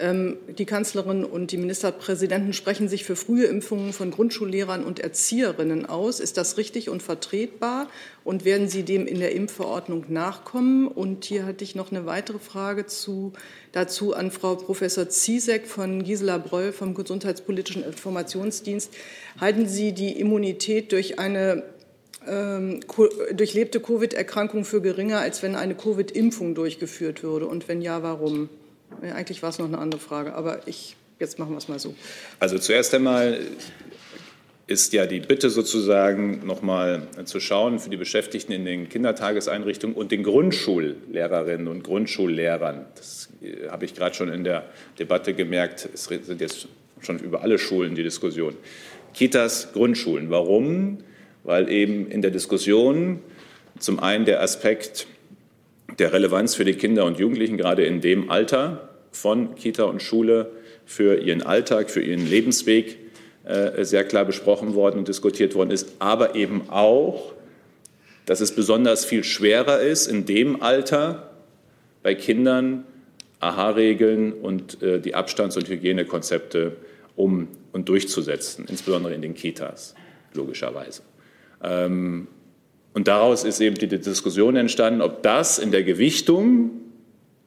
Ähm, 0.00 0.36
die 0.56 0.64
Kanzlerin 0.64 1.24
und 1.24 1.50
die 1.50 1.56
Ministerpräsidenten 1.56 2.52
sprechen 2.52 2.88
sich 2.88 3.04
für 3.04 3.16
frühe 3.16 3.46
Impfungen 3.46 3.92
von 3.92 4.12
Grundschullehrern 4.12 4.84
und 4.84 5.00
Erzieherinnen 5.00 5.86
aus. 5.86 6.20
Ist 6.20 6.36
das 6.36 6.56
richtig 6.56 6.88
und 6.88 7.02
vertretbar? 7.02 7.88
Und 8.22 8.44
werden 8.44 8.68
Sie 8.68 8.84
dem 8.84 9.06
in 9.06 9.18
der 9.18 9.32
Impfverordnung 9.32 10.04
nachkommen? 10.08 10.86
Und 10.86 11.24
hier 11.24 11.46
hatte 11.46 11.64
ich 11.64 11.74
noch 11.74 11.90
eine 11.90 12.06
weitere 12.06 12.38
Frage 12.38 12.86
zu, 12.86 13.32
dazu 13.72 14.14
an 14.14 14.30
Frau 14.30 14.54
Professor 14.54 15.08
Ziesek 15.08 15.66
von 15.66 16.04
Gisela 16.04 16.38
Bröll 16.38 16.72
vom 16.72 16.94
Gesundheitspolitischen 16.94 17.82
Informationsdienst. 17.82 18.94
Halten 19.40 19.66
Sie 19.66 19.92
die 19.92 20.20
Immunität 20.20 20.92
durch 20.92 21.18
eine 21.18 21.64
durchlebte 22.26 23.80
Covid-Erkrankung 23.80 24.64
für 24.64 24.80
geringer, 24.80 25.20
als 25.20 25.42
wenn 25.42 25.54
eine 25.54 25.74
Covid-Impfung 25.74 26.54
durchgeführt 26.54 27.22
würde? 27.22 27.46
Und 27.46 27.68
wenn 27.68 27.80
ja, 27.80 28.02
warum? 28.02 28.48
Eigentlich 29.02 29.42
war 29.42 29.50
es 29.50 29.58
noch 29.58 29.66
eine 29.66 29.78
andere 29.78 30.00
Frage, 30.00 30.34
aber 30.34 30.66
ich, 30.66 30.96
jetzt 31.18 31.38
machen 31.38 31.52
wir 31.52 31.58
es 31.58 31.68
mal 31.68 31.78
so. 31.78 31.94
Also 32.38 32.58
zuerst 32.58 32.94
einmal 32.94 33.38
ist 34.68 34.92
ja 34.92 35.06
die 35.06 35.20
Bitte 35.20 35.48
sozusagen 35.48 36.46
noch 36.46 36.60
mal 36.60 37.08
zu 37.24 37.40
schauen 37.40 37.78
für 37.78 37.88
die 37.88 37.96
Beschäftigten 37.96 38.52
in 38.52 38.66
den 38.66 38.88
Kindertageseinrichtungen 38.88 39.96
und 39.96 40.12
den 40.12 40.22
Grundschullehrerinnen 40.22 41.68
und 41.68 41.82
Grundschullehrern. 41.84 42.84
Das 42.94 43.30
äh, 43.42 43.68
habe 43.68 43.86
ich 43.86 43.94
gerade 43.94 44.14
schon 44.14 44.28
in 44.28 44.44
der 44.44 44.66
Debatte 44.98 45.32
gemerkt. 45.32 45.88
Es 45.92 46.04
sind 46.04 46.40
jetzt 46.40 46.68
schon 47.00 47.18
über 47.18 47.40
alle 47.42 47.58
Schulen 47.58 47.94
die 47.94 48.02
Diskussion. 48.02 48.54
Kitas, 49.14 49.72
Grundschulen. 49.72 50.28
Warum? 50.28 50.98
Weil 51.48 51.70
eben 51.70 52.10
in 52.10 52.20
der 52.20 52.30
Diskussion 52.30 53.20
zum 53.78 54.00
einen 54.00 54.26
der 54.26 54.42
Aspekt 54.42 55.06
der 55.98 56.12
Relevanz 56.12 56.54
für 56.54 56.66
die 56.66 56.74
Kinder 56.74 57.06
und 57.06 57.18
Jugendlichen 57.18 57.56
gerade 57.56 57.86
in 57.86 58.02
dem 58.02 58.30
Alter 58.30 58.90
von 59.12 59.54
Kita 59.54 59.84
und 59.84 60.02
Schule 60.02 60.50
für 60.84 61.18
ihren 61.18 61.40
Alltag, 61.40 61.88
für 61.88 62.02
ihren 62.02 62.28
Lebensweg 62.28 62.98
äh, 63.44 63.82
sehr 63.82 64.04
klar 64.04 64.26
besprochen 64.26 64.74
worden 64.74 64.98
und 64.98 65.08
diskutiert 65.08 65.54
worden 65.54 65.70
ist, 65.70 65.94
aber 66.00 66.34
eben 66.34 66.68
auch, 66.68 67.32
dass 68.26 68.42
es 68.42 68.54
besonders 68.54 69.06
viel 69.06 69.24
schwerer 69.24 69.80
ist, 69.80 70.06
in 70.06 70.26
dem 70.26 70.60
Alter 70.60 71.30
bei 72.02 72.14
Kindern 72.14 72.84
AHA-Regeln 73.40 74.34
und 74.34 74.82
äh, 74.82 75.00
die 75.00 75.14
Abstands- 75.14 75.56
und 75.56 75.66
Hygienekonzepte 75.66 76.76
um 77.16 77.48
und 77.72 77.88
durchzusetzen, 77.88 78.66
insbesondere 78.68 79.14
in 79.14 79.22
den 79.22 79.32
Kitas, 79.32 79.94
logischerweise. 80.34 81.00
Ähm, 81.62 82.28
und 82.94 83.06
daraus 83.06 83.44
ist 83.44 83.60
eben 83.60 83.76
die 83.76 83.86
Diskussion 83.86 84.56
entstanden, 84.56 85.02
ob 85.02 85.22
das 85.22 85.58
in 85.58 85.70
der 85.70 85.84
Gewichtung, 85.84 86.70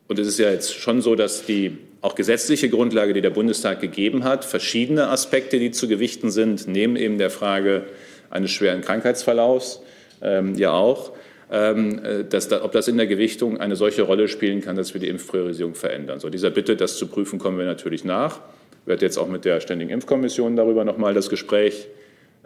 und 0.07 0.17
es 0.17 0.27
ist 0.27 0.39
ja 0.39 0.49
jetzt 0.49 0.73
schon 0.73 1.01
so, 1.01 1.15
dass 1.15 1.45
die 1.45 1.77
auch 2.01 2.15
gesetzliche 2.15 2.69
Grundlage, 2.69 3.13
die 3.13 3.21
der 3.21 3.31
Bundestag 3.31 3.81
gegeben 3.81 4.23
hat, 4.23 4.45
verschiedene 4.45 5.09
Aspekte, 5.09 5.59
die 5.59 5.71
zu 5.71 5.87
gewichten 5.87 6.31
sind, 6.31 6.67
neben 6.67 6.95
eben 6.95 7.17
der 7.17 7.29
Frage 7.29 7.83
eines 8.29 8.51
schweren 8.51 8.81
Krankheitsverlaufs 8.81 9.81
ähm, 10.21 10.55
ja 10.55 10.71
auch, 10.71 11.11
ähm, 11.51 11.99
äh, 12.03 12.23
dass 12.23 12.47
da, 12.47 12.63
ob 12.63 12.71
das 12.71 12.87
in 12.87 12.97
der 12.97 13.07
Gewichtung 13.07 13.59
eine 13.59 13.75
solche 13.75 14.03
Rolle 14.03 14.29
spielen 14.29 14.61
kann, 14.61 14.77
dass 14.77 14.93
wir 14.93 15.01
die 15.01 15.09
Impfpriorisierung 15.09 15.75
verändern. 15.75 16.19
So 16.19 16.29
dieser 16.29 16.49
Bitte, 16.49 16.75
das 16.75 16.97
zu 16.97 17.07
prüfen, 17.07 17.39
kommen 17.39 17.59
wir 17.59 17.65
natürlich 17.65 18.03
nach. 18.03 18.39
Ich 18.83 18.87
werde 18.87 19.05
jetzt 19.05 19.17
auch 19.17 19.27
mit 19.27 19.45
der 19.45 19.59
Ständigen 19.59 19.91
Impfkommission 19.91 20.55
darüber 20.55 20.85
noch 20.85 20.97
mal 20.97 21.13
das 21.13 21.29
Gespräch 21.29 21.87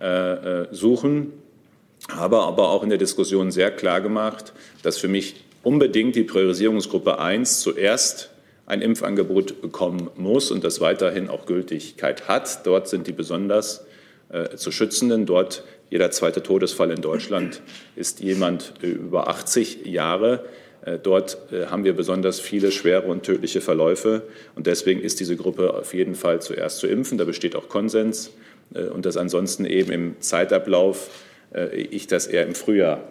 äh, 0.02 0.64
äh 0.64 0.68
suchen 0.72 1.32
habe 2.10 2.40
aber 2.40 2.70
auch 2.70 2.84
in 2.84 2.90
der 2.90 2.98
Diskussion 2.98 3.52
sehr 3.52 3.72
klar 3.72 4.02
gemacht, 4.02 4.54
dass 4.84 4.98
für 4.98 5.08
mich 5.08 5.36
unbedingt 5.64 6.16
die 6.16 6.24
Priorisierungsgruppe 6.24 7.20
1 7.20 7.62
zuerst 7.62 8.30
ein 8.68 8.82
Impfangebot 8.82 9.62
bekommen 9.62 10.10
muss 10.16 10.52
und 10.52 10.64
das 10.64 10.82
weiterhin 10.82 11.30
auch 11.30 11.46
Gültigkeit 11.46 12.28
hat. 12.28 12.66
Dort 12.66 12.88
sind 12.88 13.08
die 13.08 13.12
besonders 13.12 13.86
äh, 14.30 14.56
zu 14.56 14.72
schützenden. 14.72 15.26
Dort 15.26 15.64
jeder 15.90 16.12
zweite 16.12 16.42
Todesfall 16.42 16.92
in 16.92 17.02
Deutschland 17.02 17.62
ist 17.96 18.22
jemand 18.22 18.74
über 18.82 19.28
80 19.28 19.86
Jahre. 19.86 20.46
Äh, 20.84 20.98
dort 21.02 21.38
äh, 21.52 21.68
haben 21.68 21.84
wir 21.84 21.94
besonders 21.94 22.40
viele 22.40 22.72
schwere 22.72 23.04
und 23.04 23.24
tödliche 23.24 23.62
Verläufe. 23.62 24.24
Und 24.56 24.68
deswegen 24.68 25.02
ist 25.02 25.20
diese 25.20 25.36
Gruppe 25.36 25.74
auf 25.74 25.94
jeden 25.94 26.16
Fall 26.16 26.42
zuerst 26.42 26.80
zu 26.80 26.88
impfen. 26.88 27.18
Da 27.18 27.26
besteht 27.26 27.56
auch 27.56 27.70
Konsens. 27.70 28.32
Äh, 28.74 28.86
und 28.86 29.06
das 29.06 29.18
ansonsten 29.18 29.66
eben 29.66 29.92
im 29.92 30.16
Zeitablauf 30.22 31.08
äh, 31.08 31.35
ich 31.74 32.08
das 32.08 32.28
eher 32.28 32.46
im 32.46 32.56
Frühjahr, 32.56 33.04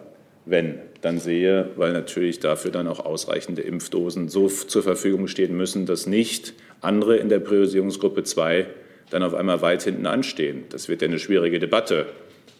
wenn, 0.45 0.79
dann 1.01 1.19
sehe, 1.19 1.69
weil 1.75 1.93
natürlich 1.93 2.39
dafür 2.39 2.71
dann 2.71 2.87
auch 2.87 2.99
ausreichende 2.99 3.61
Impfdosen 3.61 4.29
so 4.29 4.47
zur 4.47 4.83
Verfügung 4.83 5.27
stehen 5.27 5.55
müssen, 5.55 5.85
dass 5.85 6.05
nicht 6.05 6.53
andere 6.81 7.17
in 7.17 7.29
der 7.29 7.39
Priorisierungsgruppe 7.39 8.23
2 8.23 8.67
dann 9.09 9.23
auf 9.23 9.33
einmal 9.33 9.61
weit 9.61 9.83
hinten 9.83 10.05
anstehen. 10.05 10.65
Das 10.69 10.89
wird 10.89 11.01
ja 11.01 11.07
eine 11.07 11.19
schwierige 11.19 11.59
Debatte, 11.59 12.07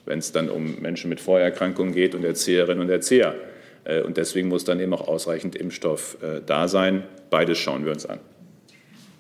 wenn 0.06 0.20
es 0.20 0.32
dann 0.32 0.50
um 0.50 0.80
Menschen 0.80 1.10
mit 1.10 1.20
Vorerkrankungen 1.20 1.94
geht 1.94 2.16
und 2.16 2.24
Erzieherinnen 2.24 2.82
und 2.82 2.90
Erzieher. 2.90 3.36
Äh, 3.84 4.02
und 4.02 4.18
deswegen 4.18 4.48
muss 4.48 4.64
dann 4.64 4.80
eben 4.80 4.94
auch 4.94 5.08
ausreichend 5.08 5.56
Impfstoff 5.56 6.18
äh, 6.22 6.42
da 6.46 6.68
sein. 6.68 7.04
Beides 7.30 7.58
schauen 7.58 7.86
wir 7.86 7.92
uns 7.92 8.06
an. 8.06 8.20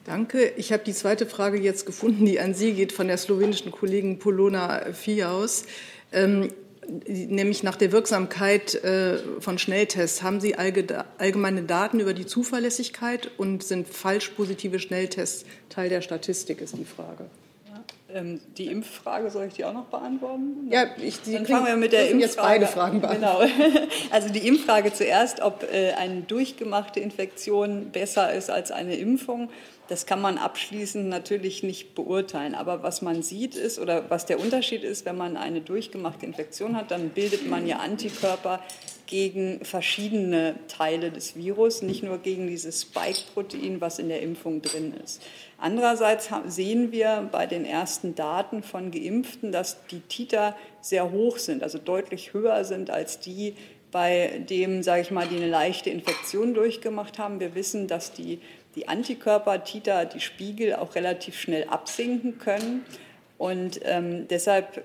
Danke. 0.06 0.52
Ich 0.56 0.72
habe 0.72 0.84
die 0.84 0.94
zweite 0.94 1.26
Frage 1.26 1.60
jetzt 1.60 1.88
gefunden, 1.88 2.26
die 2.26 2.40
an 2.40 2.54
Sie 2.54 2.74
geht, 2.74 2.92
von 2.92 3.08
der 3.08 3.18
slowenischen 3.18 3.72
Kollegin 3.72 4.20
Polona 4.20 4.94
Fiaus. 4.94 5.66
Ähm, 6.16 6.50
nämlich 7.08 7.64
nach 7.64 7.76
der 7.76 7.92
Wirksamkeit 7.92 8.76
äh, 8.76 9.18
von 9.40 9.58
Schnelltests. 9.58 10.24
Haben 10.24 10.40
Sie 10.40 10.56
allgemeine 10.56 11.64
Daten 11.64 12.00
über 12.00 12.14
die 12.14 12.26
Zuverlässigkeit 12.26 13.30
und 13.38 13.64
sind 13.64 13.88
falsch 13.88 14.30
positive 14.30 14.80
Schnelltests 14.80 15.46
Teil 15.70 15.90
der 15.90 16.02
Statistik, 16.02 16.62
ist 16.62 16.78
die 16.78 16.86
Frage. 16.86 17.26
Ähm, 18.16 18.40
die 18.58 18.68
Impffrage 18.68 19.30
soll 19.30 19.48
ich 19.48 19.56
die 19.56 19.66
auch 19.66 19.74
noch 19.74 19.86
beantworten? 19.86 20.70
Ja, 20.72 20.86
ich, 21.02 21.22
die 21.22 21.34
Dann 21.34 21.46
fangen 21.46 21.66
wir 21.66 21.76
mit 21.76 21.92
der 21.92 22.04
Impffrage. 22.04 22.22
jetzt 22.22 22.38
beide 22.38 22.68
Fragen 22.68 23.02
beantworten. 23.02 23.52
Genau. 23.58 23.82
Also 24.12 24.30
die 24.30 24.48
Impffrage 24.48 24.94
zuerst, 24.94 25.42
ob 25.42 25.64
äh, 25.64 25.92
eine 25.94 26.22
durchgemachte 26.22 27.02
Infektion 27.02 27.90
besser 27.92 28.34
ist 28.34 28.50
als 28.50 28.72
eine 28.72 28.96
Impfung. 28.96 29.50
Das 29.88 30.06
kann 30.06 30.22
man 30.22 30.38
abschließend 30.38 31.08
natürlich 31.08 31.62
nicht 31.62 31.94
beurteilen. 31.96 32.56
Aber 32.56 32.84
was 32.84 33.02
man 33.02 33.22
sieht 33.22 33.56
ist, 33.56 33.80
oder 33.80 34.10
was 34.10 34.26
der 34.26 34.40
Unterschied 34.40 34.84
ist, 34.84 35.06
wenn 35.06 35.18
man 35.18 35.38
eine 35.38 35.62
durchgemachte 35.62 36.26
Infektion 36.26 36.76
hat, 36.76 36.92
dann 36.92 37.10
bildet 37.10 37.48
man 37.48 37.68
ja 37.68 37.78
Antikörper 37.78 38.62
gegen 39.06 39.64
verschiedene 39.64 40.56
Teile 40.68 41.12
des 41.12 41.36
Virus, 41.36 41.82
nicht 41.82 42.04
nur 42.04 42.18
gegen 42.18 42.48
dieses 42.48 42.82
Spike-Protein, 42.82 43.80
was 43.80 44.00
in 44.00 44.10
der 44.10 44.22
Impfung 44.22 44.62
drin 44.62 44.94
ist. 45.04 45.22
Andererseits 45.60 46.30
sehen 46.48 46.92
wir 46.92 47.30
bei 47.32 47.46
den 47.46 47.66
ersten 47.66 48.16
Daten 48.16 48.64
von 48.64 48.92
Geimpften, 48.92 49.52
dass 49.52 49.86
die 49.88 50.00
Titer 50.00 50.56
sehr 50.82 51.12
hoch 51.12 51.38
sind, 51.38 51.62
also 51.62 51.78
deutlich 51.78 52.34
höher 52.34 52.64
sind 52.66 52.90
als 52.90 53.20
die, 53.20 53.56
bei 53.92 54.44
dem, 54.50 54.84
sage 54.84 55.04
ich 55.04 55.12
mal, 55.12 55.28
die 55.28 55.38
eine 55.38 55.48
leichte 55.48 55.90
Infektion 55.90 56.54
durchgemacht 56.54 57.18
haben. 57.18 57.40
Wir 57.40 57.56
wissen, 57.56 57.88
dass 57.88 58.12
die 58.12 58.42
die 58.76 58.88
Antikörper, 58.88 59.64
Titer, 59.64 60.06
die 60.06 60.20
Spiegel 60.20 60.76
auch 60.76 60.96
relativ 60.96 61.40
schnell 61.40 61.68
absinken 61.70 62.38
können. 62.38 62.86
Und 63.38 63.80
ähm, 63.84 64.28
deshalb 64.30 64.84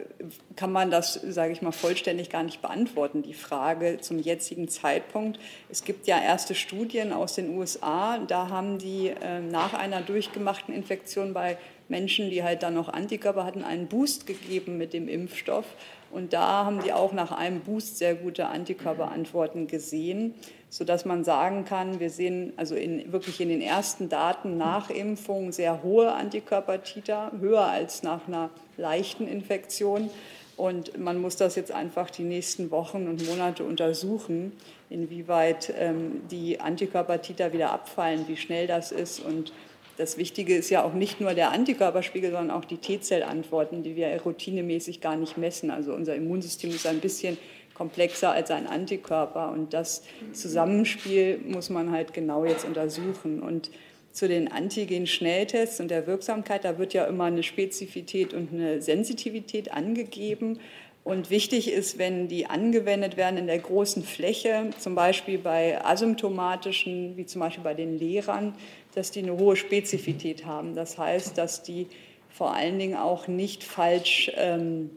kann 0.57 0.73
man 0.73 0.91
das, 0.91 1.15
sage 1.15 1.53
ich 1.53 1.63
mal, 1.63 1.73
vollständig 1.73 2.31
gar 2.31 2.43
nicht 2.43 2.61
beantworten, 2.61 3.23
die 3.23 3.35
Frage 3.35 3.99
zum 4.01 4.19
jetzigen 4.19 4.69
Zeitpunkt. 4.69 5.39
Es 5.69 5.85
gibt 5.85 6.07
ja 6.07 6.21
erste 6.21 6.55
Studien 6.55 7.13
aus 7.13 7.35
den 7.35 7.57
USA, 7.57 8.19
da 8.19 8.49
haben 8.49 8.79
die 8.79 9.09
äh, 9.09 9.41
nach 9.41 9.75
einer 9.75 10.01
durchgemachten 10.01 10.75
Infektion 10.75 11.33
bei 11.33 11.57
Menschen, 11.89 12.31
die 12.31 12.43
halt 12.43 12.63
dann 12.63 12.75
noch 12.75 12.89
Antikörper 12.89 13.45
hatten, 13.45 13.65
einen 13.65 13.87
Boost 13.87 14.27
gegeben 14.27 14.79
mit 14.79 14.93
dem 14.93 15.09
Impfstoff. 15.09 15.65
Und 16.11 16.33
da 16.33 16.65
haben 16.65 16.83
die 16.83 16.93
auch 16.93 17.13
nach 17.13 17.31
einem 17.31 17.61
Boost 17.61 17.99
sehr 17.99 18.15
gute 18.15 18.47
Antikörperantworten 18.47 19.69
gesehen 19.69 20.35
sodass 20.71 21.05
man 21.05 21.25
sagen 21.25 21.65
kann, 21.65 21.99
wir 21.99 22.11
sehen 22.11 22.53
also 22.57 22.77
in, 22.77 23.13
wirklich 23.13 23.41
in 23.41 23.49
den 23.49 23.61
ersten 23.61 24.09
Daten 24.09 24.57
nach 24.57 24.89
Impfung 24.89 25.51
sehr 25.51 25.83
hohe 25.83 26.13
Antikörpertiter, 26.13 27.33
höher 27.41 27.65
als 27.67 28.05
nach 28.05 28.29
einer 28.29 28.51
leichten 28.81 29.29
Infektion. 29.29 30.11
Und 30.57 30.99
man 30.99 31.21
muss 31.21 31.37
das 31.37 31.57
jetzt 31.57 31.73
einfach 31.73 32.11
die 32.11 32.23
nächsten 32.23 32.71
Wochen 32.71 33.09
und 33.09 33.27
Monate 33.27 33.65
untersuchen, 33.65 34.53
inwieweit 34.91 35.73
ähm, 35.79 36.23
die 36.31 36.61
Antikörpertiter 36.61 37.53
wieder 37.53 37.73
abfallen, 37.73 38.27
wie 38.29 38.37
schnell 38.37 38.67
das 38.67 38.93
ist. 38.93 39.21
Und 39.21 39.53
das 39.97 40.19
Wichtige 40.19 40.55
ist 40.55 40.69
ja 40.71 40.83
auch 40.83 40.93
nicht 40.93 41.21
nur 41.21 41.35
der 41.35 41.53
Antikörperspiegel, 41.53 42.31
sondern 42.31 42.57
auch 42.57 42.65
die 42.65 42.77
T-Zellantworten, 42.77 43.83
die 43.83 43.97
wir 43.97 44.09
routinemäßig 44.23 45.01
gar 45.01 45.17
nicht 45.17 45.39
messen. 45.39 45.71
Also 45.71 45.95
unser 45.95 46.15
Immunsystem 46.15 46.71
ist 46.71 46.87
ein 46.87 47.01
bisschen 47.01 47.39
komplexer 47.75 48.33
als 48.33 48.51
ein 48.51 48.67
Antikörper 48.67 49.51
und 49.53 49.73
das 49.73 50.03
Zusammenspiel 50.35 51.41
muss 51.47 51.71
man 51.71 51.91
halt 51.91 52.13
genau 52.13 52.45
jetzt 52.45 52.67
untersuchen. 52.67 53.41
Und 53.41 53.71
zu 54.13 54.29
den 54.29 54.51
Antigen-Schnelltests 54.51 55.81
und 55.81 55.91
der 55.91 56.07
Wirksamkeit, 56.07 56.65
da 56.65 56.79
wird 56.79 56.95
ja 56.95 57.05
immer 57.05 57.25
eine 57.25 57.43
Spezifität 57.43 58.35
und 58.35 58.53
eine 58.53 58.83
Sensitivität 58.83 59.73
angegeben. 59.73 60.59
Und 61.03 61.31
wichtig 61.31 61.73
ist, 61.73 61.99
wenn 61.99 62.29
die 62.29 62.47
angewendet 62.47 63.17
werden 63.17 63.39
in 63.39 63.47
der 63.47 63.59
großen 63.59 64.03
Fläche, 64.03 64.71
zum 64.79 64.95
Beispiel 64.95 65.39
bei 65.39 65.83
asymptomatischen, 65.85 67.17
wie 67.17 67.25
zum 67.25 67.41
Beispiel 67.41 67.65
bei 67.65 67.75
den 67.75 67.99
Lehrern, 67.99 68.55
dass 68.95 69.11
die 69.11 69.21
eine 69.21 69.37
hohe 69.37 69.57
Spezifität 69.57 70.45
haben. 70.45 70.75
Das 70.75 70.99
heißt, 70.99 71.39
dass 71.39 71.63
die 71.63 71.87
vor 72.29 72.55
allen 72.55 72.79
Dingen 72.79 72.97
auch 72.97 73.29
nicht 73.29 73.65
falsch, 73.65 74.31
ähm, 74.37 74.91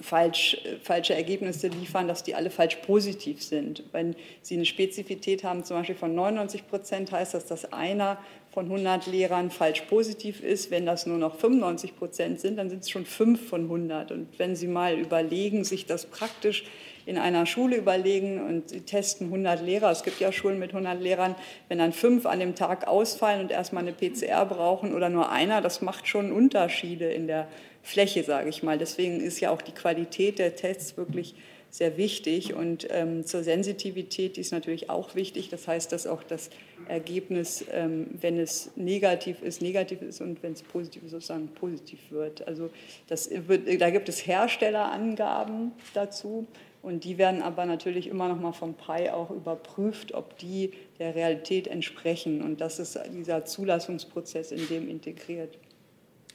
falsch, 0.00 0.58
falsche 0.82 1.14
Ergebnisse 1.14 1.68
liefern, 1.68 2.08
dass 2.08 2.22
die 2.22 2.34
alle 2.34 2.50
falsch 2.50 2.76
positiv 2.76 3.42
sind. 3.42 3.84
Wenn 3.92 4.16
sie 4.42 4.56
eine 4.56 4.66
Spezifität 4.66 5.44
haben, 5.44 5.64
zum 5.64 5.78
Beispiel 5.78 5.94
von 5.94 6.14
99 6.14 6.68
Prozent, 6.68 7.12
heißt 7.12 7.34
das, 7.34 7.46
dass 7.46 7.72
einer 7.72 8.18
von 8.56 8.64
100 8.64 9.06
Lehrern 9.06 9.50
falsch 9.50 9.82
positiv 9.82 10.42
ist. 10.42 10.70
Wenn 10.70 10.86
das 10.86 11.04
nur 11.04 11.18
noch 11.18 11.36
95 11.38 11.94
Prozent 11.94 12.40
sind, 12.40 12.56
dann 12.56 12.70
sind 12.70 12.84
es 12.84 12.88
schon 12.88 13.04
fünf 13.04 13.50
von 13.50 13.64
100. 13.64 14.12
Und 14.12 14.28
wenn 14.38 14.56
Sie 14.56 14.66
mal 14.66 14.98
überlegen, 14.98 15.62
sich 15.62 15.84
das 15.84 16.06
praktisch 16.06 16.64
in 17.04 17.18
einer 17.18 17.44
Schule 17.44 17.76
überlegen 17.76 18.42
und 18.42 18.70
Sie 18.70 18.80
testen 18.80 19.26
100 19.26 19.60
Lehrer, 19.60 19.90
es 19.90 20.04
gibt 20.04 20.20
ja 20.20 20.32
Schulen 20.32 20.58
mit 20.58 20.70
100 20.70 20.98
Lehrern, 21.02 21.34
wenn 21.68 21.76
dann 21.76 21.92
fünf 21.92 22.24
an 22.24 22.40
dem 22.40 22.54
Tag 22.54 22.88
ausfallen 22.88 23.42
und 23.42 23.50
erstmal 23.50 23.82
eine 23.82 23.92
PCR 23.92 24.46
brauchen 24.46 24.94
oder 24.94 25.10
nur 25.10 25.30
einer, 25.30 25.60
das 25.60 25.82
macht 25.82 26.08
schon 26.08 26.32
Unterschiede 26.32 27.10
in 27.10 27.26
der 27.26 27.48
Fläche, 27.82 28.24
sage 28.24 28.48
ich 28.48 28.62
mal. 28.62 28.78
Deswegen 28.78 29.20
ist 29.20 29.38
ja 29.38 29.50
auch 29.50 29.60
die 29.60 29.72
Qualität 29.72 30.38
der 30.38 30.56
Tests 30.56 30.96
wirklich 30.96 31.34
sehr 31.70 31.98
wichtig. 31.98 32.54
Und 32.54 32.88
ähm, 32.90 33.26
zur 33.26 33.42
Sensitivität, 33.42 34.36
die 34.36 34.40
ist 34.40 34.52
natürlich 34.52 34.88
auch 34.88 35.14
wichtig. 35.14 35.50
Das 35.50 35.68
heißt, 35.68 35.92
dass 35.92 36.06
auch 36.06 36.22
das 36.22 36.48
Ergebnis, 36.88 37.64
ähm, 37.72 38.06
wenn 38.20 38.38
es 38.38 38.70
negativ 38.76 39.42
ist, 39.42 39.62
negativ 39.62 40.02
ist 40.02 40.20
und 40.20 40.42
wenn 40.42 40.52
es 40.52 40.62
positiv 40.62 41.04
ist, 41.04 41.10
sozusagen 41.10 41.48
positiv 41.48 41.98
wird. 42.10 42.46
Also 42.46 42.70
das 43.08 43.30
wird, 43.30 43.80
da 43.80 43.90
gibt 43.90 44.08
es 44.08 44.26
Herstellerangaben 44.26 45.72
dazu. 45.94 46.46
Und 46.82 47.02
die 47.02 47.18
werden 47.18 47.42
aber 47.42 47.64
natürlich 47.64 48.06
immer 48.06 48.28
noch 48.28 48.38
mal 48.38 48.52
vom 48.52 48.74
PI 48.74 49.10
auch 49.10 49.30
überprüft, 49.30 50.14
ob 50.14 50.38
die 50.38 50.70
der 51.00 51.16
Realität 51.16 51.66
entsprechen. 51.66 52.42
Und 52.42 52.60
das 52.60 52.78
ist 52.78 52.96
dieser 53.12 53.44
Zulassungsprozess 53.44 54.52
in 54.52 54.68
dem 54.68 54.88
integriert. 54.88 55.58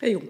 Herr 0.02 0.10
Jung. 0.10 0.28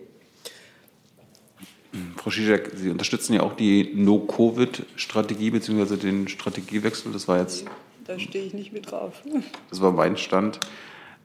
Frau 2.18 2.30
Zizek, 2.30 2.72
Sie 2.76 2.90
unterstützen 2.90 3.34
ja 3.34 3.42
auch 3.42 3.56
die 3.56 3.92
No-Covid-Strategie 3.96 5.50
bzw. 5.50 5.98
den 5.98 6.28
Strategiewechsel. 6.28 7.12
Das 7.12 7.28
war 7.28 7.40
jetzt. 7.40 7.66
Da 8.12 8.20
stehe 8.20 8.46
ich 8.46 8.54
nicht 8.54 8.74
mit 8.74 8.92
drauf. 8.92 9.24
Das 9.70 9.82
war 9.82 9.94
mein 9.94 10.18
Stand. 10.18 10.60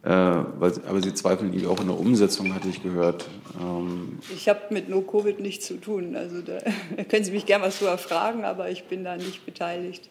Äh, 0.05 0.09
weil, 0.11 0.73
aber 0.87 1.03
Sie 1.03 1.13
zweifeln 1.15 1.53
irgendwie 1.53 1.67
auch 1.67 1.81
in 1.81 1.89
der 1.89 1.99
Umsetzung, 1.99 2.55
hatte 2.55 2.69
ich 2.69 2.81
gehört. 2.81 3.27
Ähm 3.61 4.21
ich 4.33 4.49
habe 4.49 4.61
mit 4.71 4.89
No-Covid 4.89 5.41
nichts 5.41 5.67
zu 5.67 5.81
tun. 5.81 6.15
Also 6.15 6.43
da 6.43 6.59
können 7.09 7.25
Sie 7.25 7.33
mich 7.33 7.45
gerne 7.45 7.65
was 7.65 7.81
zu 7.81 7.87
erfragen, 7.87 8.45
aber 8.45 8.71
ich 8.71 8.85
bin 8.85 9.03
da 9.03 9.17
nicht 9.17 9.45
beteiligt. 9.45 10.09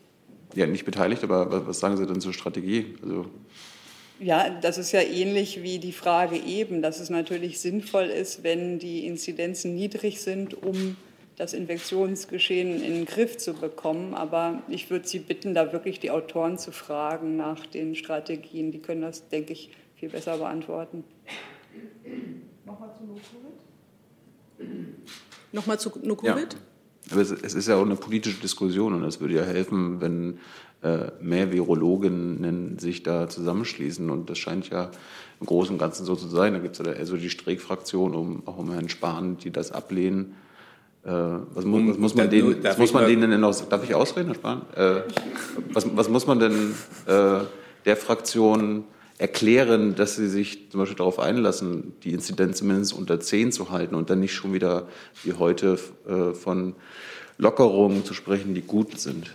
Ja, 0.53 0.67
nicht 0.67 0.83
beteiligt, 0.83 1.23
aber 1.23 1.65
was 1.65 1.79
sagen 1.79 1.95
Sie 1.95 2.05
denn 2.05 2.19
zur 2.19 2.33
Strategie? 2.33 2.95
Also 3.01 3.27
ja, 4.19 4.49
das 4.49 4.77
ist 4.77 4.91
ja 4.91 5.01
ähnlich 5.01 5.61
wie 5.63 5.79
die 5.79 5.91
Frage 5.91 6.37
eben, 6.37 6.81
dass 6.81 6.99
es 6.99 7.09
natürlich 7.09 7.59
sinnvoll 7.59 8.05
ist, 8.05 8.43
wenn 8.43 8.79
die 8.79 9.05
Inzidenzen 9.05 9.75
niedrig 9.75 10.21
sind, 10.21 10.61
um 10.61 10.97
das 11.37 11.53
Infektionsgeschehen 11.53 12.81
in 12.81 12.93
den 12.93 13.05
Griff 13.05 13.37
zu 13.37 13.53
bekommen. 13.53 14.13
Aber 14.13 14.61
ich 14.67 14.89
würde 14.89 15.07
Sie 15.07 15.19
bitten, 15.19 15.53
da 15.53 15.73
wirklich 15.73 15.99
die 15.99 16.11
Autoren 16.11 16.57
zu 16.57 16.71
fragen 16.71 17.35
nach 17.35 17.65
den 17.65 17.95
Strategien. 17.95 18.71
Die 18.71 18.79
können 18.79 19.01
das, 19.01 19.27
denke 19.27 19.53
ich, 19.53 19.71
viel 19.95 20.09
besser 20.09 20.37
beantworten. 20.37 21.03
Nochmal 22.65 22.89
zu 22.97 23.03
No-Covid? 23.05 24.85
Nochmal 25.51 25.79
zu 25.79 25.91
No-Covid? 26.01 26.53
Ja. 26.53 26.59
Aber 27.11 27.21
es, 27.21 27.31
ist 27.31 27.67
ja 27.67 27.75
auch 27.75 27.85
eine 27.85 27.95
politische 27.95 28.41
Diskussion 28.41 28.93
und 28.93 29.03
es 29.03 29.19
würde 29.19 29.35
ja 29.35 29.43
helfen, 29.43 30.01
wenn 30.01 30.39
äh, 30.81 31.11
mehr 31.21 31.51
Virologinnen 31.51 32.79
sich 32.79 33.03
da 33.03 33.29
zusammenschließen. 33.29 34.09
Und 34.09 34.29
das 34.29 34.39
scheint 34.39 34.69
ja 34.69 34.89
im 35.39 35.45
Großen 35.45 35.73
und 35.73 35.79
Ganzen 35.79 36.05
so 36.05 36.15
zu 36.15 36.27
sein. 36.27 36.53
Da 36.53 36.59
gibt 36.59 36.79
es 36.79 36.85
ja 36.85 36.93
also 36.93 37.17
die 37.17 37.29
Streeck-Fraktion, 37.29 38.15
um, 38.15 38.47
auch 38.47 38.57
um 38.57 38.71
Herrn 38.71 38.89
Spahn, 38.89 39.37
die 39.37 39.51
das 39.51 39.71
ablehnen. 39.71 40.35
Äh, 41.05 41.09
was, 41.09 41.65
muss, 41.65 41.81
was, 41.87 41.97
muss 41.97 42.15
man 42.15 42.29
denen, 42.31 42.63
was 42.63 42.77
muss 42.79 42.91
man 42.91 43.05
denen 43.05 43.29
denn 43.29 43.39
noch, 43.39 43.55
darf 43.69 43.83
ich 43.83 43.93
ausreden, 43.93 44.27
Herr 44.27 44.35
Spahn? 44.35 44.61
Äh, 44.75 45.01
was, 45.71 45.85
was, 45.95 46.09
muss 46.09 46.25
man 46.25 46.39
denn 46.39 46.73
äh, 47.05 47.41
der 47.85 47.95
Fraktion 47.95 48.85
erklären, 49.19 49.93
dass 49.93 50.15
sie 50.15 50.27
sich 50.27 50.71
zum 50.71 50.79
Beispiel 50.79 50.97
darauf 50.97 51.19
einlassen, 51.19 51.93
die 52.03 52.11
Inzidenz 52.11 52.57
zumindest 52.57 52.93
unter 52.93 53.19
10 53.19 53.51
zu 53.51 53.69
halten 53.69 53.93
und 53.93 54.09
dann 54.09 54.19
nicht 54.19 54.33
schon 54.33 54.51
wieder 54.53 54.87
wie 55.23 55.33
heute 55.33 55.77
äh, 56.07 56.33
von 56.33 56.75
Lockerungen 57.37 58.03
zu 58.03 58.15
sprechen, 58.15 58.55
die 58.55 58.61
gut 58.61 58.99
sind? 58.99 59.31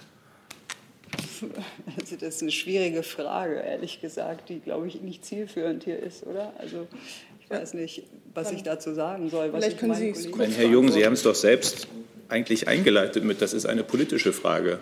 Also 1.97 2.17
das 2.17 2.37
ist 2.37 2.43
eine 2.43 2.51
schwierige 2.51 3.03
Frage, 3.03 3.61
ehrlich 3.61 4.01
gesagt, 4.01 4.49
die, 4.49 4.59
glaube 4.61 4.89
ich, 4.89 5.01
nicht 5.03 5.25
zielführend 5.25 5.85
hier 5.85 5.99
ist, 5.99 6.27
oder? 6.27 6.53
Also 6.59 6.87
ich 7.51 7.57
weiß 7.57 7.75
nicht, 7.75 8.05
was 8.33 8.53
ich 8.53 8.63
dazu 8.63 8.95
sagen 8.95 9.29
soll. 9.29 9.51
Vielleicht 9.51 9.79
können 9.79 9.95
Sie 9.95 10.11
es 10.11 10.31
kurz 10.31 10.57
Herr 10.57 10.69
Jung, 10.69 10.91
Sie 10.91 11.05
haben 11.05 11.15
es 11.15 11.25
doch 11.25 11.35
selbst 11.35 11.89
eigentlich 12.29 12.69
eingeleitet 12.69 13.25
mit, 13.25 13.43
das 13.43 13.53
ist 13.53 13.67
eine 13.67 13.83
politische 13.83 14.33
Frage. 14.33 14.79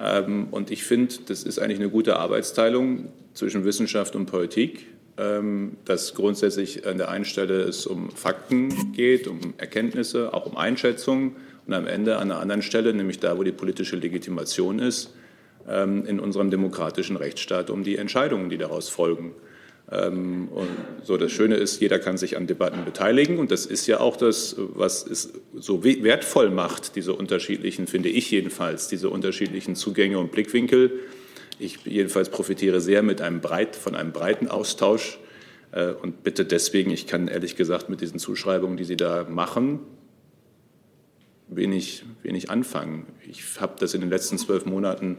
Ähm, 0.00 0.48
und 0.50 0.72
ich 0.72 0.82
finde, 0.82 1.14
das 1.26 1.44
ist 1.44 1.60
eigentlich 1.60 1.78
eine 1.78 1.90
gute 1.90 2.16
Arbeitsteilung 2.16 3.12
zwischen 3.34 3.64
Wissenschaft 3.64 4.16
und 4.16 4.26
Politik, 4.26 4.86
ähm, 5.16 5.76
dass 5.84 6.14
grundsätzlich 6.14 6.84
an 6.86 6.98
der 6.98 7.08
einen 7.08 7.24
Stelle 7.24 7.60
es 7.62 7.86
um 7.86 8.10
Fakten 8.10 8.92
geht, 8.92 9.28
um 9.28 9.54
Erkenntnisse, 9.58 10.34
auch 10.34 10.46
um 10.46 10.56
Einschätzungen 10.56 11.36
und 11.68 11.72
am 11.72 11.86
Ende 11.86 12.16
an 12.16 12.28
der 12.28 12.40
anderen 12.40 12.62
Stelle, 12.62 12.92
nämlich 12.92 13.20
da, 13.20 13.38
wo 13.38 13.44
die 13.44 13.52
politische 13.52 13.94
Legitimation 13.94 14.80
ist, 14.80 15.14
ähm, 15.68 16.04
in 16.04 16.18
unserem 16.18 16.50
demokratischen 16.50 17.14
Rechtsstaat 17.14 17.70
um 17.70 17.84
die 17.84 17.96
Entscheidungen, 17.96 18.50
die 18.50 18.58
daraus 18.58 18.88
folgen. 18.88 19.36
Ähm, 19.92 20.48
und 20.48 20.68
so 21.02 21.16
das 21.16 21.32
Schöne 21.32 21.56
ist, 21.56 21.80
jeder 21.80 21.98
kann 21.98 22.16
sich 22.16 22.36
an 22.36 22.46
Debatten 22.46 22.84
beteiligen 22.84 23.38
und 23.38 23.50
das 23.50 23.66
ist 23.66 23.86
ja 23.86 24.00
auch 24.00 24.16
das, 24.16 24.56
was 24.58 25.06
es 25.06 25.34
so 25.54 25.84
wertvoll 25.84 26.50
macht, 26.50 26.96
diese 26.96 27.12
unterschiedlichen, 27.12 27.86
finde 27.86 28.08
ich 28.08 28.30
jedenfalls, 28.30 28.88
diese 28.88 29.10
unterschiedlichen 29.10 29.76
Zugänge 29.76 30.18
und 30.18 30.32
Blickwinkel. 30.32 30.92
Ich 31.58 31.84
jedenfalls 31.84 32.30
profitiere 32.30 32.80
sehr 32.80 33.02
mit 33.02 33.20
einem 33.20 33.40
breit, 33.40 33.76
von 33.76 33.94
einem 33.94 34.12
breiten 34.12 34.48
Austausch 34.48 35.18
äh, 35.72 35.90
und 35.90 36.22
bitte 36.22 36.46
deswegen, 36.46 36.90
ich 36.90 37.06
kann 37.06 37.28
ehrlich 37.28 37.56
gesagt 37.56 37.90
mit 37.90 38.00
diesen 38.00 38.18
Zuschreibungen, 38.18 38.78
die 38.78 38.84
Sie 38.84 38.96
da 38.96 39.26
machen, 39.28 39.80
wenig, 41.48 42.04
wenig 42.22 42.50
anfangen. 42.50 43.06
Ich 43.28 43.60
habe 43.60 43.74
das 43.78 43.92
in 43.92 44.00
den 44.00 44.08
letzten 44.08 44.38
zwölf 44.38 44.64
Monaten 44.64 45.18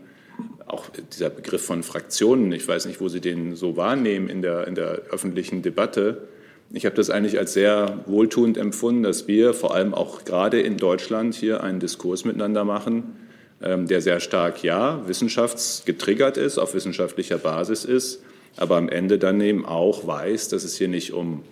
auch 0.67 0.85
dieser 1.11 1.29
Begriff 1.29 1.65
von 1.65 1.83
Fraktionen, 1.83 2.51
ich 2.51 2.67
weiß 2.67 2.85
nicht, 2.87 2.99
wo 2.99 3.07
Sie 3.07 3.21
den 3.21 3.55
so 3.55 3.77
wahrnehmen 3.77 4.29
in 4.29 4.41
der, 4.41 4.67
in 4.67 4.75
der 4.75 5.01
öffentlichen 5.11 5.61
Debatte. 5.61 6.27
Ich 6.71 6.85
habe 6.85 6.95
das 6.95 7.09
eigentlich 7.09 7.37
als 7.37 7.53
sehr 7.53 7.99
wohltuend 8.07 8.57
empfunden, 8.57 9.03
dass 9.03 9.27
wir 9.27 9.53
vor 9.53 9.75
allem 9.75 9.93
auch 9.93 10.25
gerade 10.25 10.59
in 10.59 10.77
Deutschland 10.77 11.35
hier 11.35 11.63
einen 11.63 11.79
Diskurs 11.79 12.25
miteinander 12.25 12.65
machen, 12.65 13.15
ähm, 13.61 13.87
der 13.87 14.01
sehr 14.01 14.19
stark, 14.19 14.63
ja, 14.63 15.07
wissenschaftsgetriggert 15.07 16.37
ist, 16.37 16.57
auf 16.57 16.73
wissenschaftlicher 16.73 17.37
Basis 17.37 17.85
ist, 17.85 18.23
aber 18.57 18.77
am 18.77 18.89
Ende 18.89 19.19
dann 19.19 19.39
eben 19.41 19.65
auch 19.65 20.07
weiß, 20.07 20.49
dass 20.49 20.63
es 20.63 20.75
hier 20.75 20.87
nicht 20.87 21.13
um 21.13 21.43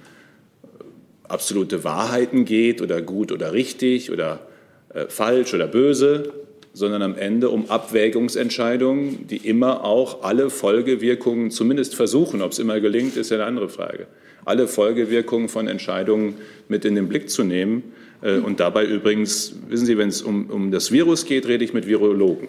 absolute 1.28 1.84
Wahrheiten 1.84 2.46
geht 2.46 2.82
oder 2.82 3.02
gut 3.02 3.32
oder 3.32 3.54
richtig 3.54 4.12
oder 4.12 4.40
äh, 4.94 5.06
falsch 5.08 5.54
oder 5.54 5.68
böse, 5.68 6.34
sondern 6.74 7.02
am 7.02 7.18
Ende 7.18 7.50
um 7.50 7.70
Abwägungsentscheidungen, 7.70 9.28
die 9.28 9.38
immer 9.38 9.84
auch 9.84 10.24
alle 10.24 10.50
Folgewirkungen 10.50 11.52
zumindest 11.52 11.96
versuchen. 11.96 12.42
Ob 12.42 12.52
es 12.52 12.60
immer 12.60 12.80
gelingt, 12.80 13.18
ist 13.18 13.32
ja 13.32 13.38
eine 13.38 13.46
andere 13.46 13.70
Frage. 13.70 14.08
Alle 14.46 14.68
Folgewirkungen 14.68 15.50
von 15.50 15.68
Entscheidungen 15.68 16.36
mit 16.68 16.86
in 16.86 16.96
den 16.96 17.10
Blick 17.10 17.30
zu 17.30 17.44
nehmen. 17.44 17.92
Äh, 18.22 18.38
und 18.38 18.60
dabei 18.60 18.86
übrigens, 18.86 19.56
wissen 19.68 19.86
Sie, 19.86 19.98
wenn 19.98 20.10
es 20.10 20.22
um, 20.22 20.50
um 20.50 20.72
das 20.72 20.92
Virus 20.92 21.26
geht, 21.26 21.48
rede 21.48 21.64
ich 21.64 21.74
mit 21.74 21.88
Virologen. 21.88 22.48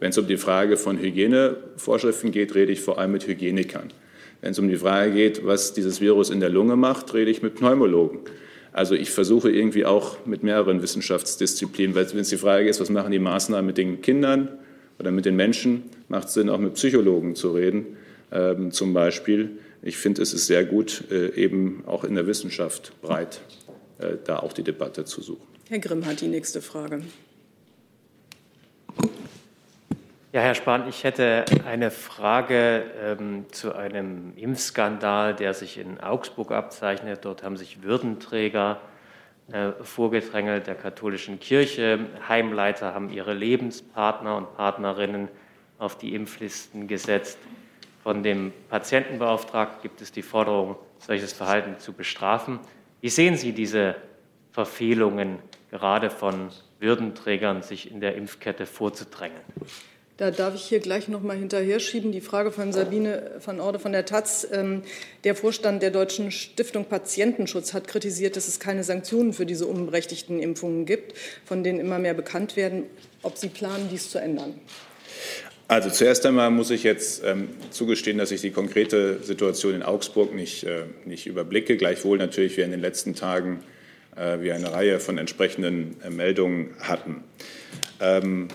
Wenn 0.00 0.10
es 0.10 0.18
um 0.18 0.26
die 0.26 0.36
Frage 0.36 0.76
von 0.76 0.98
Hygienevorschriften 0.98 2.30
geht, 2.30 2.54
rede 2.54 2.72
ich 2.72 2.80
vor 2.80 2.98
allem 2.98 3.12
mit 3.12 3.26
Hygienikern. 3.26 3.92
Wenn 4.40 4.52
es 4.52 4.58
um 4.58 4.68
die 4.68 4.76
Frage 4.76 5.12
geht, 5.12 5.44
was 5.44 5.74
dieses 5.74 6.00
Virus 6.00 6.30
in 6.30 6.40
der 6.40 6.48
Lunge 6.48 6.76
macht, 6.76 7.12
rede 7.14 7.30
ich 7.30 7.42
mit 7.42 7.56
Pneumologen. 7.56 8.20
Also 8.78 8.94
ich 8.94 9.10
versuche 9.10 9.50
irgendwie 9.50 9.84
auch 9.84 10.24
mit 10.24 10.44
mehreren 10.44 10.82
Wissenschaftsdisziplinen, 10.82 11.96
weil 11.96 12.08
wenn 12.12 12.20
es 12.20 12.28
die 12.28 12.36
Frage 12.36 12.68
ist, 12.68 12.80
was 12.80 12.90
machen 12.90 13.10
die 13.10 13.18
Maßnahmen 13.18 13.66
mit 13.66 13.76
den 13.76 14.02
Kindern 14.02 14.50
oder 15.00 15.10
mit 15.10 15.24
den 15.24 15.34
Menschen, 15.34 15.82
macht 16.06 16.28
es 16.28 16.34
Sinn, 16.34 16.48
auch 16.48 16.60
mit 16.60 16.74
Psychologen 16.74 17.34
zu 17.34 17.50
reden, 17.50 17.96
ähm, 18.30 18.70
zum 18.70 18.94
Beispiel. 18.94 19.58
ich 19.82 19.96
finde, 19.96 20.22
es 20.22 20.32
ist 20.32 20.46
sehr 20.46 20.64
gut, 20.64 21.02
äh, 21.10 21.34
eben 21.34 21.82
auch 21.86 22.04
in 22.04 22.14
der 22.14 22.28
Wissenschaft 22.28 22.92
breit 23.02 23.40
äh, 23.98 24.14
da 24.24 24.38
auch 24.38 24.52
die 24.52 24.62
Debatte 24.62 25.04
zu 25.04 25.22
suchen. 25.22 25.42
Herr 25.68 25.80
Grimm 25.80 26.06
hat 26.06 26.20
die 26.20 26.28
nächste 26.28 26.62
Frage. 26.62 27.02
Ja, 30.30 30.42
Herr 30.42 30.54
Spahn, 30.54 30.86
ich 30.86 31.04
hätte 31.04 31.46
eine 31.66 31.90
Frage 31.90 32.84
ähm, 33.02 33.46
zu 33.50 33.74
einem 33.74 34.36
Impfskandal, 34.36 35.34
der 35.34 35.54
sich 35.54 35.78
in 35.78 36.00
Augsburg 36.00 36.52
abzeichnet. 36.52 37.24
Dort 37.24 37.42
haben 37.42 37.56
sich 37.56 37.82
Würdenträger 37.82 38.78
äh, 39.50 39.70
vorgedrängelt 39.82 40.66
der 40.66 40.74
katholischen 40.74 41.40
Kirche. 41.40 42.00
Heimleiter 42.28 42.92
haben 42.92 43.08
ihre 43.08 43.32
Lebenspartner 43.32 44.36
und 44.36 44.54
Partnerinnen 44.54 45.28
auf 45.78 45.96
die 45.96 46.14
Impflisten 46.14 46.88
gesetzt. 46.88 47.38
Von 48.02 48.22
dem 48.22 48.52
Patientenbeauftragten 48.68 49.80
gibt 49.80 50.02
es 50.02 50.12
die 50.12 50.20
Forderung, 50.20 50.76
solches 50.98 51.32
Verhalten 51.32 51.78
zu 51.78 51.94
bestrafen. 51.94 52.60
Wie 53.00 53.08
sehen 53.08 53.38
Sie 53.38 53.52
diese 53.52 53.94
Verfehlungen 54.52 55.38
gerade 55.70 56.10
von 56.10 56.50
Würdenträgern, 56.80 57.62
sich 57.62 57.90
in 57.90 58.02
der 58.02 58.14
Impfkette 58.14 58.66
vorzudrängen? 58.66 59.40
Da 60.18 60.32
darf 60.32 60.56
ich 60.56 60.62
hier 60.62 60.80
gleich 60.80 61.06
noch 61.06 61.22
mal 61.22 61.36
hinterher 61.36 61.78
schieben. 61.78 62.10
Die 62.10 62.20
Frage 62.20 62.50
von 62.50 62.72
Sabine 62.72 63.30
van 63.44 63.60
Orde 63.60 63.78
von 63.78 63.92
der 63.92 64.04
Taz. 64.04 64.44
Ähm, 64.50 64.82
der 65.22 65.36
Vorstand 65.36 65.80
der 65.80 65.92
Deutschen 65.92 66.32
Stiftung 66.32 66.86
Patientenschutz 66.86 67.72
hat 67.72 67.86
kritisiert, 67.86 68.34
dass 68.34 68.48
es 68.48 68.58
keine 68.58 68.82
Sanktionen 68.82 69.32
für 69.32 69.46
diese 69.46 69.66
unberechtigten 69.66 70.40
Impfungen 70.40 70.86
gibt, 70.86 71.16
von 71.44 71.62
denen 71.62 71.78
immer 71.78 72.00
mehr 72.00 72.14
bekannt 72.14 72.56
werden. 72.56 72.82
Ob 73.22 73.38
Sie 73.38 73.48
planen, 73.48 73.88
dies 73.92 74.10
zu 74.10 74.18
ändern? 74.18 74.54
Also 75.68 75.88
zuerst 75.88 76.26
einmal 76.26 76.50
muss 76.50 76.72
ich 76.72 76.82
jetzt 76.82 77.22
ähm, 77.24 77.50
zugestehen, 77.70 78.18
dass 78.18 78.32
ich 78.32 78.40
die 78.40 78.50
konkrete 78.50 79.22
Situation 79.22 79.72
in 79.72 79.84
Augsburg 79.84 80.34
nicht, 80.34 80.64
äh, 80.64 80.82
nicht 81.04 81.28
überblicke. 81.28 81.76
Gleichwohl 81.76 82.18
natürlich 82.18 82.56
wir 82.56 82.64
in 82.64 82.72
den 82.72 82.80
letzten 82.80 83.14
Tagen 83.14 83.62
äh, 84.16 84.40
wir 84.40 84.56
eine 84.56 84.72
Reihe 84.72 84.98
von 84.98 85.16
entsprechenden 85.16 85.94
äh, 86.02 86.10
Meldungen 86.10 86.74
hatten. 86.80 87.22
Ähm, 88.00 88.48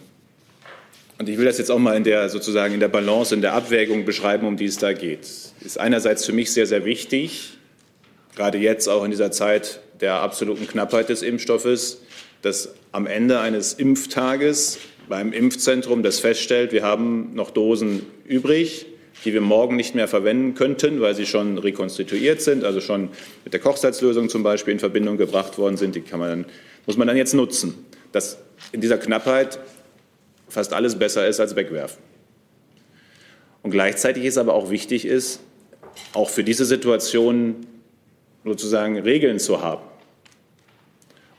und 1.24 1.30
ich 1.30 1.38
will 1.38 1.46
das 1.46 1.58
jetzt 1.58 1.72
auch 1.72 1.80
mal 1.80 1.96
in 1.96 2.04
der 2.04 2.28
sozusagen 2.28 2.74
in 2.74 2.82
der 2.82 2.90
Balance, 2.90 3.34
in 3.34 3.40
der 3.40 3.54
Abwägung 3.54 4.04
beschreiben, 4.04 4.46
um 4.46 4.58
die 4.58 4.66
es 4.66 4.78
da 4.78 4.92
geht. 4.92 5.22
Ist 5.62 5.80
einerseits 5.80 6.26
für 6.26 6.34
mich 6.34 6.52
sehr, 6.52 6.66
sehr 6.66 6.84
wichtig, 6.84 7.52
gerade 8.36 8.58
jetzt 8.58 8.90
auch 8.90 9.06
in 9.06 9.12
dieser 9.12 9.32
Zeit 9.32 9.80
der 10.02 10.16
absoluten 10.16 10.68
Knappheit 10.68 11.08
des 11.08 11.22
Impfstoffes, 11.22 12.02
dass 12.42 12.74
am 12.92 13.08
Ende 13.08 13.40
eines 13.40 13.72
Impftages 13.72 14.80
beim 15.08 15.32
Impfzentrum 15.32 16.04
das 16.04 16.20
feststellt, 16.20 16.74
wir 16.74 16.84
haben 16.84 17.34
noch 17.36 17.52
Dosen 17.52 18.06
übrig, 18.26 18.86
die 19.24 19.34
wir 19.34 19.40
morgen 19.40 19.78
nicht 19.78 19.96
mehr 19.96 20.10
verwenden 20.10 20.56
könnten, 20.56 21.00
weil 21.00 21.16
sie 21.16 21.26
schon 21.26 21.58
rekonstituiert 21.58 22.42
sind, 22.42 22.66
also 22.66 22.82
schon 22.82 23.08
mit 23.46 23.54
der 23.54 23.62
Kochsalzlösung 23.62 24.28
zum 24.28 24.44
Beispiel 24.44 24.74
in 24.74 24.80
Verbindung 24.80 25.16
gebracht 25.16 25.58
worden 25.58 25.78
sind. 25.78 25.96
Die 25.96 26.02
kann 26.02 26.20
man 26.20 26.30
dann, 26.30 26.46
muss 26.86 26.98
man 26.98 27.08
dann 27.08 27.16
jetzt 27.16 27.34
nutzen. 27.34 27.86
Dass 28.12 28.40
in 28.74 28.82
dieser 28.82 28.98
Knappheit 28.98 29.60
fast 30.54 30.74
alles 30.74 30.98
besser 30.98 31.28
ist 31.28 31.40
als 31.40 31.56
wegwerfen. 31.56 32.02
Und 33.64 33.72
gleichzeitig 33.72 34.26
ist 34.26 34.38
aber 34.38 34.54
auch 34.54 34.70
wichtig 34.70 35.06
ist, 35.06 35.40
auch 36.14 36.30
für 36.30 36.44
diese 36.44 36.66
Situation 36.66 37.66
sozusagen 38.44 39.00
Regeln 39.00 39.40
zu 39.40 39.62
haben. 39.62 39.84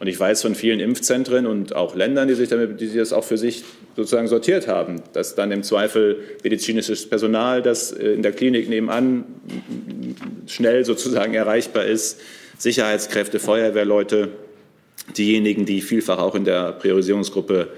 Und 0.00 0.08
ich 0.08 0.18
weiß 0.18 0.42
von 0.42 0.54
vielen 0.54 0.80
Impfzentren 0.80 1.46
und 1.46 1.74
auch 1.74 1.94
Ländern, 1.94 2.28
die 2.28 2.34
sich 2.34 2.48
damit, 2.48 2.80
die 2.80 2.94
das 2.94 3.12
auch 3.12 3.24
für 3.24 3.38
sich 3.38 3.64
sozusagen 3.94 4.26
sortiert 4.26 4.66
haben, 4.66 5.02
dass 5.12 5.34
dann 5.34 5.52
im 5.52 5.62
Zweifel 5.62 6.18
medizinisches 6.42 7.08
Personal, 7.08 7.62
das 7.62 7.92
äh, 7.92 8.08
in 8.08 8.22
der 8.22 8.32
Klinik 8.32 8.68
nebenan 8.68 9.24
schnell 10.46 10.84
sozusagen 10.84 11.34
erreichbar 11.34 11.84
ist, 11.84 12.20
Sicherheitskräfte, 12.58 13.38
Feuerwehrleute, 13.38 14.30
diejenigen, 15.16 15.64
die 15.64 15.80
vielfach 15.80 16.18
auch 16.18 16.34
in 16.34 16.44
der 16.44 16.72
Priorisierungsgruppe 16.72 17.68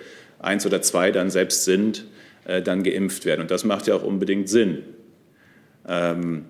eins 0.47 0.65
oder 0.65 0.81
zwei 0.83 1.11
dann 1.11 1.31
selbst 1.31 1.65
sind, 1.65 2.07
äh, 2.47 2.63
dann 2.63 2.83
geimpft 2.83 3.25
werden. 3.25 3.43
Und 3.43 3.51
das 3.51 3.65
macht 3.65 3.87
ja 3.87 3.95
auch 3.95 4.03
unbedingt 4.03 4.49
Sinn. 4.49 4.83
Ähm, 5.89 6.47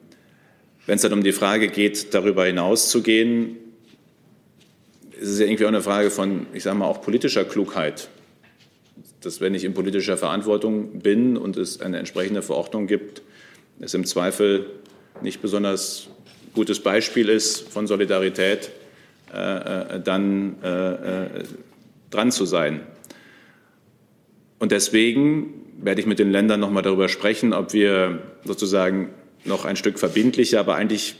Wenn 0.86 0.96
es 0.96 1.02
dann 1.02 1.12
um 1.12 1.22
die 1.22 1.32
Frage 1.32 1.68
geht, 1.68 2.14
darüber 2.14 2.44
hinaus 2.44 2.90
zu 2.90 3.02
gehen, 3.02 3.56
ist 5.20 5.30
es 5.30 5.38
ja 5.40 5.46
irgendwie 5.46 5.64
auch 5.64 5.68
eine 5.68 5.82
Frage 5.82 6.10
von, 6.10 6.46
ich 6.52 6.62
sage 6.62 6.76
mal, 6.76 6.86
auch 6.86 7.02
politischer 7.02 7.44
Klugheit. 7.44 8.08
Dass 9.22 9.40
wenn 9.40 9.54
ich 9.54 9.64
in 9.64 9.74
politischer 9.74 10.16
Verantwortung 10.16 11.00
bin 11.00 11.36
und 11.36 11.56
es 11.56 11.80
eine 11.80 11.98
entsprechende 11.98 12.42
Verordnung 12.42 12.86
gibt, 12.86 13.22
es 13.80 13.94
im 13.94 14.04
Zweifel 14.06 14.66
nicht 15.22 15.42
besonders 15.42 16.08
gutes 16.54 16.80
Beispiel 16.80 17.28
ist 17.28 17.68
von 17.68 17.86
Solidarität, 17.86 18.70
äh, 19.34 19.96
äh 19.96 20.00
dann 20.00 20.56
äh, 20.62 21.24
äh, 21.24 21.28
dran 22.10 22.30
zu 22.30 22.44
sein. 22.44 22.80
Und 24.58 24.72
deswegen 24.72 25.66
werde 25.78 26.00
ich 26.00 26.06
mit 26.06 26.18
den 26.18 26.30
Ländern 26.30 26.60
noch 26.60 26.70
mal 26.70 26.82
darüber 26.82 27.08
sprechen, 27.08 27.52
ob 27.52 27.72
wir 27.72 28.22
sozusagen 28.44 29.10
noch 29.44 29.64
ein 29.64 29.76
Stück 29.76 29.98
verbindlicher, 29.98 30.60
aber 30.60 30.74
eigentlich 30.74 31.16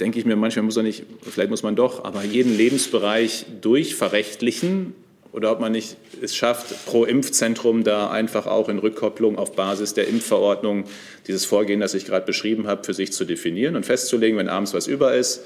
denke 0.00 0.18
ich 0.18 0.24
mir 0.24 0.36
manchmal 0.36 0.64
muss 0.64 0.76
man 0.76 0.86
nicht, 0.86 1.04
vielleicht 1.22 1.50
muss 1.50 1.62
man 1.62 1.76
doch, 1.76 2.04
aber 2.04 2.24
jeden 2.24 2.56
Lebensbereich 2.56 3.46
durchverrechtlichen 3.60 4.94
oder 5.32 5.52
ob 5.52 5.60
man 5.60 5.72
nicht 5.72 5.96
es 6.20 6.34
schafft, 6.34 6.86
pro 6.86 7.04
Impfzentrum 7.04 7.84
da 7.84 8.10
einfach 8.10 8.46
auch 8.46 8.68
in 8.68 8.78
Rückkopplung 8.78 9.38
auf 9.38 9.54
Basis 9.54 9.94
der 9.94 10.08
Impfverordnung 10.08 10.84
dieses 11.28 11.44
Vorgehen, 11.44 11.80
das 11.80 11.94
ich 11.94 12.04
gerade 12.04 12.26
beschrieben 12.26 12.66
habe, 12.66 12.82
für 12.82 12.94
sich 12.94 13.12
zu 13.12 13.24
definieren 13.24 13.76
und 13.76 13.86
festzulegen, 13.86 14.38
wenn 14.38 14.48
abends 14.48 14.74
was 14.74 14.88
über 14.88 15.14
ist, 15.14 15.44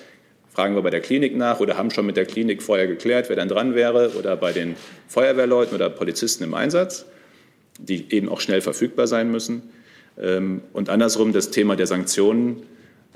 fragen 0.54 0.74
wir 0.74 0.82
bei 0.82 0.90
der 0.90 1.00
Klinik 1.00 1.36
nach 1.36 1.60
oder 1.60 1.76
haben 1.76 1.90
schon 1.90 2.06
mit 2.06 2.16
der 2.16 2.24
Klinik 2.24 2.62
vorher 2.62 2.86
geklärt, 2.86 3.28
wer 3.28 3.36
dann 3.36 3.48
dran 3.48 3.74
wäre 3.74 4.12
oder 4.18 4.36
bei 4.36 4.52
den 4.52 4.76
Feuerwehrleuten 5.08 5.74
oder 5.74 5.90
Polizisten 5.90 6.44
im 6.44 6.54
Einsatz 6.54 7.04
die 7.78 8.12
eben 8.12 8.28
auch 8.28 8.40
schnell 8.40 8.60
verfügbar 8.60 9.06
sein 9.06 9.30
müssen. 9.30 9.62
Ähm, 10.18 10.62
und 10.72 10.88
andersrum 10.88 11.32
das 11.32 11.50
Thema 11.50 11.76
der 11.76 11.86
Sanktionen. 11.86 12.62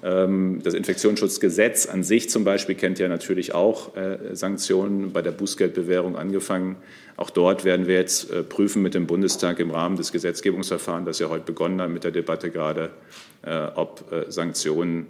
Ähm, 0.02 0.61
das 0.62 0.74
Infektionsschutzgesetz 0.74 1.86
an 1.86 2.04
sich 2.04 2.30
zum 2.30 2.44
Beispiel 2.44 2.74
kennt 2.74 2.98
ja 2.98 3.09
natürlich 3.09 3.54
auch 3.54 3.96
äh, 3.96 4.34
Sanktionen 4.34 5.12
bei 5.12 5.22
der 5.22 5.32
Bußgeldbewährung 5.32 6.16
angefangen. 6.16 6.76
Auch 7.16 7.30
dort 7.30 7.64
werden 7.64 7.86
wir 7.88 7.96
jetzt 7.96 8.30
äh, 8.30 8.42
prüfen 8.44 8.82
mit 8.82 8.94
dem 8.94 9.06
Bundestag 9.06 9.59
im 9.59 9.70
Rahmen 9.70 9.96
des 9.96 10.12
Gesetzgebungsverfahrens, 10.12 11.06
das 11.06 11.18
ja 11.18 11.28
heute 11.28 11.44
begonnen 11.44 11.80
hat 11.80 11.90
mit 11.90 12.04
der 12.04 12.12
Debatte 12.12 12.50
gerade, 12.50 12.90
äh, 13.42 13.66
ob 13.74 14.04
Sanktionen 14.28 15.06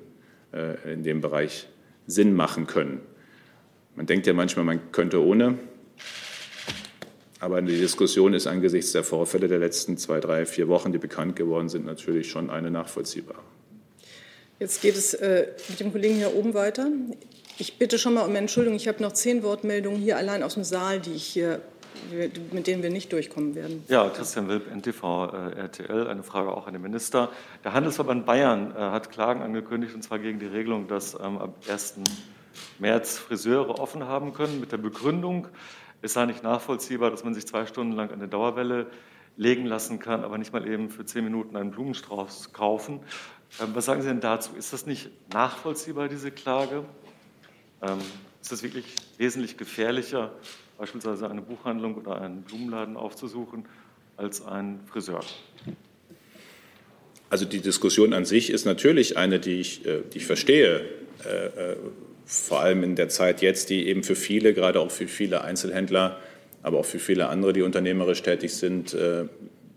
in 0.91 1.03
dem 1.03 1.21
Bereich 1.21 1.69
Sinn 2.07 2.35
machen 2.35 2.67
können. 2.67 3.03
Man 3.97 4.07
denkt 4.07 4.27
ja 4.27 4.33
manchmal, 4.33 4.65
man 4.65 4.81
könnte 4.93 5.23
ohne. 5.23 5.59
Aber 7.41 7.63
die 7.63 7.79
Diskussion 7.79 8.35
ist 8.35 8.47
angesichts 8.47 8.93
der 8.93 9.05
Vorfälle 9.05 9.49
der 9.49 9.59
letzten 9.59 9.97
zwei, 9.97 10.21
drei, 10.21 10.45
vier 10.45 10.69
Wochen, 10.69 10.93
die 10.93 10.99
bekannt 10.99 11.37
geworden 11.37 11.69
sind, 11.69 11.87
natürlich 11.87 12.31
schon 12.31 12.51
eine 12.51 12.71
nachvollziehbare. 12.71 13.39
Jetzt 14.59 14.83
geht 14.83 14.97
es 14.97 15.15
äh, 15.15 15.47
mit 15.69 15.79
dem 15.79 15.93
Kollegen 15.93 16.17
hier 16.17 16.35
oben 16.35 16.53
weiter. 16.53 16.89
Ich 17.59 17.79
bitte 17.79 17.99
schon 17.99 18.15
mal 18.15 18.23
um 18.23 18.35
Entschuldigung. 18.35 18.77
Ich 18.77 18.89
habe 18.89 19.03
noch 19.03 19.13
zehn 19.13 19.43
Wortmeldungen 19.43 20.01
hier 20.01 20.17
allein 20.17 20.43
aus 20.43 20.55
dem 20.55 20.65
Saal, 20.65 21.01
die 21.01 21.13
ich 21.13 21.25
hier, 21.25 21.61
mit 22.51 22.67
denen 22.67 22.83
wir 22.83 22.91
nicht 22.91 23.13
durchkommen 23.13 23.55
werden. 23.55 23.85
Ja, 23.89 24.09
Christian 24.09 24.49
Wilp, 24.49 24.69
NTV 24.73 25.03
äh, 25.33 25.61
RTL. 25.61 26.09
Eine 26.09 26.25
Frage 26.25 26.53
auch 26.53 26.67
an 26.67 26.73
den 26.73 26.83
Minister. 26.83 27.31
Der 27.65 27.73
Handelsverband 27.73 28.27
Bayern 28.27 28.73
äh, 28.73 28.79
hat 28.79 29.11
Klagen 29.11 29.43
angekündigt, 29.43 29.95
und 29.95 30.03
zwar 30.03 30.19
gegen 30.19 30.41
die 30.41 30.47
Regelung, 30.47 30.89
dass 30.89 31.15
ähm, 31.15 31.39
ab 31.39 31.55
1. 31.69 31.95
März 32.81 33.19
Friseure 33.19 33.79
offen 33.79 34.05
haben 34.05 34.33
können, 34.33 34.59
mit 34.59 34.73
der 34.73 34.79
Begründung, 34.79 35.49
es 36.03 36.13
sei 36.13 36.27
nicht 36.27 36.43
nachvollziehbar, 36.43 37.11
dass 37.11 37.25
man 37.25 37.35
sich 37.35 37.47
zwei 37.47 37.67
Stunden 37.67 37.93
lang 37.93 38.11
eine 38.11 38.29
Dauerwelle 38.29 38.87
legen 39.37 39.67
lassen 39.67 39.99
kann, 39.99 40.25
aber 40.25 40.39
nicht 40.39 40.53
mal 40.53 40.67
eben 40.67 40.91
für 40.91 41.05
zehn 41.05 41.25
Minuten 41.25 41.57
einen 41.57 41.71
Blumenstrauß 41.71 42.53
kaufen. 42.53 43.01
Ähm, 43.61 43.71
was 43.75 43.87
sagen 43.87 44.03
Sie 44.03 44.09
denn 44.09 44.21
dazu? 44.21 44.55
Ist 44.57 44.73
das 44.73 44.87
nicht 44.87 45.11
nachvollziehbar, 45.33 46.09
diese 46.09 46.31
Klage? 46.31 46.85
Ähm, 47.83 47.99
ist 48.43 48.53
das 48.53 48.63
wirklich 48.63 48.85
wesentlich 49.17 49.57
gefährlicher, 49.57 50.33
beispielsweise 50.77 51.29
eine 51.31 51.43
Buchhandlung 51.43 51.97
oder 51.97 52.21
einen 52.21 52.43
Blumenladen 52.43 52.97
aufzusuchen, 52.97 53.67
als 54.17 54.45
ein 54.45 54.81
Friseur? 54.87 55.21
Also 57.31 57.45
die 57.45 57.61
Diskussion 57.61 58.13
an 58.13 58.25
sich 58.25 58.51
ist 58.51 58.65
natürlich 58.65 59.17
eine, 59.17 59.39
die 59.39 59.61
ich, 59.61 59.87
äh, 59.87 60.03
die 60.13 60.19
ich 60.19 60.27
verstehe. 60.27 60.85
Vor 62.31 62.61
allem 62.61 62.83
in 62.83 62.95
der 62.95 63.09
Zeit 63.09 63.41
jetzt, 63.41 63.71
die 63.71 63.89
eben 63.89 64.03
für 64.03 64.15
viele, 64.15 64.53
gerade 64.53 64.81
auch 64.81 64.91
für 64.91 65.09
viele 65.09 65.45
Einzelhändler, 65.45 66.19
aber 66.63 66.81
auch 66.81 66.85
für 66.85 66.99
viele 66.99 67.29
andere, 67.29 67.55
die 67.55 67.63
unternehmerisch 67.63 68.23
tätig 68.23 68.55
sind, 68.55 68.93
äh, 68.93 69.25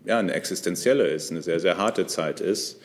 ja, 0.04 0.18
eine 0.18 0.34
existenzielle 0.34 1.06
ist, 1.06 1.30
eine 1.30 1.40
sehr, 1.40 1.60
sehr 1.60 1.78
harte 1.78 2.06
Zeit 2.06 2.42
ist. 2.42 2.78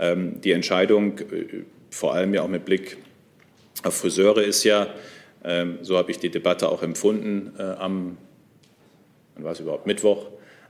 Ähm, 0.00 0.40
die 0.40 0.50
Entscheidung, 0.50 1.20
äh, 1.20 1.62
vor 1.90 2.12
allem 2.12 2.34
ja 2.34 2.42
auch 2.42 2.48
mit 2.48 2.64
Blick 2.64 2.96
auf 3.84 3.96
Friseure, 3.96 4.42
ist 4.42 4.64
ja, 4.64 4.88
ähm, 5.44 5.78
so 5.82 5.96
habe 5.96 6.10
ich 6.10 6.18
die 6.18 6.30
Debatte 6.30 6.68
auch 6.68 6.82
empfunden, 6.82 7.52
äh, 7.56 7.62
am, 7.62 8.16
wann 9.36 9.44
war 9.44 9.52
es 9.52 9.60
überhaupt, 9.60 9.86
Mittwoch, 9.86 10.26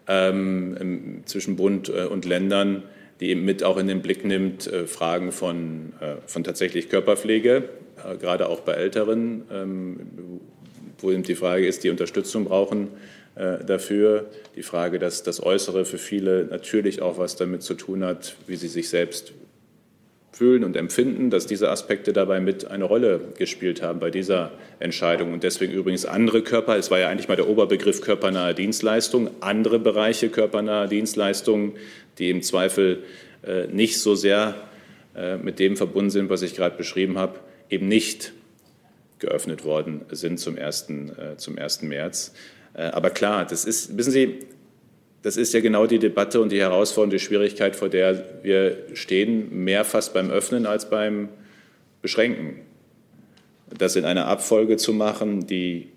ähm, 0.07 1.23
zwischen 1.25 1.57
Bund 1.57 1.89
und 1.89 2.27
Ländern, 2.27 2.83
die 3.21 3.31
eben 3.31 3.45
mit 3.45 3.62
auch 3.62 3.77
in 3.77 3.87
den 3.87 4.03
Blick 4.03 4.25
nimmt 4.25 4.67
äh, 4.67 4.87
Fragen 4.87 5.33
von, 5.33 5.93
äh, 6.01 6.17
von 6.27 6.45
tatsächlich 6.45 6.89
Körperpflege, 6.89 7.69
äh, 8.05 8.17
gerade 8.17 8.49
auch 8.49 8.61
bei 8.61 8.73
Älteren, 8.73 9.45
ähm, 9.53 10.01
wo 10.99 11.11
eben 11.11 11.23
die 11.23 11.35
Frage 11.35 11.67
ist, 11.67 11.85
die 11.85 11.91
Unterstützung 11.91 12.45
brauchen 12.45 12.89
dafür. 13.67 14.31
Die 14.55 14.62
Frage, 14.62 15.01
dass 15.01 15.25
das 15.25 15.43
Äußere 15.43 15.85
für 15.85 15.99
viele 15.99 16.45
natürlich 16.45 17.03
auch 17.03 17.19
was 17.19 17.35
damit 17.35 17.65
zu 17.65 17.75
tun 17.75 18.05
hat, 18.05 18.37
wie 18.47 18.55
sie 18.55 18.69
sich 18.69 18.89
selbst 18.89 19.33
fühlen 20.35 20.64
und 20.64 20.76
empfinden, 20.76 21.30
dass 21.30 21.47
diese 21.47 21.70
Aspekte 21.70 22.12
dabei 22.12 22.41
mit 22.41 22.68
eine 22.68 22.85
Rolle 22.85 23.20
gespielt 23.39 23.82
haben 23.82 24.01
bei 24.01 24.11
dieser 24.11 24.51
Entscheidung. 24.80 25.32
Und 25.32 25.45
deswegen 25.45 25.72
übrigens 25.72 26.07
andere 26.07 26.43
Körper, 26.43 26.76
es 26.76 26.91
war 26.91 26.99
ja 26.99 27.09
eigentlich 27.09 27.28
mal 27.28 27.37
der 27.37 27.49
Oberbegriff 27.49 28.01
körpernahe 28.01 28.53
Dienstleistung, 28.53 29.30
andere 29.41 29.78
Bereiche 29.78 30.30
körpernahe 30.30 30.89
Dienstleistungen, 30.89 31.74
die 32.18 32.30
im 32.30 32.43
Zweifel 32.43 33.05
äh, 33.47 33.68
nicht 33.68 34.01
so 34.01 34.16
sehr 34.16 34.57
äh, 35.14 35.37
mit 35.37 35.61
dem 35.61 35.76
verbunden 35.76 36.11
sind, 36.11 36.30
was 36.30 36.43
ich 36.43 36.57
gerade 36.57 36.76
beschrieben 36.76 37.16
habe, 37.16 37.39
eben 37.70 37.87
nicht 37.87 38.32
geöffnet 39.20 39.64
worden 39.64 40.03
sind 40.11 40.41
zum 40.41 40.59
1. 40.59 40.89
Äh, 40.91 41.37
zum 41.37 41.57
1. 41.57 41.82
März. 41.82 42.35
Äh, 42.74 42.82
aber 42.87 43.11
klar, 43.11 43.45
das 43.45 43.64
ist, 43.64 43.97
wissen 43.97 44.11
Sie, 44.11 44.41
das 45.25 45.39
ist 45.39 45.55
ja 45.55 45.61
genau 45.61 45.87
die 45.87 45.99
Debatte 45.99 46.39
und 46.43 46.53
die 46.53 46.61
Herausforderung, 46.61 47.09
die 47.09 47.18
Schwierigkeit, 47.18 47.77
vor 47.77 47.89
der 47.89 48.43
wir 48.43 48.77
stehen, 48.93 49.64
mehr 49.64 49.87
fast 49.87 50.12
beim 50.12 50.31
Öffnen 50.31 50.66
als 50.66 50.91
beim 50.91 51.31
Beschränken. 52.03 52.61
Das 53.79 53.97
in 53.97 54.05
einer 54.05 54.27
Abfolge 54.27 54.77
zu 54.77 54.93
machen, 54.93 55.47
die 55.47 55.89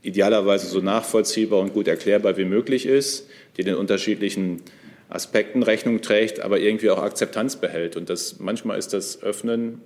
idealerweise 0.00 0.66
so 0.68 0.80
nachvollziehbar 0.80 1.60
und 1.60 1.74
gut 1.74 1.86
erklärbar 1.86 2.38
wie 2.38 2.46
möglich 2.46 2.86
ist, 2.86 3.28
die 3.58 3.62
den 3.62 3.74
unterschiedlichen 3.74 4.62
Aspekten 5.10 5.62
Rechnung 5.62 6.00
trägt, 6.00 6.40
aber 6.40 6.58
irgendwie 6.58 6.88
auch 6.88 7.02
Akzeptanz 7.02 7.56
behält. 7.56 7.94
Und 7.94 8.08
das, 8.08 8.38
manchmal 8.38 8.78
ist 8.78 8.94
das 8.94 9.22
Öffnen 9.22 9.82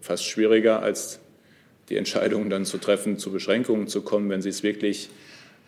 fast 0.00 0.24
schwieriger, 0.24 0.80
als 0.80 1.18
die 1.88 1.96
Entscheidungen 1.96 2.50
dann 2.50 2.64
zu 2.64 2.78
treffen, 2.78 3.18
zu 3.18 3.32
Beschränkungen 3.32 3.88
zu 3.88 4.02
kommen, 4.02 4.30
wenn 4.30 4.42
Sie 4.42 4.50
es 4.50 4.62
wirklich 4.62 5.10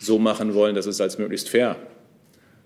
so 0.00 0.18
machen 0.18 0.54
wollen, 0.54 0.74
dass 0.74 0.86
es 0.86 1.00
als 1.00 1.18
möglichst 1.18 1.48
fair 1.48 1.76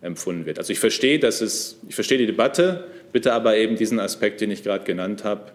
empfunden 0.00 0.46
wird. 0.46 0.58
Also 0.58 0.72
ich 0.72 0.78
verstehe, 0.78 1.18
dass 1.18 1.40
es, 1.40 1.78
ich 1.88 1.94
verstehe 1.94 2.18
die 2.18 2.26
Debatte, 2.26 2.86
bitte 3.12 3.32
aber 3.32 3.56
eben 3.56 3.76
diesen 3.76 3.98
Aspekt, 3.98 4.40
den 4.40 4.50
ich 4.50 4.62
gerade 4.62 4.84
genannt 4.84 5.24
habe, 5.24 5.52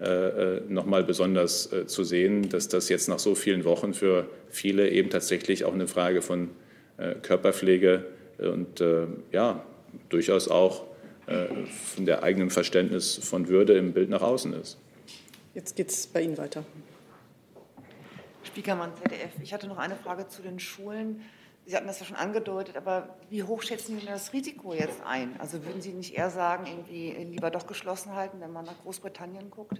äh, 0.00 0.04
äh 0.04 0.60
noch 0.68 0.84
mal 0.84 1.04
besonders 1.04 1.72
äh, 1.72 1.86
zu 1.86 2.04
sehen, 2.04 2.48
dass 2.48 2.68
das 2.68 2.88
jetzt 2.88 3.08
nach 3.08 3.18
so 3.18 3.34
vielen 3.34 3.64
Wochen 3.64 3.94
für 3.94 4.28
viele 4.50 4.90
eben 4.90 5.10
tatsächlich 5.10 5.64
auch 5.64 5.74
eine 5.74 5.88
Frage 5.88 6.20
von 6.20 6.50
äh, 6.98 7.14
Körperpflege 7.22 8.04
und 8.38 8.80
äh, 8.80 9.06
ja 9.30 9.64
durchaus 10.08 10.48
auch 10.48 10.84
äh, 11.26 11.46
von 11.94 12.04
der 12.04 12.22
eigenen 12.22 12.50
Verständnis 12.50 13.18
von 13.22 13.48
Würde 13.48 13.74
im 13.74 13.92
Bild 13.92 14.10
nach 14.10 14.22
außen 14.22 14.52
ist. 14.54 14.78
Jetzt 15.54 15.76
geht 15.76 15.90
es 15.90 16.06
bei 16.06 16.22
Ihnen 16.22 16.36
weiter. 16.38 16.64
Spiekermann, 18.44 18.92
ZDF. 18.96 19.30
Ich 19.42 19.52
hatte 19.52 19.66
noch 19.66 19.78
eine 19.78 19.96
Frage 19.96 20.28
zu 20.28 20.42
den 20.42 20.58
Schulen. 20.58 21.22
Sie 21.64 21.76
hatten 21.76 21.86
das 21.86 22.00
ja 22.00 22.06
schon 22.06 22.16
angedeutet, 22.16 22.76
aber 22.76 23.16
wie 23.30 23.44
hoch 23.44 23.62
schätzen 23.62 23.94
Sie 23.94 24.04
denn 24.04 24.12
das 24.12 24.32
Risiko 24.32 24.74
jetzt 24.74 25.00
ein? 25.04 25.36
Also 25.38 25.64
würden 25.64 25.80
Sie 25.80 25.92
nicht 25.92 26.14
eher 26.14 26.30
sagen, 26.30 26.66
irgendwie 26.66 27.12
lieber 27.24 27.50
doch 27.50 27.68
geschlossen 27.68 28.14
halten, 28.16 28.40
wenn 28.40 28.52
man 28.52 28.64
nach 28.64 28.82
Großbritannien 28.82 29.50
guckt? 29.50 29.78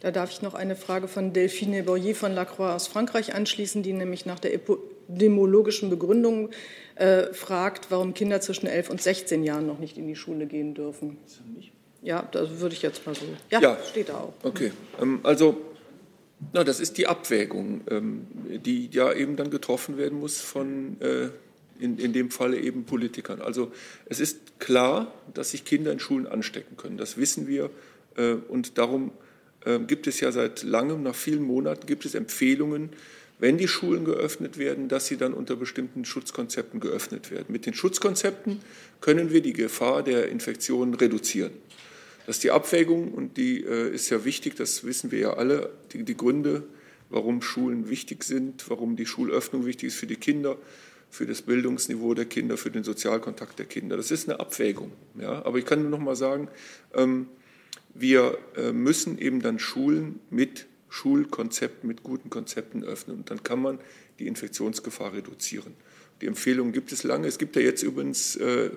Da 0.00 0.10
darf 0.10 0.30
ich 0.30 0.42
noch 0.42 0.54
eine 0.54 0.76
Frage 0.76 1.08
von 1.08 1.32
Delphine 1.32 1.82
Boyer 1.82 2.14
von 2.14 2.32
Lacroix 2.32 2.74
aus 2.74 2.86
Frankreich 2.88 3.34
anschließen, 3.34 3.82
die 3.82 3.92
nämlich 3.92 4.26
nach 4.26 4.38
der 4.38 4.54
epidemiologischen 4.54 5.90
Begründung 5.90 6.50
äh, 6.94 7.32
fragt, 7.32 7.90
warum 7.90 8.14
Kinder 8.14 8.40
zwischen 8.40 8.66
11 8.66 8.90
und 8.90 9.02
16 9.02 9.42
Jahren 9.42 9.66
noch 9.66 9.78
nicht 9.78 9.98
in 9.98 10.06
die 10.06 10.14
Schule 10.14 10.46
gehen 10.46 10.74
dürfen. 10.74 11.18
Ja, 12.02 12.22
das 12.30 12.60
würde 12.60 12.74
ich 12.74 12.82
jetzt 12.82 13.04
mal 13.06 13.14
so. 13.14 13.24
Ja, 13.50 13.60
ja. 13.60 13.76
steht 13.88 14.10
da 14.10 14.18
auch. 14.18 14.34
Okay, 14.44 14.72
ähm, 15.00 15.20
also 15.24 15.56
na, 16.52 16.64
das 16.64 16.80
ist 16.80 16.98
die 16.98 17.06
Abwägung, 17.06 17.80
ähm, 17.90 18.26
die 18.64 18.88
ja 18.92 19.12
eben 19.12 19.36
dann 19.36 19.50
getroffen 19.50 19.96
werden 19.96 20.18
muss 20.18 20.40
von, 20.40 21.00
äh, 21.00 21.28
in, 21.80 21.98
in 21.98 22.12
dem 22.12 22.30
Falle 22.30 22.58
eben 22.60 22.84
Politikern. 22.84 23.40
Also 23.40 23.72
es 24.06 24.20
ist 24.20 24.58
klar, 24.58 25.12
dass 25.34 25.50
sich 25.50 25.64
Kinder 25.64 25.92
in 25.92 26.00
Schulen 26.00 26.26
anstecken 26.26 26.76
können. 26.76 26.96
Das 26.96 27.16
wissen 27.16 27.46
wir. 27.46 27.70
Äh, 28.16 28.34
und 28.48 28.78
darum 28.78 29.12
äh, 29.64 29.78
gibt 29.80 30.06
es 30.06 30.20
ja 30.20 30.32
seit 30.32 30.62
langem, 30.62 31.02
nach 31.02 31.14
vielen 31.14 31.42
Monaten, 31.42 31.86
gibt 31.86 32.04
es 32.04 32.14
Empfehlungen, 32.14 32.90
wenn 33.40 33.56
die 33.56 33.68
Schulen 33.68 34.04
geöffnet 34.04 34.58
werden, 34.58 34.88
dass 34.88 35.06
sie 35.06 35.16
dann 35.16 35.32
unter 35.32 35.56
bestimmten 35.56 36.04
Schutzkonzepten 36.04 36.80
geöffnet 36.80 37.30
werden. 37.30 37.46
Mit 37.48 37.66
den 37.66 37.74
Schutzkonzepten 37.74 38.60
können 39.00 39.32
wir 39.32 39.42
die 39.42 39.52
Gefahr 39.52 40.02
der 40.02 40.28
Infektionen 40.28 40.94
reduzieren. 40.94 41.52
Das 42.28 42.36
ist 42.36 42.44
die 42.44 42.50
Abwägung 42.50 43.14
und 43.14 43.38
die 43.38 43.64
äh, 43.64 43.88
ist 43.88 44.10
ja 44.10 44.22
wichtig, 44.22 44.54
das 44.54 44.84
wissen 44.84 45.10
wir 45.10 45.18
ja 45.18 45.32
alle, 45.32 45.70
die, 45.94 46.02
die 46.02 46.14
Gründe, 46.14 46.62
warum 47.08 47.40
Schulen 47.40 47.88
wichtig 47.88 48.22
sind, 48.22 48.68
warum 48.68 48.96
die 48.96 49.06
Schulöffnung 49.06 49.64
wichtig 49.64 49.86
ist 49.86 49.94
für 49.94 50.06
die 50.06 50.16
Kinder, 50.16 50.58
für 51.08 51.24
das 51.24 51.40
Bildungsniveau 51.40 52.12
der 52.12 52.26
Kinder, 52.26 52.58
für 52.58 52.70
den 52.70 52.84
Sozialkontakt 52.84 53.58
der 53.58 53.64
Kinder. 53.64 53.96
Das 53.96 54.10
ist 54.10 54.28
eine 54.28 54.40
Abwägung. 54.40 54.92
Ja? 55.18 55.42
Aber 55.46 55.56
ich 55.56 55.64
kann 55.64 55.80
nur 55.80 55.90
noch 55.90 56.00
mal 56.00 56.16
sagen, 56.16 56.48
ähm, 56.92 57.28
wir 57.94 58.36
äh, 58.58 58.72
müssen 58.72 59.16
eben 59.16 59.40
dann 59.40 59.58
Schulen 59.58 60.20
mit 60.28 60.66
Schulkonzepten, 60.90 61.88
mit 61.88 62.02
guten 62.02 62.28
Konzepten 62.28 62.84
öffnen. 62.84 63.16
Und 63.16 63.30
dann 63.30 63.42
kann 63.42 63.62
man 63.62 63.78
die 64.18 64.26
Infektionsgefahr 64.26 65.14
reduzieren. 65.14 65.72
Die 66.20 66.26
Empfehlungen 66.26 66.74
gibt 66.74 66.92
es 66.92 67.04
lange. 67.04 67.26
Es 67.26 67.38
gibt 67.38 67.56
ja 67.56 67.62
jetzt 67.62 67.82
übrigens 67.82 68.36
äh, 68.36 68.68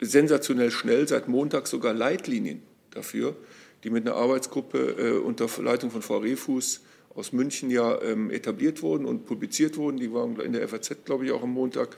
sensationell 0.00 0.70
schnell, 0.70 1.06
seit 1.06 1.28
Montag 1.28 1.66
sogar 1.66 1.92
Leitlinien 1.92 2.62
dafür, 2.96 3.36
die 3.84 3.90
mit 3.90 4.06
einer 4.06 4.16
Arbeitsgruppe 4.16 4.96
äh, 4.98 5.18
unter 5.18 5.48
Leitung 5.62 5.90
von 5.90 6.02
Frau 6.02 6.18
Refus 6.18 6.80
aus 7.14 7.32
München 7.32 7.70
ja 7.70 8.00
ähm, 8.02 8.30
etabliert 8.30 8.82
wurden 8.82 9.06
und 9.06 9.26
publiziert 9.26 9.76
wurden. 9.76 9.96
Die 9.96 10.12
waren 10.12 10.38
in 10.40 10.52
der 10.52 10.68
FAZ, 10.68 11.04
glaube 11.04 11.24
ich, 11.24 11.32
auch 11.32 11.42
am 11.42 11.50
Montag. 11.50 11.96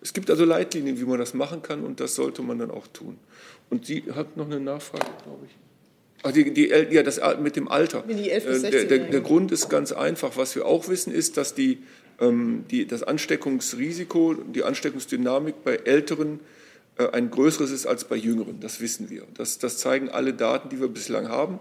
Es 0.00 0.12
gibt 0.12 0.30
also 0.30 0.44
Leitlinien, 0.44 1.00
wie 1.00 1.04
man 1.04 1.18
das 1.18 1.34
machen 1.34 1.62
kann 1.62 1.84
und 1.84 2.00
das 2.00 2.14
sollte 2.14 2.42
man 2.42 2.58
dann 2.58 2.70
auch 2.70 2.86
tun. 2.88 3.18
Und 3.70 3.86
sie 3.86 4.04
hat 4.14 4.36
noch 4.36 4.46
eine 4.46 4.60
Nachfrage, 4.60 5.06
glaube 5.24 5.46
ich. 5.46 5.56
Ach, 6.24 6.32
die, 6.32 6.52
die, 6.52 6.68
ja, 6.68 7.02
das 7.02 7.20
mit 7.40 7.56
dem 7.56 7.68
Alter. 7.68 8.04
Die 8.08 8.30
11 8.30 8.44
bis 8.44 8.60
16 8.60 8.80
äh, 8.80 8.86
der, 8.86 8.98
der, 8.98 9.08
der 9.08 9.20
Grund 9.20 9.50
ist 9.50 9.68
ganz 9.68 9.90
einfach. 9.90 10.36
Was 10.36 10.54
wir 10.54 10.66
auch 10.66 10.88
wissen, 10.88 11.12
ist, 11.12 11.36
dass 11.36 11.54
die, 11.54 11.82
ähm, 12.20 12.64
die, 12.70 12.86
das 12.86 13.02
Ansteckungsrisiko, 13.02 14.34
die 14.34 14.62
Ansteckungsdynamik 14.62 15.64
bei 15.64 15.76
älteren 15.76 16.38
äh, 16.38 16.61
ein 16.98 17.30
größeres 17.30 17.70
ist 17.70 17.86
als 17.86 18.04
bei 18.04 18.16
Jüngeren. 18.16 18.60
Das 18.60 18.80
wissen 18.80 19.08
wir. 19.10 19.24
Das, 19.34 19.58
das 19.58 19.78
zeigen 19.78 20.10
alle 20.10 20.34
Daten, 20.34 20.68
die 20.68 20.80
wir 20.80 20.88
bislang 20.88 21.28
haben. 21.28 21.58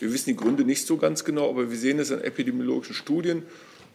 Wir 0.00 0.12
wissen 0.12 0.30
die 0.30 0.36
Gründe 0.36 0.64
nicht 0.64 0.86
so 0.86 0.96
ganz 0.96 1.24
genau, 1.24 1.48
aber 1.48 1.70
wir 1.70 1.76
sehen 1.78 1.98
es 1.98 2.10
an 2.10 2.20
epidemiologischen 2.20 2.94
Studien. 2.94 3.42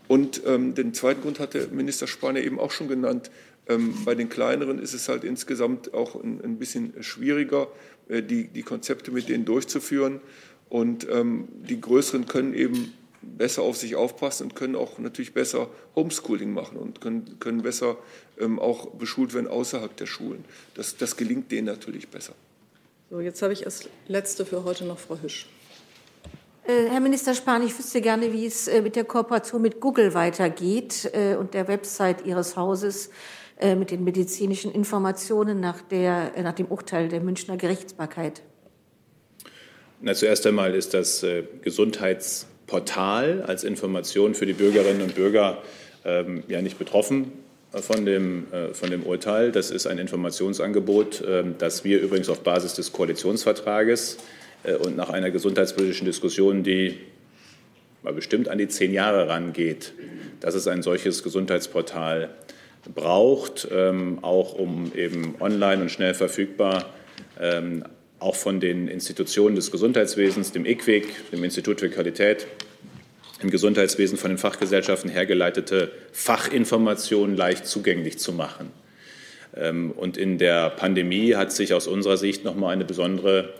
Und 0.07 0.41
ähm, 0.45 0.73
den 0.73 0.93
zweiten 0.93 1.21
Grund 1.21 1.39
hat 1.39 1.53
der 1.53 1.67
Minister 1.67 2.07
Spahn 2.07 2.36
eben 2.36 2.59
auch 2.59 2.71
schon 2.71 2.88
genannt. 2.88 3.30
Ähm, 3.67 3.93
bei 4.05 4.15
den 4.15 4.30
kleineren 4.30 4.80
ist 4.80 4.93
es 4.93 5.09
halt 5.09 5.23
insgesamt 5.23 5.93
auch 5.93 6.15
ein, 6.15 6.41
ein 6.43 6.57
bisschen 6.57 6.93
schwieriger, 7.01 7.67
äh, 8.07 8.23
die, 8.23 8.47
die 8.47 8.63
Konzepte 8.63 9.11
mit 9.11 9.30
denen 9.30 9.45
durchzuführen. 9.45 10.21
Und 10.69 11.07
ähm, 11.09 11.47
die 11.67 11.80
größeren 11.80 12.25
können 12.27 12.53
eben 12.53 12.93
besser 13.22 13.63
auf 13.63 13.78
sich 13.78 13.95
aufpassen 13.95 14.43
und 14.43 14.55
können 14.55 14.76
auch 14.76 14.97
natürlich 14.97 15.34
besser 15.34 15.70
Homeschooling 15.95 16.53
machen 16.53 16.78
und 16.78 17.01
können, 17.01 17.38
können 17.39 17.61
besser 17.61 17.97
ähm, 18.39 18.59
auch 18.59 18.88
beschult 18.91 19.34
werden 19.34 19.47
außerhalb 19.47 19.95
der 19.97 20.05
Schulen. 20.05 20.45
Das, 20.76 20.97
das 20.97 21.17
gelingt 21.17 21.51
denen 21.51 21.67
natürlich 21.67 22.07
besser. 22.09 22.34
So, 23.09 23.20
jetzt 23.20 23.41
habe 23.41 23.53
ich 23.53 23.65
als 23.65 23.89
letzte 24.07 24.45
für 24.45 24.63
heute 24.63 24.86
noch 24.86 24.99
Frau 24.99 25.17
Hüsch. 25.22 25.47
Äh, 26.70 26.89
Herr 26.89 26.99
Minister 26.99 27.34
Spahn, 27.34 27.65
ich 27.65 27.78
wüsste 27.78 27.99
gerne, 27.99 28.32
wie 28.32 28.45
es 28.45 28.67
äh, 28.67 28.84
mit 28.84 28.95
der 28.95 29.03
Kooperation 29.03 29.59
mit 29.61 29.80
Google 29.80 30.13
weitergeht 30.13 31.09
äh, 31.13 31.36
und 31.36 31.55
der 31.55 31.67
Website 31.67 32.26
Ihres 32.26 32.55
Hauses 32.55 33.09
mit 33.61 33.91
den 33.91 34.05
medizinischen 34.05 34.72
Informationen 34.72 35.59
nach, 35.59 35.82
der, 35.82 36.32
nach 36.41 36.53
dem 36.53 36.67
Urteil 36.67 37.09
der 37.09 37.20
Münchner 37.20 37.57
Gerichtsbarkeit. 37.57 38.41
Na, 39.99 40.13
zuerst 40.13 40.47
einmal 40.47 40.74
ist 40.74 40.93
das 40.93 41.26
Gesundheits 41.61 42.47
Portal 42.70 43.43
als 43.47 43.63
Information 43.63 44.36
für 44.36 44.45
die 44.45 44.53
Bürgerinnen 44.53 45.01
und 45.01 45.15
Bürger 45.15 45.63
ähm, 46.05 46.43
ja 46.47 46.61
nicht 46.61 46.78
betroffen 46.78 47.32
von 47.74 48.05
dem, 48.05 48.45
äh, 48.53 48.74
von 48.76 48.91
dem 48.91 49.03
Urteil. 49.03 49.51
Das 49.51 49.72
ist 49.72 49.88
ein 49.88 49.97
Informationsangebot, 49.97 51.22
äh, 51.22 51.43
das 51.57 51.84
wir 51.84 51.99
übrigens 51.99 52.30
auf 52.30 52.41
Basis 52.41 52.76
des 52.76 52.91
Koalitionsvertrages 52.93 54.17
äh, 54.63 54.76
und 54.76 54.95
nach 54.95 55.09
einer 55.09 55.32
gesundheitspolitischen 55.32 56.05
Diskussion, 56.05 56.63
die 56.63 56.99
mal 58.03 58.13
bestimmt 58.13 58.49
an 58.49 58.59
die 58.59 58.67
zehn 58.67 58.93
Jahre 58.93 59.28
rangeht, 59.28 59.93
dass 60.39 60.53
es 60.53 60.67
ein 60.67 60.84
solches 60.84 61.24
Gesundheitsportal 61.24 62.30
braucht, 62.93 63.67
ähm, 63.72 64.20
auch 64.22 64.53
um 64.53 64.91
eben 64.95 65.36
online 65.39 65.82
und 65.82 65.89
schnell 65.89 66.13
verfügbar 66.13 66.86
ähm, 67.39 67.84
auch 68.20 68.36
von 68.36 68.59
den 68.59 68.88
Institutionen 68.88 69.55
des 69.55 69.72
Gesundheitswesens, 69.72 70.51
dem 70.51 70.65
IQWIC, 70.65 71.32
dem 71.32 71.43
Institut 71.43 71.80
für 71.80 71.89
Qualität 71.89 72.47
im 73.42 73.50
Gesundheitswesen 73.50 74.18
von 74.18 74.32
den 74.32 74.38
Fachgesellschaften 74.38 75.10
hergeleitete 75.10 75.92
Fachinformationen 76.12 77.36
leicht 77.38 77.66
zugänglich 77.66 78.20
zu 78.20 78.34
machen. 78.34 78.72
Ähm, 79.56 79.92
und 79.92 80.18
in 80.18 80.38
der 80.38 80.70
Pandemie 80.70 81.36
hat 81.36 81.52
sich 81.52 81.74
aus 81.74 81.88
unserer 81.88 82.18
Sicht 82.18 82.44
noch 82.44 82.56
mal 82.56 82.70
eine 82.70 82.86
besondere 82.86 83.54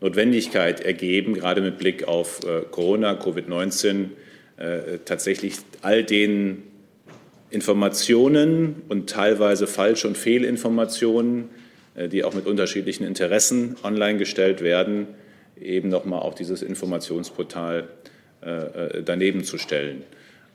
Notwendigkeit 0.00 0.80
ergeben, 0.80 1.34
gerade 1.34 1.60
mit 1.60 1.78
Blick 1.78 2.06
auf 2.06 2.40
äh, 2.44 2.62
Corona, 2.70 3.12
Covid-19, 3.12 4.10
äh, 4.56 4.98
tatsächlich 5.04 5.56
all 5.82 6.02
den 6.04 6.62
Informationen 7.50 8.82
und 8.88 9.08
teilweise 9.08 9.66
falsche 9.66 10.08
und 10.08 10.18
Fehlinformationen, 10.18 11.48
äh, 11.94 12.08
die 12.08 12.24
auch 12.24 12.34
mit 12.34 12.46
unterschiedlichen 12.46 13.06
Interessen 13.06 13.76
online 13.82 14.18
gestellt 14.18 14.62
werden, 14.62 15.06
eben 15.60 15.88
noch 15.88 16.04
mal 16.04 16.18
auf 16.18 16.34
dieses 16.34 16.62
Informationsportal 16.62 17.88
daneben 18.40 19.44
zu 19.44 19.58
stellen. 19.58 20.04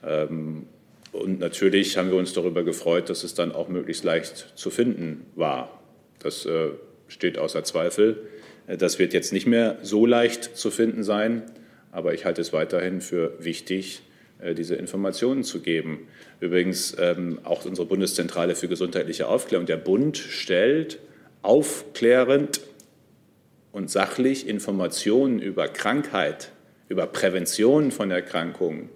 Ähm, 0.04 0.66
und 1.12 1.40
natürlich 1.40 1.98
haben 1.98 2.10
wir 2.10 2.16
uns 2.16 2.32
darüber 2.32 2.64
gefreut, 2.64 3.10
dass 3.10 3.22
es 3.22 3.34
dann 3.34 3.52
auch 3.52 3.68
möglichst 3.68 4.02
leicht 4.02 4.52
zu 4.54 4.70
finden 4.70 5.26
war. 5.34 5.82
Das 6.18 6.46
äh, 6.46 6.70
steht 7.08 7.38
außer 7.38 7.64
Zweifel. 7.64 8.28
Äh, 8.66 8.78
das 8.78 8.98
wird 8.98 9.12
jetzt 9.12 9.32
nicht 9.32 9.46
mehr 9.46 9.78
so 9.82 10.06
leicht 10.06 10.56
zu 10.56 10.70
finden 10.70 11.04
sein, 11.04 11.42
aber 11.90 12.14
ich 12.14 12.24
halte 12.24 12.40
es 12.40 12.52
weiterhin 12.52 13.02
für 13.02 13.34
wichtig, 13.44 14.02
äh, 14.40 14.54
diese 14.54 14.74
Informationen 14.74 15.44
zu 15.44 15.60
geben. 15.60 16.08
Übrigens 16.40 16.96
ähm, 16.98 17.40
auch 17.44 17.66
unsere 17.66 17.86
Bundeszentrale 17.86 18.54
für 18.54 18.68
gesundheitliche 18.68 19.28
Aufklärung. 19.28 19.66
Der 19.66 19.76
Bund 19.76 20.16
stellt 20.16 20.98
aufklärend 21.42 22.62
und 23.70 23.90
sachlich 23.90 24.48
Informationen 24.48 25.40
über 25.40 25.68
Krankheit, 25.68 26.51
über 26.92 27.06
Prävention 27.06 27.90
von 27.90 28.10
Erkrankungen 28.10 28.90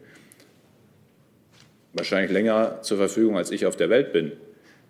wahrscheinlich 1.95 2.31
länger 2.31 2.83
zur 2.83 2.99
Verfügung, 2.99 3.39
als 3.39 3.51
ich 3.51 3.65
auf 3.65 3.75
der 3.75 3.89
Welt 3.89 4.13
bin, 4.13 4.33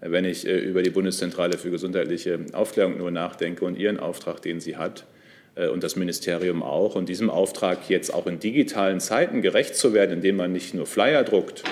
wenn 0.00 0.24
ich 0.24 0.44
äh, 0.44 0.58
über 0.58 0.82
die 0.82 0.90
Bundeszentrale 0.90 1.56
für 1.56 1.70
gesundheitliche 1.70 2.40
Aufklärung 2.52 2.98
nur 2.98 3.12
nachdenke 3.12 3.64
und 3.64 3.78
ihren 3.78 4.00
Auftrag, 4.00 4.42
den 4.42 4.58
sie 4.58 4.76
hat 4.76 5.06
äh, 5.54 5.68
und 5.68 5.84
das 5.84 5.94
Ministerium 5.94 6.64
auch. 6.64 6.96
Und 6.96 7.08
diesem 7.08 7.30
Auftrag 7.30 7.88
jetzt 7.88 8.12
auch 8.12 8.26
in 8.26 8.40
digitalen 8.40 8.98
Zeiten 8.98 9.40
gerecht 9.40 9.76
zu 9.76 9.94
werden, 9.94 10.16
indem 10.16 10.36
man 10.36 10.52
nicht 10.52 10.74
nur 10.74 10.86
Flyer 10.86 11.22
druckt 11.22 11.62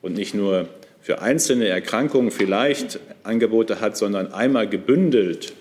und 0.00 0.14
nicht 0.14 0.32
nur 0.32 0.68
für 1.00 1.22
einzelne 1.22 1.66
Erkrankungen 1.66 2.30
vielleicht 2.30 3.00
Angebote 3.24 3.80
hat, 3.80 3.96
sondern 3.96 4.32
einmal 4.32 4.68
gebündelt 4.68 5.54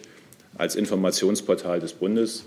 als 0.56 0.76
Informationsportal 0.76 1.80
des 1.80 1.93
Bundes, 1.93 2.45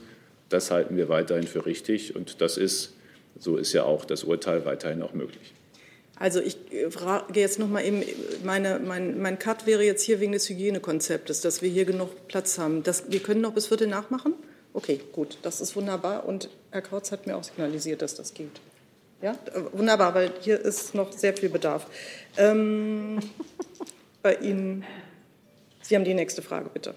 das 0.48 0.70
halten 0.70 0.96
wir 0.96 1.08
weiterhin 1.08 1.46
für 1.46 1.66
richtig. 1.66 2.14
Und 2.14 2.40
das 2.40 2.56
ist, 2.56 2.94
so 3.38 3.56
ist 3.56 3.72
ja 3.72 3.84
auch 3.84 4.04
das 4.04 4.24
Urteil 4.24 4.64
weiterhin 4.64 5.02
auch 5.02 5.14
möglich. 5.14 5.54
Also 6.16 6.40
ich 6.40 6.56
äh, 6.72 6.90
frage 6.90 7.38
jetzt 7.40 7.58
noch 7.58 7.68
mal 7.68 7.84
eben, 7.84 8.02
meine, 8.44 8.78
mein, 8.78 9.20
mein 9.20 9.38
Cut 9.38 9.66
wäre 9.66 9.82
jetzt 9.82 10.02
hier 10.02 10.20
wegen 10.20 10.32
des 10.32 10.48
Hygienekonzeptes, 10.48 11.40
dass 11.40 11.60
wir 11.60 11.68
hier 11.68 11.84
genug 11.84 12.28
Platz 12.28 12.58
haben. 12.58 12.82
Das, 12.82 13.10
wir 13.10 13.20
können 13.20 13.40
noch 13.40 13.52
bis 13.52 13.66
Viertel 13.66 13.88
nachmachen? 13.88 14.34
Okay, 14.72 15.00
gut, 15.12 15.38
das 15.42 15.60
ist 15.60 15.76
wunderbar. 15.76 16.26
Und 16.26 16.48
Herr 16.70 16.82
Kautz 16.82 17.12
hat 17.12 17.26
mir 17.26 17.36
auch 17.36 17.44
signalisiert, 17.44 18.02
dass 18.02 18.14
das 18.14 18.34
geht. 18.34 18.60
Ja, 19.22 19.32
äh, 19.32 19.62
wunderbar, 19.72 20.14
weil 20.14 20.32
hier 20.40 20.60
ist 20.60 20.94
noch 20.94 21.12
sehr 21.12 21.36
viel 21.36 21.48
Bedarf. 21.48 21.86
Ähm, 22.36 23.18
bei 24.22 24.36
Ihnen, 24.36 24.84
Sie 25.82 25.94
haben 25.94 26.04
die 26.04 26.14
nächste 26.14 26.42
Frage, 26.42 26.70
bitte. 26.72 26.94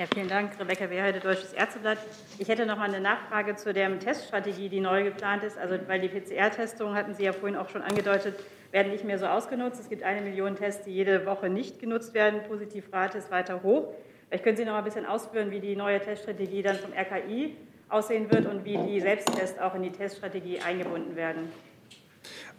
Ja, 0.00 0.06
vielen 0.14 0.28
Dank, 0.28 0.58
Rebecca 0.58 0.88
Wehrheide, 0.88 1.20
Deutsches 1.20 1.52
Ärzteblatt. 1.52 1.98
Ich 2.38 2.48
hätte 2.48 2.64
noch 2.64 2.78
mal 2.78 2.88
eine 2.88 3.02
Nachfrage 3.02 3.56
zu 3.56 3.74
der 3.74 3.98
Teststrategie, 3.98 4.70
die 4.70 4.80
neu 4.80 5.04
geplant 5.04 5.44
ist. 5.44 5.58
Also, 5.58 5.76
weil 5.88 6.00
die 6.00 6.08
PCR-Testungen, 6.08 6.94
hatten 6.94 7.12
Sie 7.12 7.24
ja 7.24 7.34
vorhin 7.34 7.54
auch 7.54 7.68
schon 7.68 7.82
angedeutet, 7.82 8.34
werden 8.70 8.92
nicht 8.92 9.04
mehr 9.04 9.18
so 9.18 9.26
ausgenutzt. 9.26 9.78
Es 9.78 9.90
gibt 9.90 10.02
eine 10.02 10.22
Million 10.22 10.56
Tests, 10.56 10.86
die 10.86 10.90
jede 10.90 11.26
Woche 11.26 11.50
nicht 11.50 11.80
genutzt 11.80 12.14
werden. 12.14 12.40
Positivrate 12.48 13.18
ist 13.18 13.30
weiter 13.30 13.62
hoch. 13.62 13.92
Vielleicht 14.28 14.42
können 14.42 14.56
Sie 14.56 14.64
noch 14.64 14.72
mal 14.72 14.78
ein 14.78 14.84
bisschen 14.84 15.04
ausführen, 15.04 15.50
wie 15.50 15.60
die 15.60 15.76
neue 15.76 16.00
Teststrategie 16.00 16.62
dann 16.62 16.76
vom 16.76 16.92
RKI 16.94 17.58
aussehen 17.90 18.32
wird 18.32 18.46
und 18.46 18.64
wie 18.64 18.78
die 18.78 19.02
Selbsttests 19.02 19.58
auch 19.58 19.74
in 19.74 19.82
die 19.82 19.92
Teststrategie 19.92 20.60
eingebunden 20.60 21.14
werden. 21.14 21.52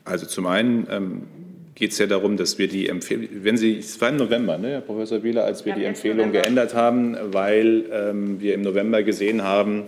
Also 0.05 0.27
zum 0.27 0.45
einen 0.45 0.87
ähm, 0.91 1.27
geht 1.75 1.91
es 1.91 1.97
ja 1.97 2.07
darum, 2.07 2.37
dass 2.37 2.57
wir 2.57 2.67
die 2.67 2.89
Empfehlung, 2.89 3.27
wenn 3.43 3.57
Sie, 3.57 3.77
es 3.77 3.99
war 4.01 4.09
im 4.09 4.17
November, 4.17 4.57
ne, 4.57 4.71
Herr 4.71 4.81
Professor 4.81 5.23
Wieler, 5.23 5.45
als 5.45 5.65
wir 5.65 5.73
ja, 5.73 5.79
die 5.79 5.85
Empfehlung 5.85 6.27
November. 6.27 6.41
geändert 6.41 6.73
haben, 6.73 7.17
weil 7.31 7.85
ähm, 7.91 8.41
wir 8.41 8.53
im 8.53 8.61
November 8.61 9.03
gesehen 9.03 9.43
haben, 9.43 9.85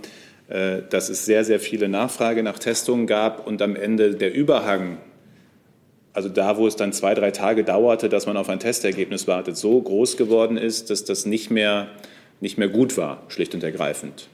äh, 0.48 0.82
dass 0.90 1.10
es 1.10 1.26
sehr, 1.26 1.44
sehr 1.44 1.60
viele 1.60 1.90
Nachfrage 1.90 2.44
nach 2.44 2.60
Testungen 2.60 3.08
gab 3.08 3.46
und 3.46 3.62
am 3.62 3.76
Ende 3.76 4.16
der 4.16 4.34
Überhang, 4.34 4.98
also 6.14 6.30
da, 6.30 6.58
wo 6.58 6.68
es 6.68 6.76
dann 6.76 6.94
zwei, 6.94 7.16
drei 7.16 7.32
Tage 7.32 7.64
dauerte, 7.64 8.08
dass 8.08 8.28
man 8.28 8.38
auf 8.38 8.50
ein 8.50 8.60
Testergebnis 8.60 9.28
wartet, 9.28 9.58
so 9.58 9.82
groß 9.82 10.16
geworden 10.16 10.58
ist, 10.58 10.90
dass 10.90 11.06
das 11.06 11.26
nicht 11.26 11.50
mehr, 11.50 11.88
nicht 12.40 12.58
mehr 12.58 12.70
gut 12.70 12.98
war, 12.98 13.24
schlicht 13.30 13.56
und 13.56 13.64
ergreifend. 13.64 14.30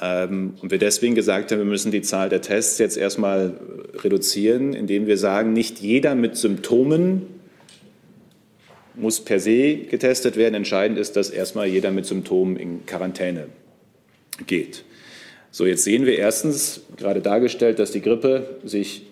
Ähm, 0.00 0.54
und 0.60 0.70
wir 0.70 0.78
deswegen 0.78 1.14
gesagt 1.14 1.52
haben, 1.52 1.58
wir 1.58 1.64
müssen 1.64 1.92
die 1.92 2.02
Zahl 2.02 2.28
der 2.28 2.40
Tests 2.40 2.78
jetzt 2.78 2.96
erstmal 2.96 3.54
reduzieren, 3.94 4.72
indem 4.72 5.06
wir 5.06 5.18
sagen, 5.18 5.52
nicht 5.52 5.80
jeder 5.80 6.14
mit 6.14 6.36
Symptomen 6.36 7.26
muss 8.94 9.20
per 9.20 9.40
se 9.40 9.76
getestet 9.76 10.36
werden. 10.36 10.54
Entscheidend 10.54 10.98
ist, 10.98 11.16
dass 11.16 11.30
erstmal 11.30 11.66
jeder 11.66 11.90
mit 11.90 12.06
Symptomen 12.06 12.56
in 12.56 12.86
Quarantäne 12.86 13.46
geht. 14.46 14.84
So, 15.50 15.66
jetzt 15.66 15.84
sehen 15.84 16.06
wir 16.06 16.16
erstens 16.16 16.82
gerade 16.96 17.20
dargestellt, 17.20 17.78
dass 17.78 17.90
die 17.90 18.02
Grippe 18.02 18.58
sich 18.64 19.06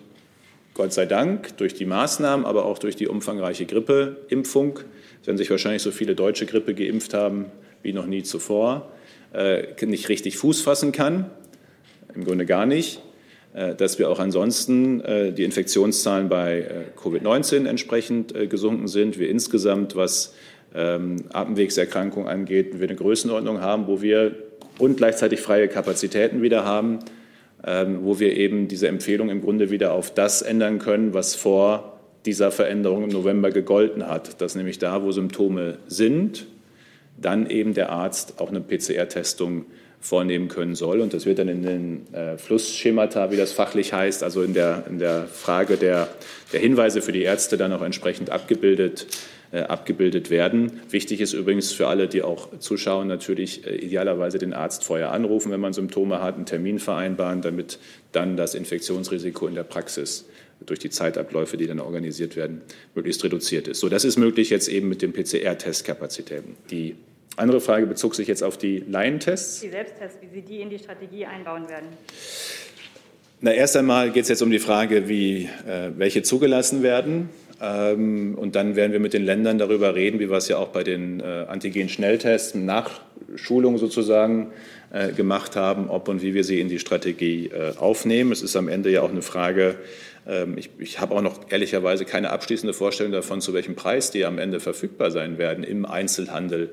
Gott 0.73 0.93
sei 0.93 1.05
Dank 1.05 1.57
durch 1.57 1.73
die 1.73 1.85
Maßnahmen, 1.85 2.45
aber 2.45 2.65
auch 2.65 2.77
durch 2.77 2.95
die 2.95 3.07
umfangreiche 3.07 3.65
Grippeimpfung, 3.65 4.79
werden 5.25 5.37
sich 5.37 5.49
wahrscheinlich 5.49 5.81
so 5.81 5.91
viele 5.91 6.15
Deutsche 6.15 6.45
Grippe 6.45 6.73
geimpft 6.73 7.13
haben 7.13 7.45
wie 7.83 7.93
noch 7.93 8.05
nie 8.05 8.23
zuvor, 8.23 8.91
nicht 9.31 10.09
richtig 10.09 10.37
Fuß 10.37 10.61
fassen 10.61 10.91
kann, 10.91 11.29
im 12.15 12.25
Grunde 12.25 12.45
gar 12.45 12.65
nicht, 12.65 13.01
äh, 13.53 13.75
dass 13.75 13.99
wir 13.99 14.09
auch 14.09 14.19
ansonsten 14.19 15.01
äh, 15.01 15.31
die 15.31 15.43
Infektionszahlen 15.43 16.29
bei 16.29 16.85
Covid-19 17.01 17.67
entsprechend 17.67 18.33
gesunken 18.49 18.87
sind. 18.87 19.19
Wir 19.19 19.29
insgesamt, 19.29 19.95
was 19.95 20.33
ähm, 20.75 21.17
Atemwegserkrankungen 21.31 22.27
angeht, 22.27 22.79
wir 22.79 22.87
eine 22.87 22.95
Größenordnung 22.95 23.61
haben, 23.61 23.87
wo 23.87 24.01
wir 24.01 24.35
und 24.77 24.97
gleichzeitig 24.97 25.41
freie 25.41 25.67
Kapazitäten 25.67 26.41
wieder 26.41 26.63
haben, 26.63 26.99
ähm, 27.65 27.99
wo 28.03 28.19
wir 28.19 28.35
eben 28.35 28.67
diese 28.67 28.87
Empfehlung 28.87 29.29
im 29.29 29.41
Grunde 29.41 29.69
wieder 29.69 29.93
auf 29.93 30.13
das 30.13 30.41
ändern 30.41 30.79
können, 30.79 31.13
was 31.13 31.35
vor 31.35 31.99
dieser 32.25 32.51
Veränderung 32.51 33.03
im 33.03 33.09
November 33.09 33.51
gegolten 33.51 34.07
hat, 34.07 34.41
dass 34.41 34.55
nämlich 34.55 34.79
da, 34.79 35.03
wo 35.03 35.11
Symptome 35.11 35.77
sind, 35.87 36.47
dann 37.21 37.49
eben 37.49 37.73
der 37.73 37.89
Arzt 37.89 38.39
auch 38.39 38.49
eine 38.49 38.61
PCR-Testung 38.61 39.65
vornehmen 40.01 40.47
können 40.47 40.75
soll. 40.75 41.01
Und 41.01 41.13
das 41.13 41.25
wird 41.25 41.39
dann 41.39 41.49
in 41.49 41.63
den 41.63 42.13
äh, 42.13 42.37
Flussschemata, 42.37 43.31
wie 43.31 43.37
das 43.37 43.51
fachlich 43.51 43.93
heißt, 43.93 44.23
also 44.23 44.41
in 44.41 44.53
der, 44.53 44.85
in 44.89 44.99
der 44.99 45.25
Frage 45.25 45.75
der, 45.75 46.07
der 46.53 46.59
Hinweise 46.59 47.01
für 47.01 47.11
die 47.11 47.23
Ärzte 47.23 47.57
dann 47.57 47.73
auch 47.73 47.81
entsprechend 47.81 48.29
abgebildet, 48.29 49.07
äh, 49.51 49.59
abgebildet 49.61 50.29
werden. 50.29 50.79
Wichtig 50.89 51.19
ist 51.19 51.33
übrigens 51.33 51.73
für 51.73 51.87
alle, 51.87 52.07
die 52.07 52.21
auch 52.21 52.47
zuschauen, 52.59 53.07
natürlich 53.07 53.67
äh, 53.67 53.75
idealerweise 53.75 54.37
den 54.37 54.53
Arzt 54.53 54.85
vorher 54.85 55.11
anrufen, 55.11 55.51
wenn 55.51 55.59
man 55.59 55.73
Symptome 55.73 56.21
hat, 56.21 56.35
einen 56.35 56.45
Termin 56.45 56.79
vereinbaren, 56.79 57.41
damit 57.41 57.77
dann 58.13 58.37
das 58.37 58.55
Infektionsrisiko 58.55 59.47
in 59.47 59.55
der 59.55 59.63
Praxis 59.63 60.25
durch 60.65 60.79
die 60.79 60.89
Zeitabläufe, 60.89 61.57
die 61.57 61.67
dann 61.67 61.79
organisiert 61.79 62.35
werden, 62.35 62.61
möglichst 62.95 63.23
reduziert 63.23 63.67
ist. 63.67 63.79
So, 63.79 63.89
das 63.89 64.05
ist 64.05 64.17
möglich 64.17 64.49
jetzt 64.49 64.67
eben 64.67 64.89
mit 64.89 65.01
den 65.01 65.13
PCR-Testkapazitäten. 65.13 66.55
Die 66.69 66.95
andere 67.35 67.61
Frage 67.61 67.85
bezog 67.85 68.15
sich 68.15 68.27
jetzt 68.27 68.43
auf 68.43 68.57
die 68.57 68.83
Laientests. 68.87 69.61
Die 69.61 69.69
Selbsttests, 69.69 70.17
wie 70.21 70.27
Sie 70.35 70.41
die 70.41 70.61
in 70.61 70.69
die 70.69 70.79
Strategie 70.79 71.25
einbauen 71.25 71.69
werden. 71.69 71.87
Na, 73.41 73.53
erst 73.53 73.77
einmal 73.77 74.11
geht 74.11 74.23
es 74.23 74.29
jetzt 74.29 74.41
um 74.41 74.51
die 74.51 74.59
Frage, 74.59 75.07
wie, 75.07 75.45
äh, 75.67 75.91
welche 75.95 76.23
zugelassen 76.23 76.83
werden. 76.83 77.29
Ähm, 77.61 78.35
und 78.37 78.55
dann 78.55 78.75
werden 78.75 78.91
wir 78.91 78.99
mit 78.99 79.13
den 79.13 79.23
Ländern 79.23 79.57
darüber 79.57 79.95
reden, 79.95 80.19
wie 80.19 80.29
wir 80.29 80.37
es 80.37 80.47
ja 80.47 80.57
auch 80.57 80.69
bei 80.69 80.83
den 80.83 81.19
äh, 81.19 81.45
Antigen-Schnelltests, 81.47 82.55
Nachschulung 82.55 83.77
sozusagen, 83.77 84.51
äh, 84.91 85.11
gemacht 85.13 85.55
haben, 85.55 85.89
ob 85.89 86.07
und 86.07 86.21
wie 86.21 86.33
wir 86.33 86.43
sie 86.43 86.59
in 86.59 86.67
die 86.67 86.79
Strategie 86.79 87.47
äh, 87.47 87.77
aufnehmen. 87.77 88.31
Es 88.31 88.41
ist 88.41 88.55
am 88.55 88.67
Ende 88.67 88.89
ja 88.89 89.01
auch 89.01 89.11
eine 89.11 89.21
Frage, 89.21 89.75
ähm, 90.27 90.57
ich, 90.57 90.69
ich 90.77 90.99
habe 90.99 91.15
auch 91.15 91.21
noch 91.21 91.51
ehrlicherweise 91.51 92.05
keine 92.05 92.31
abschließende 92.31 92.73
Vorstellung 92.73 93.11
davon, 93.11 93.41
zu 93.41 93.53
welchem 93.53 93.75
Preis 93.75 94.11
die 94.11 94.25
am 94.25 94.37
Ende 94.37 94.59
verfügbar 94.59 95.11
sein 95.11 95.37
werden 95.37 95.63
im 95.63 95.85
Einzelhandel. 95.85 96.71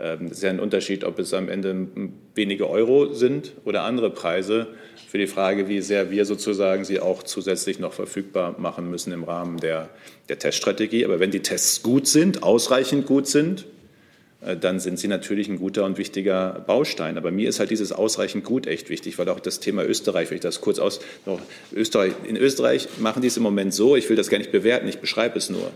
Ähm, 0.00 0.26
es 0.26 0.32
ist 0.32 0.42
ja 0.42 0.50
ein 0.50 0.60
Unterschied, 0.60 1.04
ob 1.04 1.18
es 1.18 1.32
am 1.34 1.48
Ende 1.48 1.88
wenige 2.34 2.68
Euro 2.68 3.12
sind 3.12 3.52
oder 3.64 3.82
andere 3.82 4.10
Preise 4.10 4.68
für 5.08 5.18
die 5.18 5.26
Frage, 5.26 5.68
wie 5.68 5.80
sehr 5.80 6.10
wir 6.10 6.24
sozusagen 6.24 6.84
sie 6.84 6.98
auch 7.00 7.22
zusätzlich 7.22 7.78
noch 7.78 7.92
verfügbar 7.92 8.56
machen 8.58 8.90
müssen 8.90 9.12
im 9.12 9.22
Rahmen 9.22 9.58
der, 9.58 9.88
der 10.28 10.38
Teststrategie. 10.38 11.04
Aber 11.04 11.20
wenn 11.20 11.30
die 11.30 11.40
Tests 11.40 11.82
gut 11.82 12.08
sind, 12.08 12.42
ausreichend 12.42 13.06
gut 13.06 13.28
sind, 13.28 13.66
äh, 14.40 14.56
dann 14.56 14.80
sind 14.80 14.98
sie 14.98 15.06
natürlich 15.06 15.48
ein 15.48 15.58
guter 15.58 15.84
und 15.84 15.98
wichtiger 15.98 16.64
Baustein. 16.66 17.16
Aber 17.16 17.30
mir 17.30 17.48
ist 17.48 17.60
halt 17.60 17.70
dieses 17.70 17.92
ausreichend 17.92 18.44
gut 18.44 18.66
echt 18.66 18.90
wichtig, 18.90 19.18
weil 19.18 19.28
auch 19.28 19.40
das 19.40 19.60
Thema 19.60 19.84
Österreich, 19.84 20.30
wenn 20.30 20.36
ich 20.36 20.42
das 20.42 20.60
kurz 20.60 20.80
aus, 20.80 20.98
noch, 21.26 21.40
Österreich, 21.72 22.12
in 22.26 22.36
Österreich 22.36 22.88
machen 22.98 23.22
die 23.22 23.28
es 23.28 23.36
im 23.36 23.44
Moment 23.44 23.72
so, 23.72 23.94
ich 23.94 24.08
will 24.08 24.16
das 24.16 24.28
gar 24.28 24.38
nicht 24.38 24.50
bewerten, 24.52 24.88
ich 24.88 24.98
beschreibe 24.98 25.38
es 25.38 25.48
nur. 25.50 25.70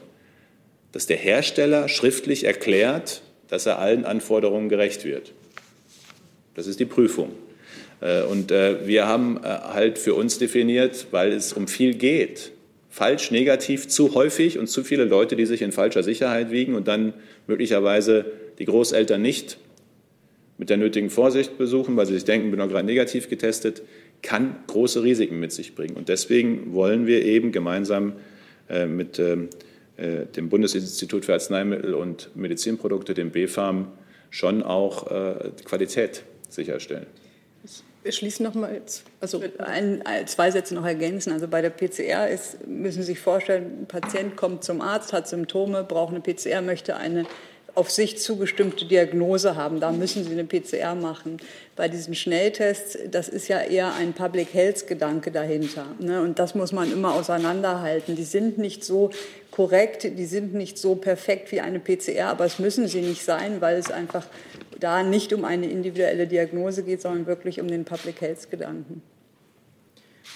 dass 0.92 1.06
der 1.06 1.18
Hersteller 1.18 1.88
schriftlich 1.88 2.44
erklärt, 2.44 3.22
dass 3.48 3.66
er 3.66 3.78
allen 3.78 4.04
Anforderungen 4.04 4.68
gerecht 4.68 5.04
wird. 5.04 5.32
Das 6.54 6.66
ist 6.66 6.80
die 6.80 6.84
Prüfung. 6.84 7.32
Äh, 8.00 8.22
und 8.22 8.50
äh, 8.50 8.86
wir 8.86 9.06
haben 9.06 9.38
äh, 9.38 9.48
halt 9.48 9.98
für 9.98 10.14
uns 10.14 10.38
definiert, 10.38 11.06
weil 11.10 11.32
es 11.32 11.52
um 11.52 11.68
viel 11.68 11.94
geht, 11.94 12.52
falsch, 12.90 13.30
negativ, 13.30 13.88
zu 13.88 14.14
häufig 14.14 14.58
und 14.58 14.68
zu 14.68 14.84
viele 14.84 15.04
Leute, 15.04 15.36
die 15.36 15.46
sich 15.46 15.62
in 15.62 15.72
falscher 15.72 16.02
Sicherheit 16.02 16.50
wiegen 16.50 16.74
und 16.74 16.88
dann 16.88 17.14
möglicherweise 17.46 18.26
die 18.58 18.64
Großeltern 18.64 19.20
nicht 19.22 19.58
mit 20.56 20.70
der 20.70 20.76
nötigen 20.76 21.10
Vorsicht 21.10 21.58
besuchen, 21.58 21.96
weil 21.96 22.06
sie 22.06 22.14
sich 22.14 22.24
denken, 22.24 22.50
bin 22.50 22.58
doch 22.58 22.68
gerade 22.68 22.86
negativ 22.86 23.28
getestet, 23.28 23.82
kann 24.22 24.56
große 24.66 25.04
Risiken 25.04 25.38
mit 25.38 25.52
sich 25.52 25.76
bringen. 25.76 25.96
Und 25.96 26.08
deswegen 26.08 26.72
wollen 26.74 27.06
wir 27.06 27.24
eben 27.24 27.52
gemeinsam 27.52 28.14
mit 28.88 29.20
ähm, 29.20 29.48
dem 29.98 30.48
Bundesinstitut 30.48 31.24
für 31.24 31.32
Arzneimittel 31.32 31.94
und 31.94 32.30
Medizinprodukte, 32.36 33.14
dem 33.14 33.30
BfArM, 33.30 33.88
schon 34.30 34.62
auch 34.62 35.06
Qualität 35.64 36.22
sicherstellen. 36.48 37.06
Wir 38.04 38.12
schließen 38.12 38.44
noch 38.46 38.54
mal 38.54 38.72
jetzt. 38.72 39.04
Also 39.20 39.42
ein, 39.58 40.02
zwei 40.26 40.50
Sätze 40.50 40.74
noch 40.74 40.86
ergänzen. 40.86 41.32
Also 41.32 41.48
bei 41.48 41.60
der 41.60 41.70
PCR 41.70 42.28
ist, 42.28 42.66
müssen 42.66 43.02
Sie 43.02 43.08
sich 43.08 43.20
vorstellen, 43.20 43.80
ein 43.82 43.86
Patient 43.86 44.36
kommt 44.36 44.62
zum 44.62 44.80
Arzt, 44.80 45.12
hat 45.12 45.28
Symptome, 45.28 45.82
braucht 45.82 46.14
eine 46.14 46.20
PCR, 46.20 46.62
möchte 46.62 46.96
eine 46.96 47.26
auf 47.78 47.90
sich 47.90 48.18
zugestimmte 48.18 48.84
Diagnose 48.84 49.54
haben. 49.54 49.78
Da 49.78 49.92
müssen 49.92 50.24
Sie 50.24 50.32
eine 50.32 50.44
PCR 50.44 50.96
machen. 50.96 51.38
Bei 51.76 51.88
diesen 51.88 52.16
Schnelltests, 52.16 52.98
das 53.10 53.28
ist 53.28 53.46
ja 53.46 53.60
eher 53.60 53.94
ein 53.94 54.12
Public 54.12 54.52
Health 54.52 54.88
Gedanke 54.88 55.30
dahinter. 55.30 55.86
Ne? 56.00 56.20
Und 56.20 56.40
das 56.40 56.56
muss 56.56 56.72
man 56.72 56.90
immer 56.90 57.14
auseinanderhalten. 57.14 58.16
Die 58.16 58.24
sind 58.24 58.58
nicht 58.58 58.84
so 58.84 59.10
korrekt, 59.52 60.02
die 60.02 60.26
sind 60.26 60.54
nicht 60.54 60.76
so 60.76 60.96
perfekt 60.96 61.52
wie 61.52 61.60
eine 61.60 61.78
PCR, 61.78 62.26
aber 62.26 62.44
es 62.44 62.58
müssen 62.58 62.88
sie 62.88 63.00
nicht 63.00 63.24
sein, 63.24 63.60
weil 63.60 63.76
es 63.76 63.92
einfach 63.92 64.26
da 64.80 65.04
nicht 65.04 65.32
um 65.32 65.44
eine 65.44 65.70
individuelle 65.70 66.26
Diagnose 66.26 66.82
geht, 66.82 67.00
sondern 67.02 67.26
wirklich 67.26 67.60
um 67.60 67.68
den 67.68 67.84
Public 67.84 68.20
Health 68.20 68.50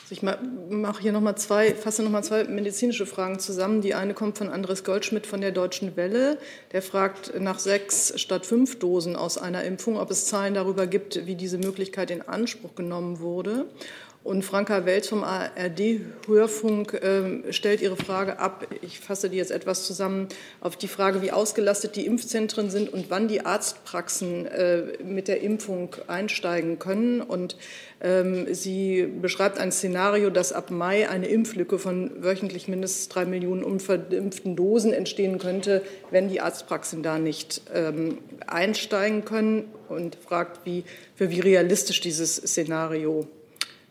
Gedanken. 0.09 0.69
Ich 0.71 0.77
mache 0.77 1.03
hier 1.03 1.13
noch 1.13 1.21
mal 1.21 1.37
zwei, 1.37 1.75
fasse 1.75 2.03
noch 2.03 2.11
mal 2.11 2.23
zwei 2.23 2.45
medizinische 2.45 3.07
Fragen 3.07 3.39
zusammen. 3.39 3.81
Die 3.81 3.95
eine 3.95 4.15
kommt 4.15 4.39
von 4.39 4.49
Andres 4.49 4.85
Goldschmidt 4.85 5.27
von 5.27 5.41
der 5.41 5.53
Deutschen 5.53 5.97
Welle. 5.97 6.39
Der 6.73 6.83
fragt 6.83 7.39
nach 7.41 7.59
sechs 7.59 8.13
statt 8.21 8.47
fünf 8.47 8.79
Dosen 8.79 9.17
aus 9.17 9.39
einer 9.39 9.65
Impfung, 9.65 9.99
ob 9.99 10.11
es 10.11 10.27
Zahlen 10.27 10.55
darüber 10.55 10.87
gibt, 10.87 11.27
wie 11.27 11.35
diese 11.35 11.59
Möglichkeit 11.59 12.11
in 12.11 12.23
Anspruch 12.23 12.75
genommen 12.75 13.21
wurde. 13.21 13.67
Und 14.25 14.45
Franka 14.45 14.87
Welz 14.87 15.09
vom 15.09 15.25
ARD-Hörfunk 15.25 16.95
äh, 16.95 17.53
stellt 17.53 17.83
ihre 17.83 17.97
Frage 17.97 18.39
ab. 18.39 18.69
Ich 18.81 19.01
fasse 19.01 19.29
die 19.29 19.37
jetzt 19.37 19.51
etwas 19.51 19.85
zusammen 19.85 20.29
auf 20.61 20.77
die 20.77 20.87
Frage, 20.87 21.23
wie 21.23 21.33
ausgelastet 21.33 21.97
die 21.97 22.07
Impfzentren 22.07 22.71
sind 22.71 22.93
und 22.93 23.11
wann 23.11 23.27
die 23.27 23.45
Arztpraxen 23.45 24.47
äh, 24.47 24.83
mit 25.03 25.27
der 25.27 25.41
Impfung 25.41 25.97
einsteigen 26.07 26.79
können. 26.79 27.21
Und 27.21 27.57
ähm, 28.01 28.55
sie 28.55 29.09
beschreibt 29.21 29.59
ein 29.59 29.73
Szenario, 29.73 30.31
dass 30.31 30.53
ab 30.53 30.71
Mai 30.71 31.09
eine 31.09 31.27
Impflücke 31.27 31.81
von 31.81 32.23
wöchentlich 32.23 32.69
mindestens 32.69 33.09
drei 33.09 33.25
Millionen 33.25 33.65
unverimpften 33.65 34.55
Dosen 34.55 34.93
entstehen 34.93 35.41
könnte, 35.41 35.83
wenn 36.13 36.29
die 36.29 36.41
Arztpraxen 36.41 37.03
da 37.03 37.19
nicht 37.19 37.63
ähm, 37.75 38.19
einsteigen 38.47 39.25
können. 39.25 39.65
Und 39.89 40.15
fragt, 40.15 40.65
wie, 40.65 40.85
für 41.17 41.31
wie 41.31 41.41
realistisch 41.41 42.01
dieses 42.01 42.37
Szenario 42.37 43.27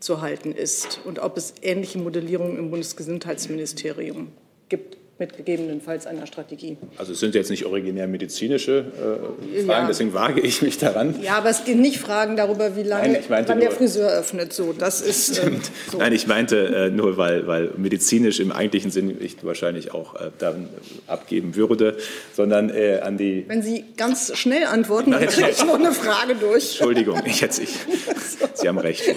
zu 0.02 0.22
halten 0.22 0.52
ist 0.52 1.00
und 1.06 1.20
ob 1.20 1.38
es 1.38 1.54
ähnliche 1.62 2.00
Modellierungen 2.00 2.58
im 2.58 2.70
Bundesgesundheitsministerium 2.70 4.32
gibt 4.70 4.98
mit 5.22 5.38
gegebenenfalls 5.38 6.08
einer 6.08 6.26
Strategie. 6.26 6.78
Also 6.98 7.14
es 7.14 7.20
sind 7.20 7.36
jetzt 7.36 7.52
nicht 7.52 7.66
originär 7.66 8.08
medizinische 8.08 8.80
äh, 8.80 9.64
Fragen, 9.64 9.84
ja. 9.84 9.88
deswegen 9.88 10.14
wage 10.16 10.42
ich 10.42 10.64
mich 10.64 10.80
daran. 10.80 11.16
Ja, 11.22 11.38
aber 11.38 11.52
es 11.52 11.64
gehen 11.64 11.80
nicht 11.80 12.00
Fragen 12.00 12.36
darüber, 12.36 12.76
wie 12.76 12.82
lange 12.82 13.14
Nein, 13.14 13.24
wann 13.30 13.46
nur, 13.46 13.58
der 13.58 13.72
Friseur 13.72 14.10
öffnet. 14.10 14.52
So, 14.52 14.74
das 14.74 15.00
ist. 15.02 15.38
Äh, 15.38 15.52
so. 15.92 16.00
Nein, 16.00 16.12
ich 16.14 16.26
meinte 16.26 16.58
äh, 16.58 16.90
nur, 16.90 17.18
weil, 17.18 17.46
weil 17.46 17.70
medizinisch 17.78 18.40
im 18.40 18.52
eigentlichen 18.52 18.90
Sinn 18.90 19.16
ich 19.22 19.46
wahrscheinlich 19.46 19.94
auch 19.94 20.16
äh, 20.16 20.32
dann 20.40 20.70
abgeben 21.06 21.56
würde, 21.56 21.98
sondern 22.34 22.72
äh, 22.72 23.02
an 23.04 23.20
die. 23.20 23.46
Wenn 23.48 23.62
Sie 23.62 23.86
ganz 23.98 24.36
schnell 24.36 24.66
antworten, 24.66 25.12
dann 25.12 25.28
kriege 25.28 25.52
ich 25.52 25.64
noch 25.64 25.76
eine 25.76 25.92
Frage 25.92 26.34
durch. 26.34 26.80
Entschuldigung, 26.80 27.22
ich 27.26 27.42
jetzt, 27.42 27.60
ich, 27.60 27.78
Sie 28.56 28.68
haben 28.68 28.80
recht. 28.80 29.08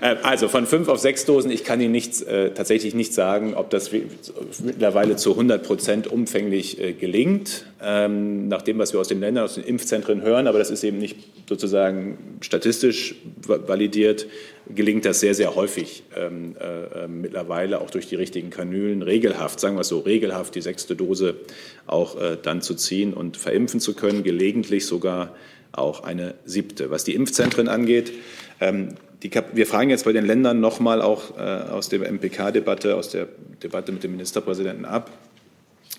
Äh, 0.00 0.16
also 0.24 0.48
von 0.48 0.66
fünf 0.66 0.88
auf 0.88 0.98
sechs 0.98 1.24
Dosen, 1.26 1.52
ich 1.52 1.62
kann 1.62 1.80
Ihnen 1.80 1.92
nichts, 1.92 2.24
tatsächlich 2.54 2.94
nicht 2.94 3.14
sagen, 3.14 3.54
ob 3.54 3.70
das 3.70 3.92
mittlerweile 4.64 5.11
zu 5.16 5.32
100 5.32 5.62
Prozent 5.62 6.06
umfänglich 6.06 6.80
äh, 6.80 6.92
gelingt, 6.92 7.66
ähm, 7.82 8.48
nach 8.48 8.62
dem, 8.62 8.78
was 8.78 8.92
wir 8.92 9.00
aus 9.00 9.08
den 9.08 9.20
Ländern, 9.20 9.44
aus 9.44 9.54
den 9.54 9.64
Impfzentren 9.64 10.22
hören, 10.22 10.46
aber 10.46 10.58
das 10.58 10.70
ist 10.70 10.84
eben 10.84 10.98
nicht 10.98 11.16
sozusagen 11.48 12.38
statistisch 12.40 13.16
validiert, 13.46 14.26
gelingt 14.74 15.04
das 15.04 15.20
sehr, 15.20 15.34
sehr 15.34 15.54
häufig 15.54 16.04
ähm, 16.16 16.56
äh, 16.60 17.04
äh, 17.04 17.08
mittlerweile 17.08 17.80
auch 17.80 17.90
durch 17.90 18.06
die 18.06 18.16
richtigen 18.16 18.50
Kanülen 18.50 19.02
regelhaft, 19.02 19.60
sagen 19.60 19.76
wir 19.76 19.80
es 19.80 19.88
so, 19.88 20.00
regelhaft 20.00 20.54
die 20.54 20.62
sechste 20.62 20.96
Dose 20.96 21.36
auch 21.86 22.20
äh, 22.20 22.36
dann 22.40 22.62
zu 22.62 22.74
ziehen 22.74 23.14
und 23.14 23.36
verimpfen 23.36 23.80
zu 23.80 23.94
können, 23.94 24.22
gelegentlich 24.22 24.86
sogar 24.86 25.34
auch 25.72 26.04
eine 26.04 26.34
siebte. 26.44 26.90
Was 26.90 27.04
die 27.04 27.14
Impfzentren 27.14 27.68
angeht, 27.68 28.12
wir 29.52 29.66
fragen 29.66 29.90
jetzt 29.90 30.04
bei 30.04 30.12
den 30.12 30.26
Ländern 30.26 30.60
nochmal 30.60 31.02
auch 31.02 31.36
äh, 31.36 31.40
aus 31.40 31.88
der 31.88 32.00
MPK-Debatte, 32.10 32.96
aus 32.96 33.10
der 33.10 33.28
Debatte 33.62 33.92
mit 33.92 34.02
dem 34.02 34.12
Ministerpräsidenten 34.12 34.84
ab, 34.84 35.10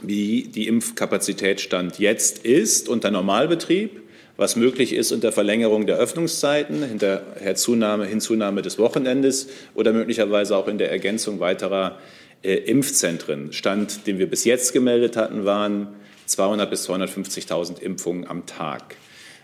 wie 0.01 0.43
die 0.43 0.67
Impfkapazität 0.67 1.61
Stand 1.61 1.99
jetzt 1.99 2.39
ist 2.39 2.89
unter 2.89 3.11
Normalbetrieb, 3.11 4.01
was 4.35 4.55
möglich 4.55 4.93
ist 4.93 5.11
unter 5.11 5.31
Verlängerung 5.31 5.85
der 5.85 5.97
Öffnungszeiten, 5.97 6.83
hinterher 6.83 7.55
Zunahme, 7.55 8.05
Hinzunahme 8.05 8.61
des 8.61 8.79
Wochenendes 8.79 9.47
oder 9.75 9.93
möglicherweise 9.93 10.57
auch 10.57 10.67
in 10.67 10.77
der 10.77 10.91
Ergänzung 10.91 11.39
weiterer 11.39 11.99
äh, 12.41 12.55
Impfzentren. 12.55 13.53
Stand, 13.53 14.07
den 14.07 14.19
wir 14.19 14.27
bis 14.27 14.43
jetzt 14.43 14.73
gemeldet 14.73 15.15
hatten, 15.15 15.45
waren 15.45 15.87
200 16.25 16.69
bis 16.69 16.89
250.000 16.89 17.79
Impfungen 17.79 18.27
am 18.27 18.45
Tag. 18.45 18.95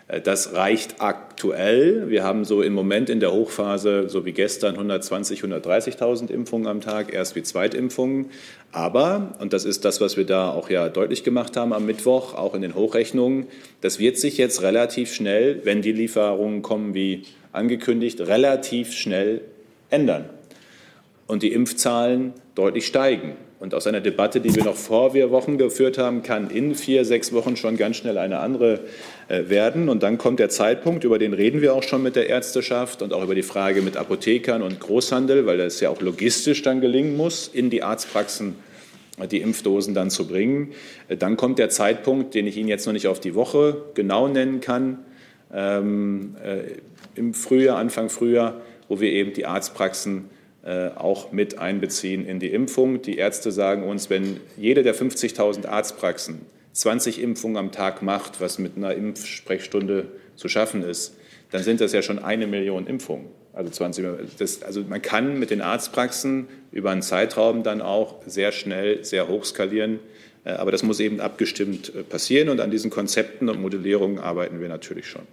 Äh, 0.09 0.19
das 0.19 0.53
reicht 0.53 0.95
aktuell. 0.99 2.09
Wir 2.09 2.25
haben 2.25 2.43
so 2.43 2.61
im 2.61 2.73
Moment 2.73 3.09
in 3.09 3.21
der 3.21 3.31
Hochphase, 3.31 4.09
so 4.09 4.25
wie 4.25 4.33
gestern, 4.33 4.75
120.000, 4.75 5.61
130.000 5.61 6.29
Impfungen 6.29 6.67
am 6.67 6.81
Tag, 6.81 7.13
erst 7.13 7.35
wie 7.35 7.43
Zweitimpfungen. 7.43 8.31
Aber, 8.73 9.35
und 9.39 9.53
das 9.53 9.63
ist 9.63 9.85
das, 9.85 10.01
was 10.01 10.17
wir 10.17 10.25
da 10.25 10.51
auch 10.51 10.69
ja 10.69 10.89
deutlich 10.89 11.23
gemacht 11.23 11.55
haben 11.55 11.71
am 11.71 11.85
Mittwoch, 11.85 12.33
auch 12.33 12.53
in 12.53 12.61
den 12.61 12.75
Hochrechnungen, 12.75 13.47
das 13.81 13.99
wird 13.99 14.17
sich 14.17 14.37
jetzt 14.37 14.61
relativ 14.61 15.13
schnell, 15.13 15.61
wenn 15.63 15.81
die 15.81 15.93
Lieferungen 15.93 16.61
kommen 16.61 16.93
wie 16.93 17.23
angekündigt, 17.51 18.21
relativ 18.21 18.93
schnell 18.93 19.41
ändern 19.89 20.29
und 21.25 21.41
die 21.41 21.51
Impfzahlen 21.51 22.33
deutlich 22.55 22.85
steigen. 22.85 23.35
Und 23.59 23.73
aus 23.73 23.87
einer 23.87 23.99
Debatte, 23.99 24.39
die 24.39 24.55
wir 24.55 24.63
noch 24.63 24.75
vor 24.75 25.11
vier 25.11 25.31
Wochen 25.31 25.57
geführt 25.57 25.97
haben, 25.97 26.23
kann 26.23 26.49
in 26.49 26.75
vier, 26.75 27.03
sechs 27.03 27.33
Wochen 27.33 27.57
schon 27.57 27.75
ganz 27.75 27.97
schnell 27.97 28.17
eine 28.17 28.39
andere 28.39 28.79
werden. 29.29 29.89
Und 29.89 30.01
dann 30.01 30.17
kommt 30.17 30.39
der 30.39 30.49
Zeitpunkt, 30.49 31.03
über 31.03 31.19
den 31.19 31.33
reden 31.33 31.61
wir 31.61 31.75
auch 31.75 31.83
schon 31.83 32.01
mit 32.01 32.15
der 32.15 32.27
Ärzteschaft 32.29 33.03
und 33.03 33.13
auch 33.13 33.23
über 33.23 33.35
die 33.35 33.43
Frage 33.43 33.83
mit 33.83 33.95
Apothekern 33.95 34.63
und 34.63 34.79
Großhandel, 34.79 35.45
weil 35.45 35.59
das 35.59 35.79
ja 35.79 35.89
auch 35.89 36.01
logistisch 36.01 36.63
dann 36.63 36.81
gelingen 36.81 37.15
muss, 37.15 37.47
in 37.47 37.69
die 37.69 37.83
Arztpraxen 37.83 38.55
äh, 39.19 39.27
die 39.27 39.41
Impfdosen 39.41 39.93
dann 39.93 40.09
zu 40.09 40.27
bringen. 40.27 40.71
Äh, 41.07 41.17
dann 41.17 41.37
kommt 41.37 41.59
der 41.59 41.69
Zeitpunkt, 41.69 42.33
den 42.33 42.47
ich 42.47 42.57
Ihnen 42.57 42.69
jetzt 42.69 42.85
noch 42.85 42.93
nicht 42.93 43.07
auf 43.07 43.19
die 43.19 43.35
Woche 43.35 43.77
genau 43.93 44.27
nennen 44.27 44.61
kann, 44.61 44.99
ähm, 45.53 46.35
äh, 46.43 46.77
im 47.15 47.33
Frühjahr, 47.33 47.77
Anfang 47.77 48.09
Frühjahr, 48.09 48.61
wo 48.87 48.99
wir 48.99 49.11
eben 49.11 49.33
die 49.33 49.45
Arztpraxen 49.45 50.25
äh, 50.63 50.89
auch 50.89 51.31
mit 51.31 51.57
einbeziehen 51.57 52.25
in 52.25 52.39
die 52.39 52.49
Impfung. 52.49 53.01
Die 53.01 53.17
Ärzte 53.17 53.51
sagen 53.51 53.83
uns, 53.83 54.09
wenn 54.09 54.39
jede 54.57 54.83
der 54.83 54.95
50.000 54.95 55.67
Arztpraxen 55.67 56.41
20 56.73 57.21
Impfungen 57.21 57.57
am 57.57 57.71
Tag 57.71 58.01
macht, 58.01 58.41
was 58.41 58.59
mit 58.59 58.77
einer 58.77 58.93
Impfsprechstunde 58.93 60.07
zu 60.35 60.47
schaffen 60.47 60.83
ist, 60.83 61.15
dann 61.51 61.63
sind 61.63 61.81
das 61.81 61.93
ja 61.93 62.01
schon 62.01 62.19
eine 62.19 62.47
Million 62.47 62.87
Impfungen. 62.87 63.27
Also, 63.53 63.71
20, 63.71 64.05
das, 64.37 64.61
also 64.63 64.83
man 64.87 65.01
kann 65.01 65.39
mit 65.39 65.49
den 65.49 65.61
Arztpraxen 65.61 66.47
über 66.71 66.91
einen 66.91 67.01
Zeitraum 67.01 67.63
dann 67.63 67.81
auch 67.81 68.21
sehr 68.25 68.51
schnell, 68.51 69.03
sehr 69.03 69.27
hoch 69.27 69.43
skalieren. 69.43 69.99
Äh, 70.45 70.51
aber 70.51 70.71
das 70.71 70.83
muss 70.83 70.99
eben 70.99 71.19
abgestimmt 71.19 71.93
äh, 71.95 72.03
passieren 72.03 72.49
und 72.49 72.59
an 72.59 72.71
diesen 72.71 72.91
Konzepten 72.91 73.49
und 73.49 73.61
Modellierungen 73.61 74.19
arbeiten 74.19 74.61
wir 74.61 74.69
natürlich 74.69 75.07
schon. 75.07 75.23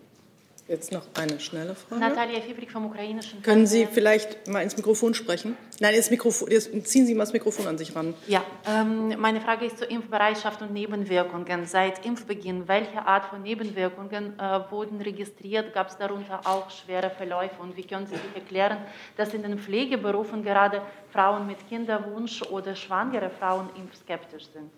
Jetzt 0.69 0.91
noch 0.91 1.03
eine 1.15 1.39
schnelle 1.39 1.77
Frage. 1.77 2.01
Natalia 2.01 2.41
Fibrik 2.41 2.73
vom 2.73 2.87
ukrainischen 2.87 3.41
Können 3.41 3.69
Sie 3.69 3.87
vielleicht 3.87 4.49
mal 4.49 4.63
ins 4.63 4.77
Mikrofon 4.77 5.15
sprechen? 5.15 5.57
Nein, 5.79 5.95
ins 5.95 6.11
Mikrofon, 6.11 6.51
jetzt 6.51 6.73
ziehen 6.89 7.07
Sie 7.07 7.15
mal 7.15 7.23
das 7.23 7.33
Mikrofon 7.33 7.69
an 7.69 7.79
sich 7.79 7.95
ran. 7.95 8.15
Ja, 8.27 8.43
ähm, 8.69 9.15
meine 9.21 9.41
Frage 9.41 9.67
ist 9.67 9.79
zur 9.79 9.89
Impfbereitschaft 9.89 10.61
und 10.63 10.73
Nebenwirkungen. 10.73 11.67
Seit 11.67 12.05
Impfbeginn, 12.05 12.67
welche 12.67 13.07
Art 13.07 13.27
von 13.27 13.43
Nebenwirkungen 13.43 14.37
äh, 14.41 14.61
wurden 14.69 15.01
registriert? 15.01 15.73
Gab 15.73 15.89
es 15.89 15.99
darunter 15.99 16.41
auch 16.45 16.69
schwere 16.69 17.11
Verläufe? 17.11 17.63
Und 17.63 17.77
wie 17.77 17.85
können 17.85 18.09
Sie 18.09 18.17
sich 18.17 18.35
erklären, 18.35 18.79
dass 19.17 19.35
in 19.35 19.43
den 19.43 19.61
Pflegeberufen 19.61 20.43
gerade 20.43 20.83
Frauen 21.13 21.47
mit 21.47 21.59
Kinderwunsch 21.69 22.43
oder 22.43 22.75
schwangere 22.75 23.31
Frauen 23.31 23.71
impfskeptisch 23.77 24.47
sind? 24.53 24.73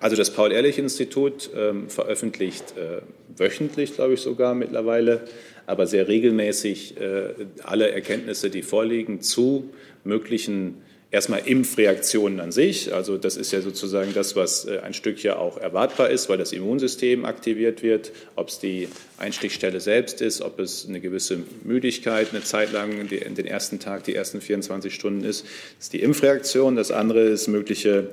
Also 0.00 0.16
das 0.16 0.30
Paul-Ehrlich-Institut 0.30 1.50
ähm, 1.54 1.90
veröffentlicht 1.90 2.74
äh, 2.76 3.02
wöchentlich, 3.38 3.94
glaube 3.94 4.14
ich 4.14 4.20
sogar 4.20 4.54
mittlerweile, 4.54 5.20
aber 5.66 5.86
sehr 5.86 6.08
regelmäßig 6.08 6.96
äh, 6.98 7.34
alle 7.62 7.90
Erkenntnisse, 7.90 8.48
die 8.48 8.62
vorliegen 8.62 9.20
zu 9.20 9.70
möglichen 10.04 10.76
erstmal 11.10 11.40
Impfreaktionen 11.46 12.40
an 12.40 12.52
sich. 12.52 12.94
Also 12.94 13.18
das 13.18 13.36
ist 13.36 13.52
ja 13.52 13.60
sozusagen 13.60 14.14
das, 14.14 14.36
was 14.36 14.64
äh, 14.64 14.78
ein 14.78 14.94
Stück 14.94 15.22
ja 15.22 15.36
auch 15.36 15.58
erwartbar 15.58 16.10
ist, 16.10 16.28
weil 16.28 16.38
das 16.38 16.52
Immunsystem 16.52 17.24
aktiviert 17.24 17.82
wird. 17.82 18.12
Ob 18.36 18.48
es 18.48 18.58
die 18.58 18.88
Einstichstelle 19.18 19.80
selbst 19.80 20.20
ist, 20.20 20.40
ob 20.40 20.58
es 20.60 20.86
eine 20.88 21.00
gewisse 21.00 21.38
Müdigkeit 21.64 22.28
eine 22.30 22.42
Zeit 22.42 22.72
lang 22.72 22.92
in 23.10 23.34
den 23.34 23.46
ersten 23.46 23.80
Tag, 23.80 24.04
die 24.04 24.14
ersten 24.14 24.40
24 24.40 24.94
Stunden 24.94 25.24
ist, 25.24 25.44
das 25.44 25.86
ist 25.86 25.92
die 25.92 26.02
Impfreaktion. 26.02 26.76
Das 26.76 26.90
andere 26.90 27.20
ist 27.22 27.48
mögliche 27.48 28.08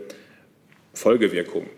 Folgewirkungen. 0.98 1.70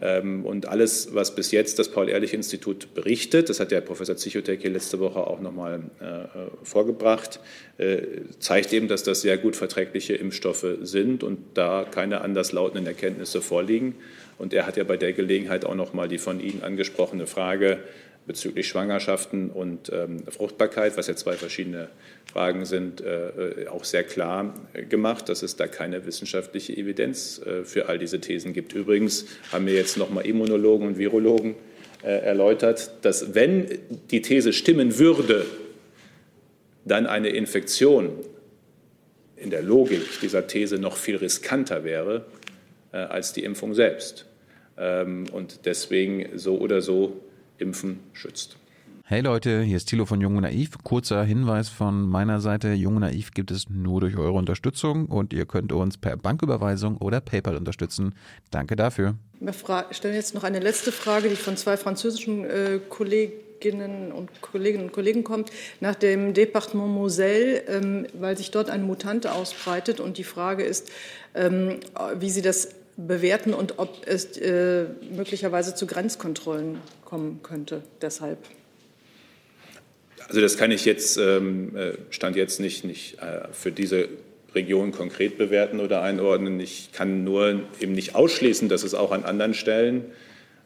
Ähm, 0.00 0.44
und 0.44 0.66
alles, 0.66 1.14
was 1.14 1.34
bis 1.34 1.50
jetzt 1.50 1.78
das 1.78 1.90
Paul-Ehrlich-Institut 1.90 2.94
berichtet, 2.94 3.48
das 3.50 3.60
hat 3.60 3.70
der 3.70 3.80
Professor 3.80 4.16
Zichotek 4.16 4.62
hier 4.62 4.70
letzte 4.70 4.98
Woche 4.98 5.26
auch 5.26 5.40
nochmal 5.40 5.82
äh, 6.00 6.64
vorgebracht, 6.64 7.40
äh, 7.78 7.98
zeigt 8.38 8.72
eben, 8.72 8.88
dass 8.88 9.02
das 9.02 9.20
sehr 9.20 9.36
gut 9.36 9.56
verträgliche 9.56 10.14
Impfstoffe 10.14 10.66
sind 10.82 11.22
und 11.22 11.38
da 11.54 11.84
keine 11.90 12.22
anderslautenden 12.22 12.86
Erkenntnisse 12.86 13.42
vorliegen. 13.42 13.94
Und 14.38 14.52
er 14.52 14.66
hat 14.66 14.76
ja 14.76 14.84
bei 14.84 14.96
der 14.96 15.12
Gelegenheit 15.12 15.64
auch 15.64 15.74
nochmal 15.74 16.08
die 16.08 16.18
von 16.18 16.40
Ihnen 16.40 16.62
angesprochene 16.62 17.26
Frage 17.26 17.78
bezüglich 18.26 18.68
Schwangerschaften 18.68 19.50
und 19.50 19.90
ähm, 19.92 20.24
Fruchtbarkeit, 20.28 20.96
was 20.96 21.06
ja 21.06 21.16
zwei 21.16 21.34
verschiedene 21.34 21.88
Fragen 22.32 22.64
sind, 22.64 23.00
äh, 23.02 23.66
auch 23.70 23.84
sehr 23.84 24.02
klar 24.02 24.54
gemacht, 24.88 25.28
dass 25.28 25.42
es 25.42 25.56
da 25.56 25.66
keine 25.66 26.06
wissenschaftliche 26.06 26.76
Evidenz 26.76 27.40
äh, 27.44 27.64
für 27.64 27.88
all 27.88 27.98
diese 27.98 28.20
Thesen 28.20 28.52
gibt. 28.52 28.72
Übrigens 28.72 29.26
haben 29.52 29.64
mir 29.66 29.74
jetzt 29.74 29.98
nochmal 29.98 30.26
Immunologen 30.26 30.86
und 30.86 30.98
Virologen 30.98 31.54
äh, 32.02 32.18
erläutert, 32.18 32.90
dass 33.02 33.34
wenn 33.34 33.66
die 34.10 34.22
These 34.22 34.52
stimmen 34.52 34.98
würde, 34.98 35.46
dann 36.84 37.06
eine 37.06 37.28
Infektion 37.28 38.12
in 39.36 39.50
der 39.50 39.62
Logik 39.62 40.20
dieser 40.20 40.46
These 40.46 40.78
noch 40.78 40.96
viel 40.96 41.16
riskanter 41.16 41.84
wäre 41.84 42.26
äh, 42.92 42.98
als 42.98 43.32
die 43.32 43.44
Impfung 43.44 43.74
selbst. 43.74 44.26
Ähm, 44.76 45.26
und 45.32 45.66
deswegen 45.66 46.38
so 46.38 46.58
oder 46.58 46.80
so 46.80 47.20
Impfen 47.64 47.98
schützt. 48.12 48.56
Hey 49.06 49.20
Leute, 49.20 49.60
hier 49.60 49.76
ist 49.76 49.90
Thilo 49.90 50.06
von 50.06 50.20
Jung 50.22 50.36
und 50.36 50.44
Naiv. 50.44 50.78
Kurzer 50.82 51.24
Hinweis 51.24 51.68
von 51.68 52.08
meiner 52.08 52.40
Seite. 52.40 52.72
Jung 52.72 52.96
und 52.96 53.02
Naiv 53.02 53.32
gibt 53.32 53.50
es 53.50 53.68
nur 53.68 54.00
durch 54.00 54.16
eure 54.16 54.32
Unterstützung 54.32 55.06
und 55.06 55.34
ihr 55.34 55.44
könnt 55.44 55.72
uns 55.72 55.98
per 55.98 56.16
Banküberweisung 56.16 56.96
oder 56.96 57.20
PayPal 57.20 57.56
unterstützen. 57.56 58.14
Danke 58.50 58.76
dafür. 58.76 59.14
Wir 59.40 59.52
stellen 59.90 60.14
jetzt 60.14 60.34
noch 60.34 60.42
eine 60.42 60.58
letzte 60.58 60.90
Frage, 60.90 61.28
die 61.28 61.36
von 61.36 61.58
zwei 61.58 61.76
französischen 61.76 62.44
äh, 62.44 62.80
Kolleginnen 62.88 64.10
und 64.10 64.30
Kolleginnen 64.40 64.84
und 64.84 64.92
Kollegen 64.92 65.22
kommt, 65.22 65.50
nach 65.80 65.94
dem 65.94 66.32
Departement 66.32 66.88
Moselle, 66.88 67.58
ähm, 67.68 68.06
weil 68.14 68.38
sich 68.38 68.52
dort 68.52 68.70
ein 68.70 68.84
Mutant 68.84 69.26
ausbreitet. 69.26 70.00
Und 70.00 70.16
die 70.16 70.24
Frage 70.24 70.62
ist, 70.62 70.90
ähm, 71.34 71.80
wie 72.18 72.30
Sie 72.30 72.40
das 72.40 72.70
bewerten 72.96 73.54
und 73.54 73.78
ob 73.78 74.06
es 74.06 74.36
äh, 74.36 74.84
möglicherweise 75.10 75.74
zu 75.74 75.86
Grenzkontrollen 75.86 76.78
kommen 77.04 77.40
könnte. 77.42 77.82
Deshalb. 78.00 78.38
Also 80.28 80.40
das 80.40 80.56
kann 80.56 80.70
ich 80.70 80.84
jetzt, 80.84 81.18
ähm, 81.18 81.76
äh, 81.76 81.92
stand 82.10 82.36
jetzt 82.36 82.60
nicht, 82.60 82.84
nicht 82.84 83.18
äh, 83.18 83.48
für 83.52 83.72
diese 83.72 84.08
Region 84.54 84.92
konkret 84.92 85.36
bewerten 85.36 85.80
oder 85.80 86.02
einordnen. 86.02 86.60
Ich 86.60 86.92
kann 86.92 87.24
nur 87.24 87.60
eben 87.80 87.92
nicht 87.92 88.14
ausschließen, 88.14 88.68
dass 88.68 88.84
es 88.84 88.94
auch 88.94 89.10
an 89.10 89.24
anderen 89.24 89.54
Stellen 89.54 90.04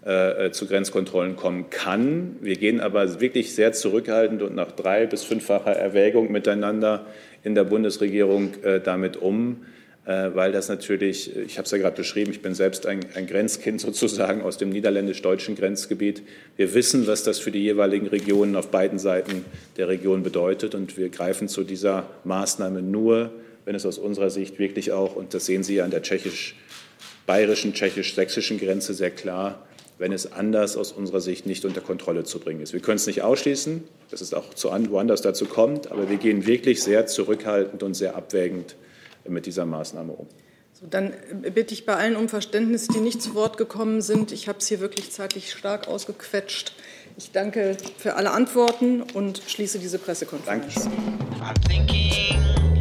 äh, 0.06 0.46
äh, 0.46 0.52
zu 0.52 0.66
Grenzkontrollen 0.66 1.36
kommen 1.36 1.70
kann. 1.70 2.36
Wir 2.40 2.56
gehen 2.56 2.80
aber 2.80 3.20
wirklich 3.20 3.54
sehr 3.54 3.72
zurückhaltend 3.72 4.42
und 4.42 4.54
nach 4.54 4.70
drei 4.70 5.06
bis 5.06 5.24
fünffacher 5.24 5.72
Erwägung 5.72 6.30
miteinander 6.30 7.06
in 7.42 7.54
der 7.54 7.64
Bundesregierung 7.64 8.54
äh, 8.62 8.80
damit 8.80 9.16
um. 9.16 9.64
Äh, 10.08 10.34
weil 10.34 10.52
das 10.52 10.70
natürlich, 10.70 11.36
ich 11.36 11.58
habe 11.58 11.66
es 11.66 11.70
ja 11.70 11.76
gerade 11.76 11.94
beschrieben, 11.94 12.30
ich 12.30 12.40
bin 12.40 12.54
selbst 12.54 12.86
ein, 12.86 13.00
ein 13.14 13.26
Grenzkind 13.26 13.78
sozusagen 13.82 14.40
aus 14.40 14.56
dem 14.56 14.70
niederländisch-deutschen 14.70 15.54
Grenzgebiet. 15.54 16.22
Wir 16.56 16.72
wissen, 16.72 17.06
was 17.06 17.24
das 17.24 17.38
für 17.38 17.50
die 17.50 17.62
jeweiligen 17.62 18.06
Regionen 18.06 18.56
auf 18.56 18.68
beiden 18.68 18.98
Seiten 18.98 19.44
der 19.76 19.88
Region 19.88 20.22
bedeutet 20.22 20.74
und 20.74 20.96
wir 20.96 21.10
greifen 21.10 21.46
zu 21.46 21.62
dieser 21.62 22.08
Maßnahme 22.24 22.80
nur, 22.80 23.32
wenn 23.66 23.74
es 23.74 23.84
aus 23.84 23.98
unserer 23.98 24.30
Sicht 24.30 24.58
wirklich 24.58 24.92
auch, 24.92 25.14
und 25.14 25.34
das 25.34 25.44
sehen 25.44 25.62
Sie 25.62 25.74
ja 25.74 25.84
an 25.84 25.90
der 25.90 26.00
tschechisch-bayerischen, 26.00 27.74
tschechisch-sächsischen 27.74 28.58
Grenze 28.58 28.94
sehr 28.94 29.10
klar, 29.10 29.66
wenn 29.98 30.12
es 30.12 30.32
anders 30.32 30.78
aus 30.78 30.90
unserer 30.90 31.20
Sicht 31.20 31.44
nicht 31.44 31.66
unter 31.66 31.82
Kontrolle 31.82 32.24
zu 32.24 32.38
bringen 32.38 32.62
ist. 32.62 32.72
Wir 32.72 32.80
können 32.80 32.96
es 32.96 33.06
nicht 33.06 33.20
ausschließen, 33.20 33.84
dass 34.10 34.22
es 34.22 34.32
auch 34.32 34.54
zu 34.54 34.70
woanders 34.70 35.20
dazu 35.20 35.44
kommt, 35.44 35.90
aber 35.90 36.08
wir 36.08 36.16
gehen 36.16 36.46
wirklich 36.46 36.82
sehr 36.82 37.04
zurückhaltend 37.04 37.82
und 37.82 37.92
sehr 37.92 38.16
abwägend 38.16 38.74
mit 39.28 39.46
dieser 39.46 39.66
Maßnahme 39.66 40.12
um. 40.12 40.26
So, 40.72 40.86
dann 40.86 41.12
bitte 41.54 41.74
ich 41.74 41.86
bei 41.86 41.96
allen 41.96 42.14
um 42.14 42.28
Verständnis, 42.28 42.86
die 42.86 43.00
nicht 43.00 43.20
zu 43.20 43.34
Wort 43.34 43.56
gekommen 43.56 44.00
sind. 44.00 44.30
Ich 44.30 44.48
habe 44.48 44.58
es 44.58 44.68
hier 44.68 44.80
wirklich 44.80 45.10
zeitlich 45.10 45.52
stark 45.52 45.88
ausgequetscht. 45.88 46.72
Ich 47.16 47.32
danke 47.32 47.76
für 47.96 48.14
alle 48.14 48.30
Antworten 48.30 49.02
und 49.02 49.42
schließe 49.46 49.80
diese 49.80 49.98
Pressekonferenz. 49.98 50.88
Danke. 51.68 52.77